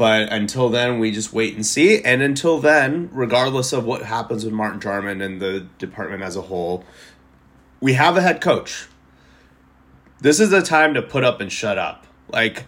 But 0.00 0.32
until 0.32 0.70
then, 0.70 0.98
we 0.98 1.10
just 1.10 1.34
wait 1.34 1.54
and 1.54 1.66
see. 1.66 2.02
And 2.02 2.22
until 2.22 2.58
then, 2.58 3.10
regardless 3.12 3.70
of 3.74 3.84
what 3.84 4.00
happens 4.00 4.46
with 4.46 4.54
Martin 4.54 4.80
Jarmond 4.80 5.22
and 5.22 5.42
the 5.42 5.66
department 5.76 6.22
as 6.22 6.36
a 6.36 6.40
whole, 6.40 6.86
we 7.82 7.92
have 7.92 8.16
a 8.16 8.22
head 8.22 8.40
coach. 8.40 8.86
This 10.18 10.40
is 10.40 10.48
the 10.48 10.62
time 10.62 10.94
to 10.94 11.02
put 11.02 11.22
up 11.22 11.42
and 11.42 11.52
shut 11.52 11.76
up. 11.76 12.06
Like, 12.30 12.64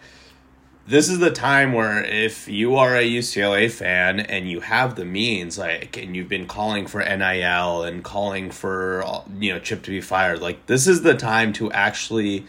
this 0.87 1.09
is 1.09 1.21
the 1.21 1.31
time 1.31 1.73
where 1.73 2.05
if 2.05 2.49
you 2.49 2.77
are 2.77 2.95
a 2.95 3.03
UCLA 3.03 3.71
fan 3.71 4.21
and 4.21 4.51
you 4.51 4.61
have 4.61 4.97
the 4.97 5.07
means, 5.07 5.57
like, 5.57 5.97
and 5.97 6.15
you've 6.15 6.29
been 6.29 6.47
calling 6.47 6.87
for 6.87 7.01
NIL 7.01 7.83
and 7.83 8.05
calling 8.05 8.51
for, 8.51 9.23
you 9.41 9.55
know, 9.55 9.59
Chip 9.59 9.83
to 9.85 9.91
be 9.91 10.03
fired, 10.03 10.43
like, 10.43 10.67
this 10.67 10.87
is 10.87 11.01
the 11.01 11.15
time 11.15 11.55
to 11.55 11.73
actually 11.73 12.45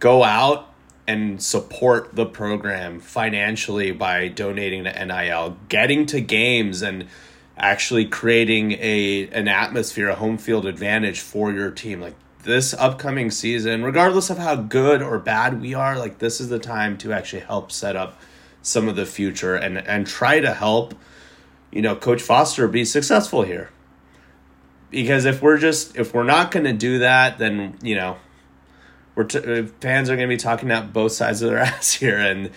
go 0.00 0.22
out 0.22 0.68
and 1.06 1.42
support 1.42 2.14
the 2.14 2.26
program 2.26 3.00
financially 3.00 3.92
by 3.92 4.28
donating 4.28 4.84
to 4.84 5.04
NIL, 5.04 5.56
getting 5.68 6.06
to 6.06 6.20
games 6.20 6.82
and 6.82 7.06
actually 7.56 8.04
creating 8.04 8.72
a 8.72 9.28
an 9.28 9.48
atmosphere, 9.48 10.08
a 10.08 10.14
home 10.14 10.38
field 10.38 10.66
advantage 10.66 11.20
for 11.20 11.52
your 11.52 11.70
team. 11.70 12.00
Like 12.00 12.14
this 12.42 12.74
upcoming 12.74 13.30
season, 13.30 13.82
regardless 13.82 14.30
of 14.30 14.38
how 14.38 14.56
good 14.56 15.02
or 15.02 15.18
bad 15.18 15.60
we 15.60 15.74
are, 15.74 15.98
like 15.98 16.18
this 16.18 16.40
is 16.40 16.48
the 16.48 16.58
time 16.58 16.98
to 16.98 17.12
actually 17.12 17.42
help 17.42 17.70
set 17.70 17.96
up 17.96 18.20
some 18.62 18.88
of 18.88 18.96
the 18.96 19.06
future 19.06 19.54
and 19.54 19.78
and 19.78 20.06
try 20.06 20.40
to 20.40 20.52
help, 20.52 20.94
you 21.70 21.82
know, 21.82 21.94
Coach 21.94 22.22
Foster 22.22 22.66
be 22.66 22.84
successful 22.84 23.42
here. 23.42 23.70
Because 24.90 25.24
if 25.24 25.42
we're 25.42 25.58
just 25.58 25.96
if 25.96 26.14
we're 26.14 26.24
not 26.24 26.50
going 26.50 26.64
to 26.64 26.72
do 26.72 26.98
that, 26.98 27.38
then 27.38 27.78
you 27.82 27.94
know, 27.94 28.16
we're 29.16 29.24
t- 29.24 29.38
uh, 29.38 29.66
fans 29.80 30.08
are 30.08 30.14
going 30.14 30.28
to 30.28 30.32
be 30.32 30.38
talking 30.38 30.70
out 30.70 30.92
both 30.92 31.10
sides 31.10 31.42
of 31.42 31.50
their 31.50 31.58
ass 31.72 31.94
here, 31.94 32.18
and 32.18 32.50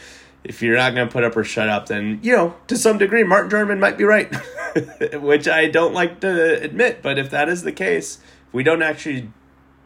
if 0.43 0.61
you're 0.61 0.75
not 0.75 0.93
going 0.93 1.07
to 1.07 1.11
put 1.11 1.23
up 1.23 1.35
or 1.35 1.43
shut 1.43 1.67
up, 1.67 1.87
then 1.87 2.19
you 2.21 2.35
know, 2.35 2.55
to 2.67 2.77
some 2.77 2.99
degree, 2.99 3.23
Martin 3.23 3.49
Jarmond 3.49 3.79
might 3.79 3.97
be 3.97 4.03
right, 4.03 4.31
which 5.15 5.47
I 5.47 5.67
don't 5.67 5.93
like 5.93 6.19
to 6.19 6.61
admit. 6.61 7.01
But 7.01 7.17
if 7.17 7.31
that 7.31 7.49
is 7.49 7.63
the 7.63 7.71
case, 7.71 8.19
if 8.47 8.53
we 8.53 8.61
don't 8.61 8.83
actually 8.83 9.31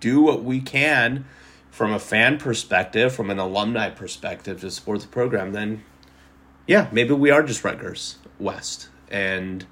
do 0.02 0.22
what 0.22 0.44
we 0.44 0.60
can 0.60 1.26
from 1.72 1.94
a 1.94 2.00
fan 2.00 2.38
perspective, 2.38 3.16
from 3.16 3.30
an 3.30 3.40
alumni 3.40 3.90
perspective 3.90 4.62
to 4.62 4.70
support 4.70 5.02
the 5.02 5.08
program, 5.08 5.54
then 5.54 5.84
yeah, 6.68 6.88
maybe 6.92 7.14
we 7.14 7.30
are 7.30 7.44
just 7.44 7.64
Rutgers 7.64 8.18
West. 8.40 8.90
And 9.10 9.66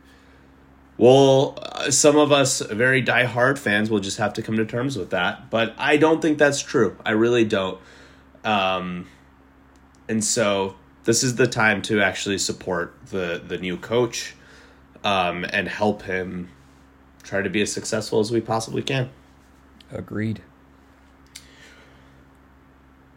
well, 0.98 1.58
uh, 1.62 1.90
some 1.90 2.18
of 2.18 2.32
us 2.32 2.60
very 2.62 3.02
die-hard 3.02 3.58
fans 3.58 3.90
will 3.90 4.00
just 4.00 4.18
have 4.18 4.34
to 4.34 4.42
come 4.42 4.58
to 4.58 4.66
terms 4.66 4.98
with 4.98 5.10
that. 5.12 5.50
But 5.50 5.74
I 5.78 5.98
don't 5.98 6.22
think 6.22 6.38
that's 6.38 6.62
true. 6.62 6.98
I 7.06 7.12
really 7.12 7.46
don't. 7.46 7.80
Um, 8.44 9.08
and 10.08 10.24
so 10.24 10.76
this 11.04 11.24
is 11.24 11.36
the 11.36 11.48
time 11.48 11.82
to 11.84 12.02
actually 12.02 12.38
support 12.38 12.94
the 13.08 13.42
the 13.46 13.58
new 13.58 13.78
coach 13.78 14.36
um, 15.04 15.46
and 15.52 15.68
help 15.68 16.04
him 16.04 16.50
try 17.24 17.42
to 17.42 17.50
be 17.50 17.62
as 17.62 17.72
successful 17.72 18.20
as 18.20 18.32
we 18.32 18.42
possibly 18.42 18.82
can. 18.82 19.10
Agreed. 19.92 20.42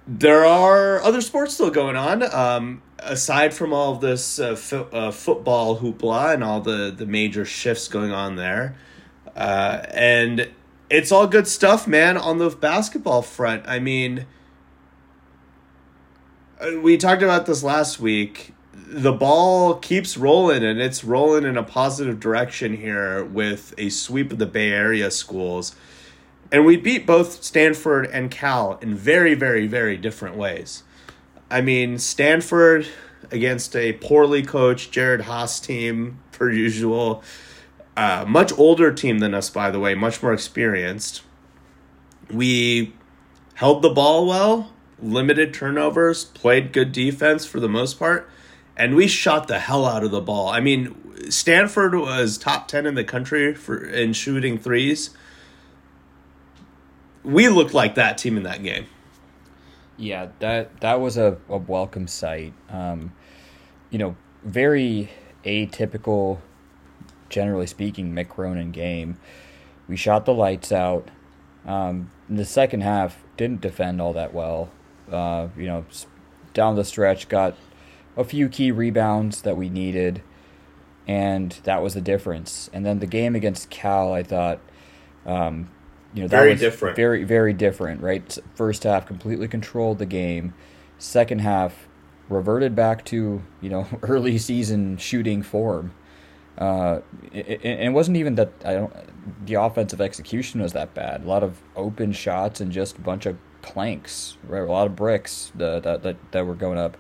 There 0.07 0.45
are 0.45 1.01
other 1.03 1.21
sports 1.21 1.55
still 1.55 1.71
going 1.71 1.97
on. 1.97 2.23
Um, 2.35 2.83
aside 3.05 3.55
from 3.55 3.73
all 3.73 3.93
of 3.93 4.01
this 4.01 4.39
uh, 4.39 4.57
uh, 4.93 5.11
football 5.11 5.79
hoopla 5.79 6.35
and 6.35 6.43
all 6.43 6.61
the, 6.61 6.93
the 6.97 7.07
major 7.07 7.45
shifts 7.45 7.89
going 7.89 8.11
on 8.11 8.37
there, 8.37 8.77
uh, 9.37 9.83
and 9.91 10.51
it's 10.91 11.13
all 11.13 11.27
good 11.27 11.47
stuff, 11.47 11.87
man, 11.87 12.17
on 12.17 12.39
the 12.39 12.51
basketball 12.51 13.23
front. 13.23 13.65
I 13.67 13.79
mean, 13.79 14.27
uh, 16.61 16.81
we 16.81 16.97
talked 16.97 17.23
about 17.23 17.47
this 17.47 17.63
last 17.63 18.01
week. 18.01 18.53
The 18.73 19.13
ball 19.13 19.75
keeps 19.75 20.17
rolling, 20.17 20.65
and 20.65 20.81
it's 20.81 21.05
rolling 21.05 21.45
in 21.45 21.57
a 21.57 21.63
positive 21.63 22.21
direction 22.21 22.77
here 22.77 23.25
with 23.25 23.75
a 23.79 23.89
sweep 23.89 24.33
of 24.33 24.39
the 24.39 24.47
Bay 24.47 24.71
Area 24.71 25.11
schools 25.11 25.75
and 26.55 26.65
we 26.65 26.77
beat 26.77 27.05
both 27.05 27.43
Stanford 27.43 28.07
and 28.07 28.31
Cal 28.31 28.79
in 28.81 28.95
very, 28.95 29.35
very, 29.35 29.67
very 29.67 29.97
different 29.97 30.37
ways. 30.37 30.85
I 31.51 31.61
mean, 31.61 31.99
Stanford 31.99 32.87
against 33.31 33.75
a 33.75 33.95
poorly 33.95 34.43
coached 34.43 34.93
Jerod 34.93 35.23
Haase 35.23 35.65
team, 35.65 36.21
per 36.33 36.51
usual. 36.51 37.23
Uh, 37.97 38.25
much 38.27 38.53
older 38.59 38.93
team 38.93 39.19
than 39.19 39.35
us, 39.35 39.51
by 39.51 39.71
the 39.71 39.79
way, 39.79 39.95
much 39.95 40.23
more 40.23 40.33
experienced. 40.33 41.23
We 42.31 42.95
held 43.55 43.83
the 43.83 43.91
ball 43.91 44.27
well, 44.27 44.73
limited 45.01 45.55
turnovers, 45.55 46.25
played 46.25 46.73
good 46.73 46.93
defense 46.93 47.47
for 47.47 47.61
the 47.61 47.69
most 47.69 47.99
part, 47.99 48.29
and 48.77 48.97
we 48.97 49.07
shot 49.07 49.47
the 49.47 49.61
hell 49.61 49.87
out 49.87 50.03
of 50.03 50.11
the 50.11 50.21
ball. 50.21 50.49
I 50.49 50.61
mean, 50.61 51.31
Stanford 51.31 51.95
was 51.95 52.37
top 52.37 52.67
10 52.69 52.87
in 52.87 52.95
the 52.95 53.05
country 53.05 53.55
for 53.55 53.85
in 53.85 54.13
shooting 54.13 54.59
threes 54.59 55.11
we 57.25 57.49
looked 57.49 57.75
like 57.75 57.95
that 57.97 58.19
team 58.19 58.37
in 58.37 58.43
that 58.45 58.63
game. 58.63 58.87
Yeah, 59.97 60.29
that 60.41 60.81
that 60.81 61.01
was 61.01 61.17
a, 61.17 61.39
a 61.49 61.57
welcome 61.57 62.09
sight. 62.09 62.53
Um, 62.69 63.13
you 63.91 63.99
know, 63.99 64.17
very 64.43 65.11
atypical, 65.45 66.41
generally 67.29 67.67
speaking, 67.67 68.13
Mick 68.13 68.29
Cronin 68.29 68.73
game. 68.73 69.19
We 69.89 69.97
shot 69.97 70.25
the 70.25 70.35
lights 70.35 70.73
out. 70.73 71.11
Um, 71.67 72.11
in 72.29 72.37
the 72.37 72.45
second 72.45 72.83
half, 72.83 73.23
didn't 73.37 73.61
defend 73.61 74.01
all 74.01 74.13
that 74.15 74.35
well. 74.35 74.71
Uh, 75.11 75.49
you 75.57 75.67
know, 75.67 75.85
down 76.53 76.77
the 76.77 76.85
stretch, 76.85 77.29
got 77.29 77.57
a 78.17 78.25
few 78.25 78.49
key 78.49 78.71
rebounds 78.71 79.43
that 79.43 79.57
we 79.57 79.69
needed, 79.69 80.23
and 81.07 81.53
that 81.65 81.83
was 81.83 81.95
the 81.95 82.01
difference. 82.01 82.71
And 82.73 82.85
then 82.85 82.99
the 82.99 83.07
game 83.07 83.35
against 83.35 83.71
Cal, 83.71 84.13
I 84.13 84.23
thought, 84.23 84.61
um, 85.27 85.71
you 86.15 86.23
know, 86.23 86.29
very 86.29 86.55
different. 86.55 86.97
Very, 86.97 87.25
very 87.25 87.53
different, 87.53 88.01
right? 88.01 88.39
First 88.55 88.85
half 88.85 89.07
completely 89.07 89.49
controlled 89.49 89.99
the 89.99 90.07
game. 90.07 90.55
Second 90.97 91.41
half 91.41 91.89
reverted 92.29 92.75
back 92.75 93.05
to 93.05 93.43
you 93.61 93.69
know 93.69 93.87
early 94.03 94.39
season 94.39 94.97
shooting 94.97 95.43
form. 95.43 95.93
Uh, 96.57 97.01
it, 97.33 97.49
it, 97.49 97.65
it 97.65 97.93
wasn't 97.93 98.17
even 98.17 98.37
that 98.37 98.53
I 98.65 98.75
don't. 98.75 98.95
The 99.47 99.55
offensive 99.55 100.01
execution 100.01 100.63
was 100.63 100.73
that 100.73 100.95
bad. 100.95 101.25
A 101.25 101.27
lot 101.27 101.43
of 101.43 101.61
open 101.75 102.13
shots 102.13 102.61
and 102.61 102.71
just 102.71 102.97
a 102.97 103.01
bunch 103.01 103.27
of 103.27 103.37
planks, 103.63 104.37
right? 104.47 104.61
A 104.63 104.71
lot 104.71 104.87
of 104.87 104.95
bricks 104.95 105.51
that 105.57 105.83
that 105.83 106.03
that, 106.05 106.17
that 106.31 106.47
were 106.47 106.55
going 106.55 106.79
up. 106.79 106.97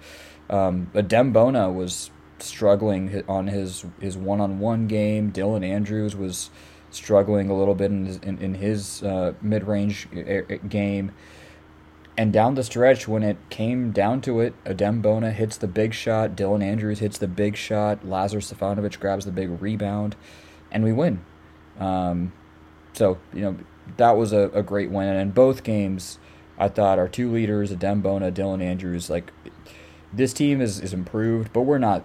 Um, 0.50 0.90
but 0.92 1.08
Adem 1.08 1.32
Bona 1.32 1.70
was 1.70 2.10
struggling 2.40 3.22
on 3.28 3.46
his 3.46 3.84
his 4.00 4.16
one 4.16 4.40
on 4.40 4.58
one 4.58 4.88
game. 4.88 5.30
Dylan 5.30 5.64
Andrews 5.64 6.16
was 6.16 6.50
struggling 6.94 7.50
a 7.50 7.56
little 7.56 7.74
bit 7.74 7.90
in 7.90 8.06
his, 8.06 8.16
in, 8.18 8.38
in 8.38 8.54
his 8.54 9.02
uh, 9.02 9.34
mid 9.42 9.64
range 9.64 10.08
game. 10.68 11.12
And 12.16 12.32
down 12.32 12.54
the 12.54 12.62
stretch, 12.62 13.08
when 13.08 13.24
it 13.24 13.36
came 13.50 13.90
down 13.90 14.20
to 14.22 14.40
it, 14.40 14.54
Adem 14.64 15.02
Bona 15.02 15.32
hits 15.32 15.56
the 15.56 15.66
big 15.66 15.92
shot, 15.92 16.36
Dylan 16.36 16.62
Andrews 16.62 17.00
hits 17.00 17.18
the 17.18 17.26
big 17.26 17.56
shot, 17.56 18.06
Lazar 18.06 18.38
Stefanovic 18.38 19.00
grabs 19.00 19.24
the 19.24 19.32
big 19.32 19.60
rebound, 19.60 20.14
and 20.70 20.84
we 20.84 20.92
win. 20.92 21.24
Um, 21.80 22.32
so, 22.92 23.18
you 23.32 23.40
know, 23.40 23.56
that 23.96 24.12
was 24.12 24.32
a, 24.32 24.48
a 24.54 24.62
great 24.62 24.90
win. 24.90 25.08
And 25.08 25.18
in 25.18 25.30
both 25.32 25.64
games, 25.64 26.20
I 26.56 26.68
thought 26.68 27.00
our 27.00 27.08
two 27.08 27.32
leaders, 27.32 27.72
Adem 27.72 28.00
Bona, 28.00 28.30
Dylan 28.30 28.62
Andrews, 28.62 29.10
like 29.10 29.32
this 30.12 30.32
team 30.32 30.60
is, 30.60 30.78
is 30.78 30.92
improved, 30.92 31.52
but 31.52 31.62
we're 31.62 31.78
not 31.78 32.04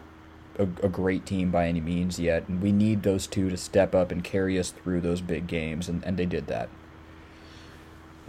a, 0.60 0.64
a, 0.84 0.89
great 0.89 1.26
team 1.26 1.49
by 1.49 1.68
any 1.68 1.82
means 1.82 2.20
yet, 2.20 2.47
and 2.47 2.62
we 2.62 2.72
need 2.72 3.03
those 3.03 3.26
two 3.26 3.49
to 3.49 3.57
step 3.57 3.95
up 3.95 4.12
and 4.12 4.24
carry 4.24 4.60
us 4.60 4.72
through 4.72 5.01
those 5.01 5.22
big 5.22 5.47
games, 5.47 5.88
and, 5.88 6.03
and 6.03 6.18
they 6.18 6.26
did 6.26 6.47
that. 6.47 6.70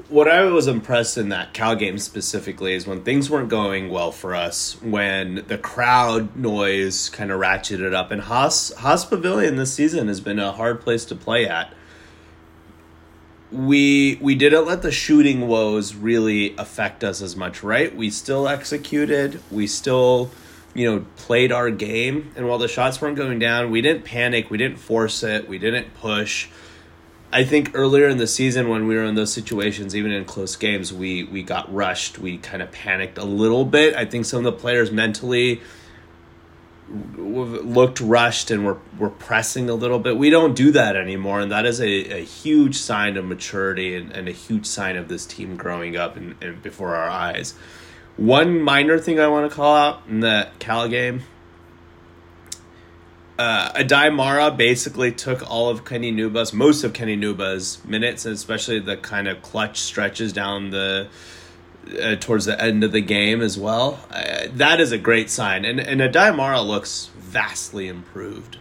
What 0.09 0.29
I 0.29 0.45
was 0.45 0.67
impressed 0.67 1.19
in 1.19 1.29
that 1.29 1.53
Cal 1.53 1.77
game 1.77 1.99
specifically 1.99 2.73
is 2.75 2.87
when 2.87 3.03
things 3.03 3.29
weren't 3.29 3.51
going 3.51 3.91
well 3.91 4.13
for 4.13 4.35
us, 4.35 4.81
when 4.81 5.45
the 5.49 5.59
crowd 5.59 6.37
noise 6.37 7.11
kind 7.11 7.31
of 7.31 7.41
ratcheted 7.41 7.93
up, 7.93 8.11
and 8.11 8.23
Haas 8.23 8.73
Haas 8.75 9.05
Pavilion 9.05 9.57
this 9.57 9.75
season 9.75 10.09
has 10.09 10.21
been 10.21 10.39
a 10.39 10.53
hard 10.53 10.81
place 10.81 11.05
to 11.07 11.15
play 11.15 11.47
at. 11.47 11.75
We 13.53 14.17
we 14.23 14.37
didn't 14.37 14.65
let 14.65 14.81
the 14.81 14.93
shooting 14.93 15.49
woes 15.49 15.95
really 15.95 16.57
affect 16.57 17.05
us 17.05 17.21
as 17.21 17.37
much, 17.37 17.63
right? 17.63 17.95
We 17.95 18.09
still 18.09 18.49
executed. 18.49 19.43
We 19.51 19.67
still 19.67 20.31
you 20.75 20.91
know, 20.91 21.07
played 21.17 21.53
our 21.53 21.71
game. 21.71 22.33
And 22.37 22.49
while 22.49 22.59
the 22.59 22.69
shots 22.69 23.01
weren't 23.01 23.17
going 23.17 23.39
down, 23.39 23.71
we 23.71 23.81
didn't 23.81 24.05
panic. 24.05 24.51
We 24.51 24.59
didn't 24.59 24.79
force 24.79 25.23
it. 25.23 25.49
We 25.49 25.59
didn't 25.59 25.95
push. 25.95 26.49
I 27.33 27.45
think 27.45 27.71
earlier 27.75 28.09
in 28.09 28.19
the 28.19 28.27
season 28.27 28.69
when 28.69 28.89
we 28.89 28.97
were 28.97 29.05
in 29.05 29.15
those 29.15 29.33
situations, 29.33 29.95
even 29.95 30.11
in 30.11 30.25
close 30.25 30.57
games, 30.57 30.93
we 30.93 31.23
we 31.25 31.43
got 31.43 31.73
rushed. 31.73 32.19
We 32.19 32.39
kind 32.39 32.63
of 32.63 32.73
panicked 32.73 33.19
a 33.19 33.25
little 33.25 33.65
bit. 33.65 33.95
I 33.95 34.05
think 34.05 34.25
some 34.25 34.45
of 34.45 34.53
the 34.53 34.59
players 34.59 34.91
mentally 34.91 35.61
looked 37.17 38.01
rushed 38.01 38.51
and 38.51 38.67
were 38.67 38.79
were 38.99 39.11
pressing 39.11 39.71
a 39.71 39.75
little 39.75 40.01
bit. 40.01 40.17
We 40.17 40.31
don't 40.31 40.57
do 40.57 40.73
that 40.73 40.97
anymore, 40.97 41.41
and 41.41 41.53
that 41.53 41.67
is 41.67 41.81
a, 41.81 42.19
a 42.19 42.25
huge 42.25 42.77
sign 42.77 43.17
of 43.17 43.25
maturity 43.25 43.95
and, 43.95 44.11
and 44.11 44.29
a 44.29 44.33
huge 44.33 44.67
sign 44.67 44.97
of 44.97 45.07
this 45.07 45.25
team 45.25 45.57
growing 45.57 45.97
up 45.97 46.17
and, 46.17 46.35
and 46.43 46.61
before 46.63 46.97
our 46.97 47.09
eyes. 47.09 47.55
One 48.17 48.61
minor 48.61 48.99
thing 48.99 49.19
I 49.19 49.29
want 49.29 49.51
to 49.51 49.55
call 49.55 49.75
out 49.75 50.03
in 50.09 50.21
the 50.21 50.49
Cal 50.59 50.89
game. 50.89 51.23
Uh, 53.39 53.73
Aday 53.73 54.15
Mara 54.15 54.51
basically 54.51 55.13
took 55.13 55.49
all 55.51 55.71
of 55.71 55.87
Kenny 55.87 56.13
Nwuba's, 56.13 56.53
most 56.53 56.85
of 56.85 56.93
Kenny 56.93 57.17
Nwuba's 57.17 57.83
minutes, 57.87 58.27
and 58.27 58.35
especially 58.35 58.81
the 58.81 58.99
kind 58.99 59.27
of 59.27 59.41
clutch 59.41 59.79
stretches 59.81 60.35
down 60.35 60.71
the 60.71 61.09
uh, 62.03 62.17
towards 62.17 62.45
the 62.45 62.63
end 62.63 62.85
of 62.85 62.93
the 62.93 63.01
game 63.01 63.41
as 63.41 63.59
well. 63.59 64.05
Uh, 64.11 64.49
that 64.53 64.79
is 64.79 64.93
a 64.93 64.99
great 64.99 65.31
sign, 65.31 65.65
and 65.65 65.81
and 65.81 66.03
Aday 66.03 66.37
Mara 66.37 66.61
looks 66.61 67.09
vastly 67.17 67.89
improved. 67.89 68.59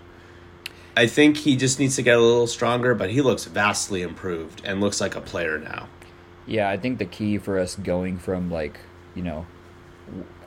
I 0.96 1.08
think 1.08 1.38
he 1.38 1.56
just 1.56 1.80
needs 1.80 1.96
to 1.98 2.02
get 2.02 2.18
a 2.18 2.22
little 2.22 2.48
stronger, 2.48 2.96
but 2.96 3.10
he 3.10 3.22
looks 3.22 3.46
vastly 3.46 4.02
improved 4.02 4.62
and 4.64 4.80
looks 4.82 5.02
like 5.02 5.16
a 5.16 5.22
player 5.22 5.58
now. 5.58 5.88
Yeah, 6.46 6.70
I 6.70 6.78
think 6.78 7.00
the 7.00 7.06
key 7.06 7.38
for 7.38 7.60
us 7.60 7.76
going 7.76 8.18
from 8.18 8.50
like 8.50 8.80
you 9.16 9.24
know, 9.24 9.46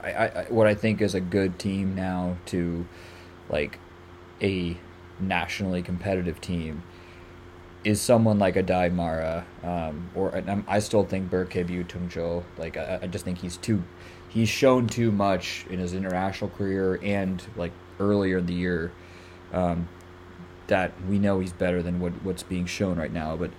I, 0.03 0.11
I 0.11 0.47
what 0.49 0.67
I 0.67 0.75
think 0.75 1.01
is 1.01 1.15
a 1.15 1.21
good 1.21 1.59
team 1.59 1.95
now 1.95 2.37
to 2.47 2.87
like 3.49 3.79
a 4.41 4.77
nationally 5.21 5.83
competitive 5.83 6.41
team 6.41 6.83
is 7.85 8.01
someone 8.01 8.39
like 8.39 8.55
Aday 8.55 8.93
Mara, 8.93 9.45
um, 9.63 10.11
or 10.15 10.43
I 10.69 10.79
still 10.79 11.05
think 11.05 11.31
Berke 11.31 11.67
Buyuktuncel. 11.67 12.45
Like 12.57 12.77
I, 12.77 13.01
I 13.03 13.07
just 13.07 13.25
think 13.25 13.39
he's 13.39 13.57
too, 13.57 13.83
he's 14.29 14.49
shown 14.49 14.87
too 14.87 15.11
much 15.11 15.67
in 15.69 15.79
his 15.79 15.93
international 15.93 16.51
career 16.51 17.01
and 17.03 17.43
like 17.57 17.73
earlier 17.99 18.39
in 18.39 18.47
the 18.47 18.55
year, 18.55 18.93
um, 19.53 19.89
that 20.69 20.93
we 21.09 21.19
know 21.19 21.41
he's 21.41 21.53
better 21.53 21.83
than 21.83 22.01
what 22.01 22.13
what's 22.23 22.43
being 22.43 22.67
shown 22.67 22.99
right 22.99 23.13
now. 23.13 23.37
But 23.37 23.51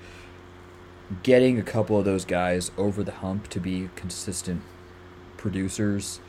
getting 1.21 1.59
a 1.59 1.63
couple 1.63 1.99
of 1.99 2.05
those 2.05 2.23
guys 2.25 2.71
over 2.77 3.03
the 3.03 3.11
hump 3.11 3.49
to 3.49 3.59
be 3.59 3.89
consistent 3.95 4.61
producers 5.43 6.21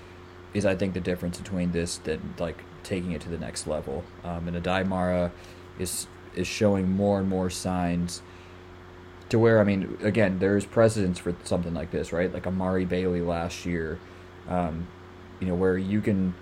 is 0.53 0.67
I 0.67 0.75
think 0.75 0.93
the 0.93 1.01
difference 1.01 1.39
between 1.39 1.73
this 1.73 1.97
that 1.99 2.21
like 2.39 2.63
taking 2.83 3.13
it 3.13 3.23
to 3.23 3.31
the 3.31 3.39
next 3.39 3.67
level. 3.67 4.05
Um, 4.25 4.49
and 4.49 4.63
Aday 4.63 4.87
Mara 4.87 5.33
is 5.79 6.07
is 6.35 6.47
showing 6.47 6.91
more 6.91 7.21
and 7.21 7.29
more 7.29 7.49
signs 7.49 8.21
to 9.31 9.39
where 9.39 9.61
I 9.61 9.65
mean 9.65 9.97
again 10.03 10.41
there's 10.41 10.67
precedence 10.67 11.19
for 11.19 11.35
something 11.45 11.73
like 11.73 11.93
this 11.93 12.13
right 12.13 12.31
like 12.33 12.47
Amari 12.47 12.85
Bailey 12.85 13.23
last 13.23 13.65
year, 13.65 13.99
um, 14.49 14.89
you 15.41 15.47
know 15.47 15.55
where 15.55 15.79
you 15.79 16.01
can 16.01 16.35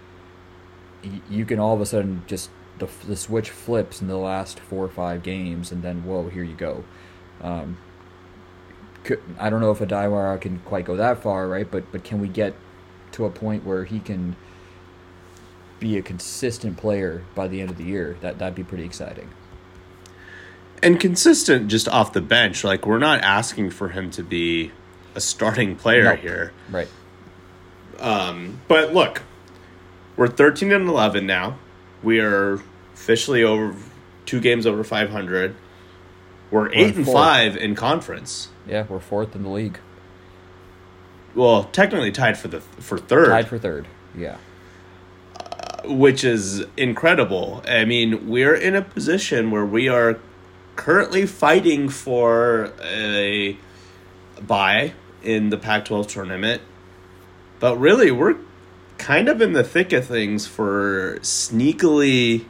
you 1.31 1.45
can 1.45 1.59
all 1.61 1.75
of 1.75 1.81
a 1.81 1.87
sudden 1.87 2.23
just 2.27 2.51
the 2.79 2.89
the 3.07 3.17
switch 3.17 3.51
flips 3.51 4.01
in 4.01 4.09
the 4.09 4.17
last 4.17 4.59
four 4.59 4.85
or 4.85 4.89
five 4.89 5.23
games, 5.23 5.71
and 5.71 5.83
then 5.83 6.05
whoa, 6.05 6.29
here 6.29 6.43
you 6.43 6.55
go. 6.55 6.85
Um, 7.41 7.77
I 9.39 9.51
don't 9.51 9.61
know 9.61 9.71
if 9.71 9.79
Aday 9.81 10.11
Mara 10.11 10.39
can 10.39 10.61
quite 10.61 10.85
go 10.85 10.97
that 10.97 11.23
far, 11.23 11.49
right? 11.49 11.69
But 11.71 11.91
but 11.93 12.05
can 12.05 12.21
we 12.21 12.29
get 12.29 12.55
to 13.13 13.25
a 13.25 13.31
point 13.31 13.65
where 13.65 13.85
he 13.85 14.01
can 14.01 14.37
be 15.81 15.99
a 15.99 16.03
consistent 16.03 16.77
player 16.77 17.25
by 17.35 17.49
the 17.49 17.61
end 17.61 17.71
of 17.71 17.77
the 17.77 17.85
year? 17.85 18.17
That 18.21 18.39
that'd 18.39 18.55
be 18.55 18.65
pretty 18.65 18.85
exciting. 18.85 19.29
And 20.83 20.99
consistent 20.99 21.69
just 21.69 21.89
off 21.89 22.13
the 22.13 22.21
bench. 22.21 22.65
Like 22.65 22.87
we're 22.87 22.99
not 22.99 23.23
asking 23.23 23.71
for 23.71 23.89
him 23.89 24.11
to 24.13 24.23
be 24.23 24.73
a 25.15 25.21
starting 25.21 25.77
player 25.77 26.05
nope. 26.05 26.19
here. 26.21 26.53
Right. 26.71 26.89
Um, 27.99 28.61
but 28.69 28.93
look, 28.93 29.23
we're 30.17 30.29
13 30.29 30.73
and 30.73 30.89
11 30.89 31.27
now. 31.27 31.59
We 32.03 32.21
are 32.21 32.61
officially 32.95 33.45
over 33.45 33.77
two 34.27 34.41
games 34.41 34.67
over 34.67 34.83
500. 34.85 35.55
We're, 36.53 36.65
we're 36.67 36.75
8 36.75 36.97
and 36.97 37.07
5 37.07 37.57
in 37.57 37.75
conference. 37.75 38.51
Yeah, 38.69 38.87
we're 38.89 39.01
fourth 39.01 39.35
in 39.35 39.43
the 39.43 39.49
league. 39.49 39.79
Well, 41.35 41.65
technically 41.65 42.13
tied 42.13 42.37
for 42.39 42.49
the 42.49 42.61
for 42.61 42.99
third. 42.99 43.29
Tied 43.29 43.49
for 43.49 43.59
third. 43.59 43.89
Yeah. 44.17 44.37
Uh, 45.35 45.89
which 45.89 46.25
is 46.25 46.65
incredible. 46.77 47.63
I 47.67 47.87
mean, 47.87 48.29
we're 48.29 48.55
in 48.55 48.77
a 48.77 48.83
position 48.83 49.51
where 49.51 49.65
we 49.65 49.89
are 49.89 50.19
currently 50.77 51.27
fighting 51.27 51.89
for 51.89 52.73
a 52.83 53.57
bye 54.41 54.93
in 55.23 55.49
the 55.49 55.57
Pac 55.57 55.87
12 55.87 56.07
tournament. 56.07 56.63
But 57.61 57.79
really, 57.79 58.11
we're 58.11 58.37
kind 58.99 59.29
of 59.29 59.41
in 59.41 59.53
the 59.53 59.65
thick 59.65 59.93
of 59.93 60.07
things 60.07 60.47
for 60.47 61.19
sneakily 61.23 62.45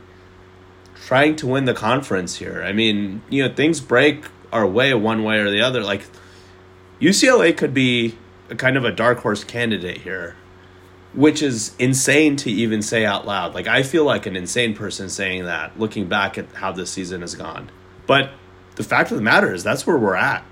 trying 1.07 1.34
to 1.36 1.46
win 1.46 1.64
the 1.64 1.74
conference 1.74 2.36
here. 2.36 2.62
I 2.62 2.72
mean, 2.72 3.22
you 3.28 3.46
know, 3.46 3.53
things 3.53 3.80
break 3.80 4.24
our 4.53 4.66
way 4.66 4.94
one 4.94 5.24
way 5.24 5.38
or 5.38 5.50
the 5.50 5.61
other. 5.61 5.82
Like, 5.82 6.03
UCLA 7.00 7.57
could 7.57 7.74
be 7.74 8.16
a 8.50 8.55
kind 8.55 8.76
of 8.76 8.84
a 8.84 8.92
dark 8.92 9.18
horse 9.18 9.42
candidate 9.42 9.98
here, 9.98 10.36
which 11.12 11.42
is 11.42 11.74
insane 11.78 12.36
to 12.36 12.50
even 12.50 12.82
say 12.82 13.05
out 13.05 13.26
loud. 13.26 13.55
Like, 13.55 13.66
I 13.66 13.82
feel 13.82 14.05
like 14.05 14.26
an 14.26 14.36
insane 14.36 14.74
person 14.74 15.09
saying 15.09 15.44
that, 15.44 15.78
looking 15.78 16.09
back 16.09 16.38
at 16.38 16.46
how 16.55 16.70
this 16.70 16.90
season 16.90 17.20
has 17.22 17.34
gone. 17.34 17.70
But 18.07 18.30
the 18.76 18.84
fact 18.84 19.11
of 19.11 19.16
the 19.16 19.22
matter 19.22 19.53
is, 19.53 19.64
that's 19.64 19.86
where 19.86 19.98
we're 19.98 20.14
at. 20.14 20.44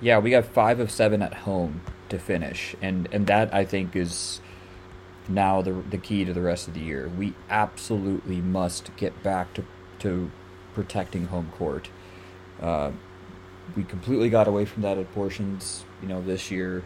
Yeah, 0.00 0.18
we 0.18 0.30
got 0.30 0.44
five 0.44 0.80
of 0.80 0.90
seven 0.90 1.22
at 1.22 1.34
home 1.34 1.82
to 2.08 2.18
finish, 2.18 2.74
and 2.82 3.08
and 3.12 3.26
that 3.28 3.54
I 3.54 3.64
think 3.64 3.96
is 3.96 4.40
now 5.28 5.62
the 5.62 5.72
the 5.72 5.96
key 5.96 6.24
to 6.24 6.32
the 6.34 6.42
rest 6.42 6.68
of 6.68 6.74
the 6.74 6.80
year. 6.80 7.08
We 7.08 7.34
absolutely 7.48 8.40
must 8.40 8.94
get 8.96 9.22
back 9.22 9.54
to 9.54 9.64
to 10.04 10.30
protecting 10.74 11.26
home 11.26 11.50
court. 11.58 11.88
Uh, 12.60 12.92
we 13.76 13.82
completely 13.84 14.28
got 14.30 14.46
away 14.46 14.64
from 14.64 14.82
that 14.82 14.98
at 14.98 15.12
portions, 15.12 15.84
you 16.00 16.08
know, 16.08 16.20
this 16.22 16.50
year. 16.50 16.84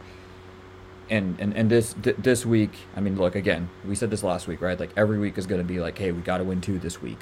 And, 1.10 1.38
and, 1.40 1.54
and 1.54 1.70
this 1.70 1.94
th- 2.02 2.16
this 2.18 2.46
week, 2.46 2.72
I 2.94 3.00
mean, 3.00 3.16
look 3.16 3.34
again. 3.34 3.70
We 3.84 3.94
said 3.94 4.10
this 4.10 4.22
last 4.22 4.46
week, 4.46 4.60
right? 4.60 4.78
Like 4.78 4.90
every 4.96 5.18
week 5.18 5.38
is 5.38 5.46
going 5.46 5.60
to 5.60 5.66
be 5.66 5.80
like, 5.80 5.98
hey, 5.98 6.12
we 6.12 6.20
got 6.20 6.38
to 6.38 6.44
win 6.44 6.60
two 6.60 6.78
this 6.78 7.00
week, 7.02 7.18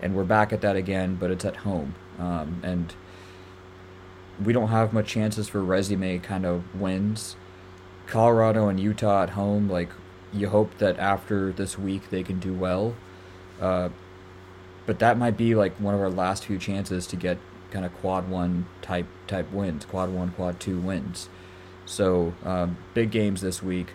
and 0.00 0.14
we're 0.14 0.24
back 0.24 0.52
at 0.52 0.60
that 0.60 0.76
again, 0.76 1.14
but 1.14 1.30
it's 1.30 1.44
at 1.44 1.56
home, 1.56 1.94
um, 2.18 2.60
and 2.62 2.94
we 4.44 4.52
don't 4.52 4.68
have 4.68 4.92
much 4.92 5.06
chances 5.06 5.48
for 5.48 5.62
resume 5.62 6.18
kind 6.18 6.44
of 6.44 6.64
wins. 6.74 7.36
Colorado 8.06 8.68
and 8.68 8.80
Utah 8.80 9.22
at 9.22 9.30
home, 9.30 9.70
like 9.70 9.90
you 10.32 10.48
hope 10.48 10.76
that 10.78 10.98
after 10.98 11.52
this 11.52 11.78
week 11.78 12.10
they 12.10 12.24
can 12.24 12.40
do 12.40 12.52
well. 12.52 12.96
Uh, 13.60 13.90
but 14.90 14.98
that 14.98 15.16
might 15.16 15.36
be 15.36 15.54
like 15.54 15.72
one 15.76 15.94
of 15.94 16.00
our 16.00 16.10
last 16.10 16.46
few 16.46 16.58
chances 16.58 17.06
to 17.06 17.14
get 17.14 17.38
kind 17.70 17.84
of 17.84 17.94
quad 18.00 18.28
one 18.28 18.66
type 18.82 19.06
type 19.28 19.48
wins, 19.52 19.84
quad 19.84 20.10
one, 20.10 20.32
quad 20.32 20.58
two 20.58 20.80
wins. 20.80 21.28
So 21.86 22.34
um, 22.44 22.76
big 22.92 23.12
games 23.12 23.40
this 23.40 23.62
week. 23.62 23.92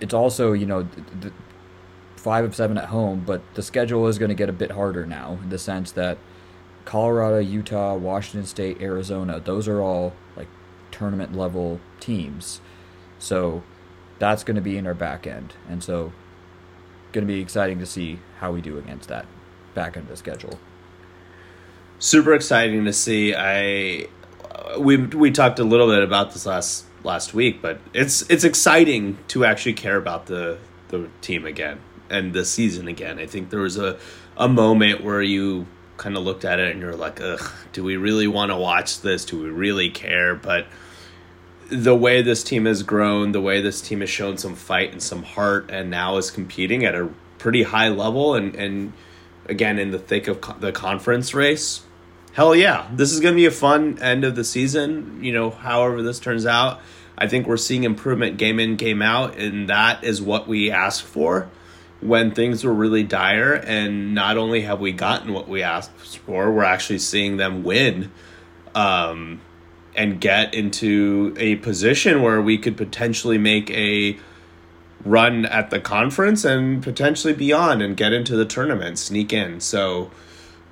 It's 0.00 0.12
also 0.12 0.54
you 0.54 0.66
know 0.66 0.82
the, 0.82 1.28
the 1.28 1.32
five 2.16 2.44
of 2.44 2.56
seven 2.56 2.76
at 2.78 2.86
home, 2.86 3.22
but 3.24 3.40
the 3.54 3.62
schedule 3.62 4.08
is 4.08 4.18
going 4.18 4.30
to 4.30 4.34
get 4.34 4.48
a 4.48 4.52
bit 4.52 4.72
harder 4.72 5.06
now 5.06 5.38
in 5.40 5.50
the 5.50 5.58
sense 5.58 5.92
that 5.92 6.18
Colorado, 6.84 7.38
Utah, 7.38 7.94
Washington 7.94 8.44
State, 8.44 8.80
Arizona, 8.80 9.38
those 9.38 9.68
are 9.68 9.80
all 9.80 10.14
like 10.34 10.48
tournament 10.90 11.36
level 11.36 11.78
teams. 12.00 12.60
So 13.20 13.62
that's 14.18 14.42
going 14.42 14.56
to 14.56 14.60
be 14.60 14.76
in 14.76 14.84
our 14.84 14.94
back 14.94 15.28
end. 15.28 15.54
And 15.68 15.80
so 15.80 16.12
going 17.12 17.26
to 17.26 17.32
be 17.32 17.40
exciting 17.40 17.78
to 17.78 17.86
see 17.86 18.18
how 18.38 18.52
we 18.52 18.60
do 18.60 18.78
against 18.78 19.08
that 19.08 19.26
back 19.74 19.96
end 19.96 20.04
of 20.04 20.10
the 20.10 20.16
schedule. 20.16 20.58
Super 21.98 22.34
exciting 22.34 22.84
to 22.84 22.92
see. 22.92 23.34
I 23.34 24.08
we 24.78 24.96
we 24.96 25.30
talked 25.30 25.58
a 25.58 25.64
little 25.64 25.88
bit 25.88 26.02
about 26.02 26.32
this 26.32 26.46
last 26.46 26.84
last 27.04 27.34
week, 27.34 27.60
but 27.62 27.80
it's 27.92 28.22
it's 28.30 28.44
exciting 28.44 29.18
to 29.28 29.44
actually 29.44 29.74
care 29.74 29.96
about 29.96 30.26
the 30.26 30.58
the 30.88 31.08
team 31.20 31.44
again 31.44 31.80
and 32.10 32.32
the 32.32 32.44
season 32.44 32.88
again. 32.88 33.18
I 33.18 33.26
think 33.26 33.50
there 33.50 33.60
was 33.60 33.76
a 33.76 33.98
a 34.36 34.48
moment 34.48 35.02
where 35.02 35.22
you 35.22 35.66
kind 35.96 36.16
of 36.16 36.22
looked 36.22 36.44
at 36.44 36.60
it 36.60 36.70
and 36.70 36.80
you're 36.80 36.94
like, 36.94 37.20
ugh, 37.20 37.42
do 37.72 37.82
we 37.82 37.96
really 37.96 38.28
want 38.28 38.50
to 38.50 38.56
watch 38.56 39.00
this? 39.00 39.24
Do 39.24 39.42
we 39.42 39.50
really 39.50 39.90
care? 39.90 40.34
But 40.34 40.66
the 41.70 41.94
way 41.94 42.22
this 42.22 42.42
team 42.42 42.64
has 42.64 42.82
grown, 42.82 43.32
the 43.32 43.40
way 43.40 43.60
this 43.60 43.80
team 43.80 44.00
has 44.00 44.10
shown 44.10 44.38
some 44.38 44.54
fight 44.54 44.92
and 44.92 45.02
some 45.02 45.22
heart, 45.22 45.70
and 45.70 45.90
now 45.90 46.16
is 46.16 46.30
competing 46.30 46.84
at 46.84 46.94
a 46.94 47.10
pretty 47.38 47.62
high 47.62 47.88
level, 47.88 48.34
and 48.34 48.54
and 48.54 48.92
again 49.46 49.78
in 49.78 49.90
the 49.90 49.98
thick 49.98 50.28
of 50.28 50.40
co- 50.40 50.56
the 50.58 50.72
conference 50.72 51.34
race. 51.34 51.82
Hell 52.32 52.54
yeah, 52.54 52.88
this 52.92 53.12
is 53.12 53.20
going 53.20 53.34
to 53.34 53.36
be 53.36 53.46
a 53.46 53.50
fun 53.50 53.98
end 54.00 54.24
of 54.24 54.36
the 54.36 54.44
season. 54.44 55.18
You 55.22 55.32
know, 55.32 55.50
however 55.50 56.02
this 56.02 56.20
turns 56.20 56.46
out, 56.46 56.80
I 57.16 57.26
think 57.26 57.46
we're 57.46 57.56
seeing 57.56 57.84
improvement 57.84 58.36
game 58.38 58.60
in, 58.60 58.76
game 58.76 59.02
out, 59.02 59.36
and 59.36 59.68
that 59.68 60.04
is 60.04 60.22
what 60.22 60.46
we 60.46 60.70
asked 60.70 61.02
for 61.02 61.50
when 62.00 62.30
things 62.30 62.64
were 62.64 62.72
really 62.72 63.02
dire. 63.02 63.54
And 63.54 64.14
not 64.14 64.38
only 64.38 64.60
have 64.62 64.80
we 64.80 64.92
gotten 64.92 65.32
what 65.32 65.48
we 65.48 65.62
asked 65.62 65.90
for, 65.90 66.52
we're 66.52 66.62
actually 66.62 67.00
seeing 67.00 67.36
them 67.36 67.64
win 67.64 68.12
um, 68.74 69.40
and 69.98 70.20
get 70.20 70.54
into 70.54 71.34
a 71.36 71.56
position 71.56 72.22
where 72.22 72.40
we 72.40 72.56
could 72.56 72.76
potentially 72.76 73.36
make 73.36 73.68
a 73.70 74.16
run 75.04 75.44
at 75.44 75.70
the 75.70 75.80
conference 75.80 76.44
and 76.44 76.82
potentially 76.82 77.32
beyond 77.32 77.82
and 77.82 77.96
get 77.96 78.12
into 78.12 78.36
the 78.36 78.44
tournament, 78.44 78.96
sneak 78.98 79.32
in. 79.32 79.60
So, 79.60 80.10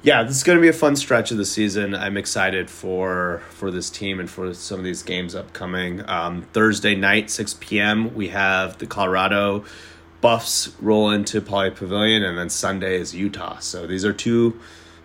yeah, 0.03 0.23
this 0.23 0.37
is 0.37 0.45
going 0.45 0.57
to 0.57 0.63
be 0.63 0.69
a 0.69 0.73
fun 0.73 0.95
stretch 0.95 1.33
of 1.33 1.39
the 1.39 1.45
season. 1.45 1.93
I'm 1.93 2.17
excited 2.17 2.71
for 2.71 3.43
for 3.51 3.73
this 3.73 3.91
team 3.91 4.21
and 4.21 4.31
for 4.31 4.55
some 4.55 4.79
of 4.79 4.85
these 4.85 5.03
games 5.03 5.35
upcoming. 5.35 6.09
Um, 6.09 6.43
Thursday 6.53 6.95
night, 6.95 7.29
6 7.29 7.57
p.m., 7.59 8.15
we 8.15 8.29
have 8.29 8.79
the 8.79 8.87
Colorado 8.87 9.65
Buffs 10.21 10.71
roll 10.81 11.11
into 11.11 11.41
Pauley 11.41 11.75
Pavilion, 11.75 12.23
and 12.23 12.39
then 12.39 12.49
Sunday 12.49 12.97
is 12.97 13.13
Utah. 13.13 13.59
So 13.59 13.89
these 13.89 14.05
are 14.05 14.13
two, 14.13 14.61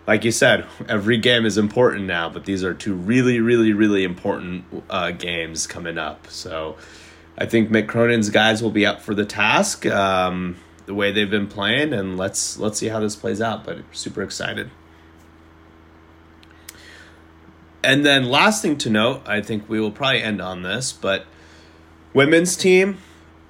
like 0.06 0.24
you 0.24 0.32
said, 0.32 0.66
every 0.88 1.16
game 1.16 1.46
is 1.46 1.56
important 1.56 2.06
now, 2.06 2.28
but 2.28 2.44
these 2.44 2.64
are 2.64 2.74
two 2.74 2.94
really, 2.94 3.40
really, 3.40 3.72
really 3.72 4.04
important 4.04 4.64
uh, 4.90 5.12
games 5.12 5.66
coming 5.66 5.96
up. 5.96 6.26
So 6.28 6.76
I 7.38 7.46
think 7.46 7.70
Mick 7.70 7.86
Cronin's 7.86 8.30
guys 8.30 8.62
will 8.62 8.70
be 8.70 8.84
up 8.84 9.00
for 9.00 9.14
the 9.14 9.24
task. 9.24 9.86
Um, 9.86 10.56
the 10.86 10.94
way 10.94 11.12
they've 11.12 11.30
been 11.30 11.46
playing, 11.46 11.92
and 11.92 12.16
let's 12.16 12.58
let's 12.58 12.78
see 12.78 12.88
how 12.88 12.98
this 12.98 13.14
plays 13.14 13.40
out. 13.40 13.64
But 13.64 13.78
super 13.92 14.22
excited. 14.22 14.70
And 17.84 18.04
then 18.04 18.28
last 18.28 18.62
thing 18.62 18.76
to 18.78 18.90
note, 18.90 19.22
I 19.26 19.40
think 19.40 19.68
we 19.68 19.80
will 19.80 19.90
probably 19.90 20.22
end 20.22 20.40
on 20.40 20.62
this, 20.62 20.92
but 20.92 21.26
women's 22.14 22.56
team 22.56 22.98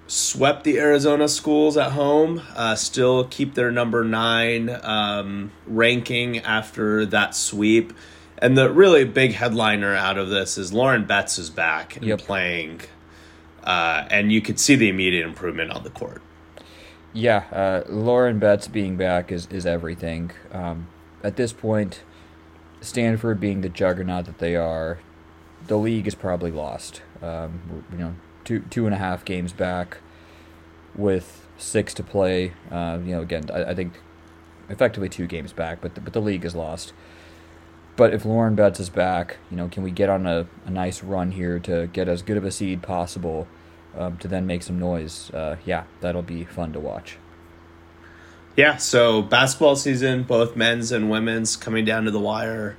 swept 0.06 0.64
the 0.64 0.78
Arizona 0.78 1.28
schools 1.28 1.76
at 1.76 1.92
home, 1.92 2.42
uh, 2.54 2.74
still 2.74 3.24
keep 3.24 3.54
their 3.54 3.70
number 3.70 4.04
nine 4.04 4.68
um, 4.82 5.52
ranking 5.66 6.38
after 6.38 7.06
that 7.06 7.34
sweep. 7.34 7.92
And 8.38 8.58
the 8.58 8.70
really 8.70 9.04
big 9.04 9.34
headliner 9.34 9.94
out 9.94 10.18
of 10.18 10.28
this 10.28 10.58
is 10.58 10.72
Lauren 10.72 11.04
Betts 11.04 11.38
is 11.38 11.48
back 11.48 11.96
and 11.96 12.04
yep. 12.04 12.18
playing, 12.18 12.80
uh, 13.62 14.06
and 14.10 14.32
you 14.32 14.40
could 14.40 14.58
see 14.58 14.74
the 14.74 14.88
immediate 14.88 15.24
improvement 15.24 15.70
on 15.70 15.84
the 15.84 15.90
court. 15.90 16.20
Yeah, 17.12 17.44
uh, 17.52 17.82
Lauren 17.88 18.38
Betts 18.38 18.68
being 18.68 18.96
back 18.96 19.30
is 19.30 19.46
is 19.46 19.64
everything. 19.64 20.32
Um, 20.50 20.88
at 21.22 21.36
this 21.36 21.52
point, 21.52 22.02
Stanford 22.80 23.38
being 23.38 23.60
the 23.60 23.68
juggernaut 23.68 24.24
that 24.24 24.38
they 24.38 24.56
are, 24.56 24.98
the 25.66 25.78
league 25.78 26.08
is 26.08 26.14
probably 26.14 26.50
lost. 26.50 27.02
Um, 27.22 27.84
you 27.92 27.98
know, 27.98 28.14
two 28.44 28.60
two 28.70 28.86
and 28.86 28.94
a 28.94 28.98
half 28.98 29.24
games 29.24 29.52
back 29.52 29.98
with 30.94 31.46
six 31.56 31.94
to 31.94 32.02
play. 32.02 32.52
Uh, 32.70 32.98
you 33.04 33.12
know, 33.12 33.22
again, 33.22 33.44
I, 33.52 33.64
I, 33.64 33.74
think 33.74 33.94
effectively 34.68 35.08
two 35.08 35.26
games 35.26 35.52
back, 35.52 35.80
but 35.80 35.94
the, 35.94 36.00
but 36.00 36.12
the 36.12 36.20
league 36.20 36.44
is 36.44 36.54
lost. 36.54 36.92
But 37.96 38.14
if 38.14 38.24
Lauren 38.24 38.54
Betts 38.54 38.80
is 38.80 38.90
back, 38.90 39.36
you 39.50 39.56
know, 39.56 39.68
can 39.68 39.82
we 39.82 39.90
get 39.90 40.08
on 40.08 40.26
a, 40.26 40.46
a 40.64 40.70
nice 40.70 41.02
run 41.02 41.32
here 41.32 41.58
to 41.60 41.86
get 41.88 42.08
as 42.08 42.22
good 42.22 42.36
of 42.36 42.44
a 42.44 42.50
seed 42.50 42.82
possible 42.82 43.46
um, 43.96 44.16
to 44.18 44.28
then 44.28 44.46
make 44.46 44.62
some 44.62 44.78
noise? 44.78 45.30
Uh, 45.30 45.56
yeah, 45.64 45.84
that'll 46.00 46.22
be 46.22 46.44
fun 46.44 46.72
to 46.72 46.80
watch. 46.80 47.18
Yeah, 48.56 48.76
so 48.76 49.22
basketball 49.22 49.76
season, 49.76 50.24
both 50.24 50.56
men's 50.56 50.92
and 50.92 51.10
women's, 51.10 51.56
coming 51.56 51.84
down 51.84 52.04
to 52.04 52.10
the 52.10 52.20
wire. 52.20 52.76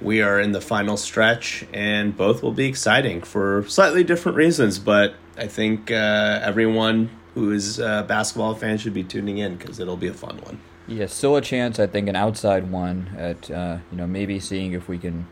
We 0.00 0.20
are 0.22 0.40
in 0.40 0.52
the 0.52 0.60
final 0.60 0.96
stretch, 0.96 1.64
and 1.72 2.16
both 2.16 2.42
will 2.42 2.52
be 2.52 2.66
exciting 2.66 3.22
for 3.22 3.64
slightly 3.68 4.04
different 4.04 4.36
reasons. 4.36 4.78
But 4.78 5.14
I 5.36 5.46
think 5.46 5.90
uh, 5.90 6.40
everyone 6.42 7.10
who 7.34 7.52
is 7.52 7.78
a 7.78 8.04
basketball 8.06 8.54
fan 8.54 8.78
should 8.78 8.94
be 8.94 9.04
tuning 9.04 9.38
in 9.38 9.56
because 9.56 9.80
it'll 9.80 9.96
be 9.96 10.08
a 10.08 10.14
fun 10.14 10.38
one. 10.38 10.60
Yeah, 10.86 11.06
still 11.06 11.36
a 11.36 11.40
chance. 11.40 11.78
I 11.78 11.86
think 11.86 12.08
an 12.08 12.16
outside 12.16 12.70
one 12.70 13.14
at 13.16 13.50
uh, 13.50 13.78
you 13.90 13.96
know 13.96 14.06
maybe 14.06 14.38
seeing 14.38 14.72
if 14.72 14.88
we 14.88 14.98
can 14.98 15.26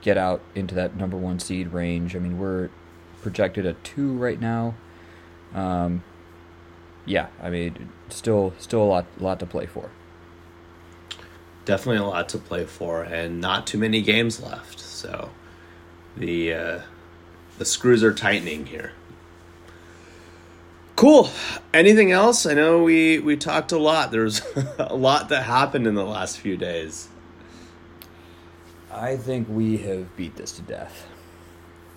get 0.00 0.16
out 0.16 0.40
into 0.54 0.74
that 0.74 0.96
number 0.96 1.16
one 1.16 1.38
seed 1.38 1.68
range. 1.72 2.14
I 2.14 2.18
mean, 2.18 2.38
we're 2.38 2.70
projected 3.22 3.66
at 3.66 3.82
two 3.82 4.12
right 4.12 4.40
now. 4.40 4.74
Um, 5.54 6.02
yeah, 7.04 7.28
I 7.42 7.50
mean, 7.50 7.90
still 8.08 8.54
still 8.58 8.82
a 8.82 8.84
lot 8.84 9.06
lot 9.18 9.40
to 9.40 9.46
play 9.46 9.66
for. 9.66 9.90
Definitely 11.64 11.98
a 11.98 12.06
lot 12.06 12.28
to 12.30 12.38
play 12.38 12.64
for, 12.64 13.02
and 13.02 13.40
not 13.40 13.66
too 13.66 13.78
many 13.78 14.02
games 14.02 14.42
left. 14.42 14.80
So 14.80 15.30
the 16.16 16.54
uh, 16.54 16.80
the 17.58 17.64
screws 17.64 18.02
are 18.02 18.12
tightening 18.12 18.66
here. 18.66 18.92
Cool. 20.96 21.30
Anything 21.74 22.12
else? 22.12 22.46
I 22.46 22.54
know 22.54 22.82
we 22.82 23.18
we 23.18 23.36
talked 23.36 23.72
a 23.72 23.78
lot. 23.78 24.10
There's 24.10 24.42
a 24.78 24.94
lot 24.94 25.28
that 25.30 25.44
happened 25.44 25.86
in 25.86 25.94
the 25.94 26.04
last 26.04 26.38
few 26.38 26.56
days. 26.56 27.08
I 28.92 29.16
think 29.16 29.48
we 29.48 29.78
have 29.78 30.14
beat 30.16 30.36
this 30.36 30.52
to 30.52 30.62
death. 30.62 31.06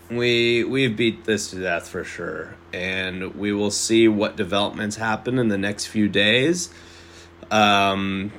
We 0.09 0.63
we've 0.63 0.95
beat 0.95 1.26
this 1.26 1.49
to 1.51 1.59
death 1.59 1.88
for 1.88 2.03
sure, 2.03 2.55
and 2.72 3.36
we 3.36 3.51
will 3.51 3.72
see 3.72 4.07
what 4.07 4.36
developments 4.36 4.95
happen 4.95 5.39
in 5.39 5.49
the 5.49 5.57
next 5.57 5.88
few 5.88 6.07
days, 6.07 6.70
um, 7.51 8.32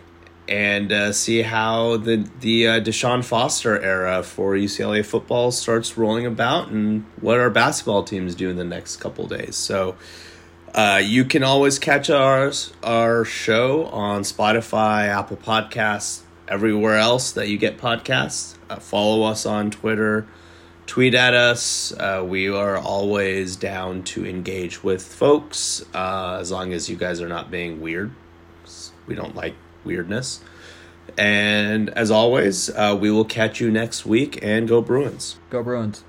and 0.48 0.92
uh, 0.92 1.12
see 1.12 1.42
how 1.42 1.96
the 1.96 2.28
the 2.40 2.68
uh, 2.68 2.80
Deshaun 2.80 3.24
Foster 3.24 3.80
era 3.80 4.22
for 4.22 4.54
UCLA 4.54 5.04
football 5.04 5.50
starts 5.50 5.96
rolling 5.96 6.26
about, 6.26 6.68
and 6.68 7.04
what 7.20 7.38
our 7.38 7.50
basketball 7.50 8.04
teams 8.04 8.34
do 8.34 8.50
in 8.50 8.56
the 8.56 8.64
next 8.64 8.96
couple 8.96 9.26
days. 9.26 9.56
So. 9.56 9.96
Uh, 10.74 11.00
you 11.02 11.24
can 11.24 11.42
always 11.42 11.78
catch 11.78 12.10
our 12.10 12.52
our 12.82 13.24
show 13.24 13.86
on 13.86 14.20
Spotify, 14.20 15.08
Apple 15.08 15.38
Podcasts, 15.38 16.20
everywhere 16.48 16.96
else 16.96 17.32
that 17.32 17.48
you 17.48 17.56
get 17.56 17.78
podcasts. 17.78 18.56
Uh, 18.68 18.76
follow 18.76 19.22
us 19.22 19.46
on 19.46 19.70
Twitter, 19.70 20.26
tweet 20.86 21.14
at 21.14 21.32
us. 21.32 21.92
Uh, 21.92 22.22
we 22.26 22.48
are 22.48 22.76
always 22.76 23.56
down 23.56 24.02
to 24.02 24.26
engage 24.26 24.82
with 24.84 25.02
folks 25.02 25.82
uh, 25.94 26.38
as 26.40 26.50
long 26.50 26.72
as 26.72 26.90
you 26.90 26.96
guys 26.96 27.20
are 27.20 27.28
not 27.28 27.50
being 27.50 27.80
weird. 27.80 28.12
We 29.06 29.14
don't 29.14 29.34
like 29.34 29.54
weirdness. 29.86 30.40
And 31.16 31.88
as 31.90 32.10
always, 32.10 32.68
uh, 32.70 32.96
we 33.00 33.10
will 33.10 33.24
catch 33.24 33.60
you 33.60 33.70
next 33.70 34.04
week 34.04 34.38
and 34.42 34.68
go 34.68 34.82
Bruins. 34.82 35.38
Go 35.48 35.62
Bruins. 35.62 36.04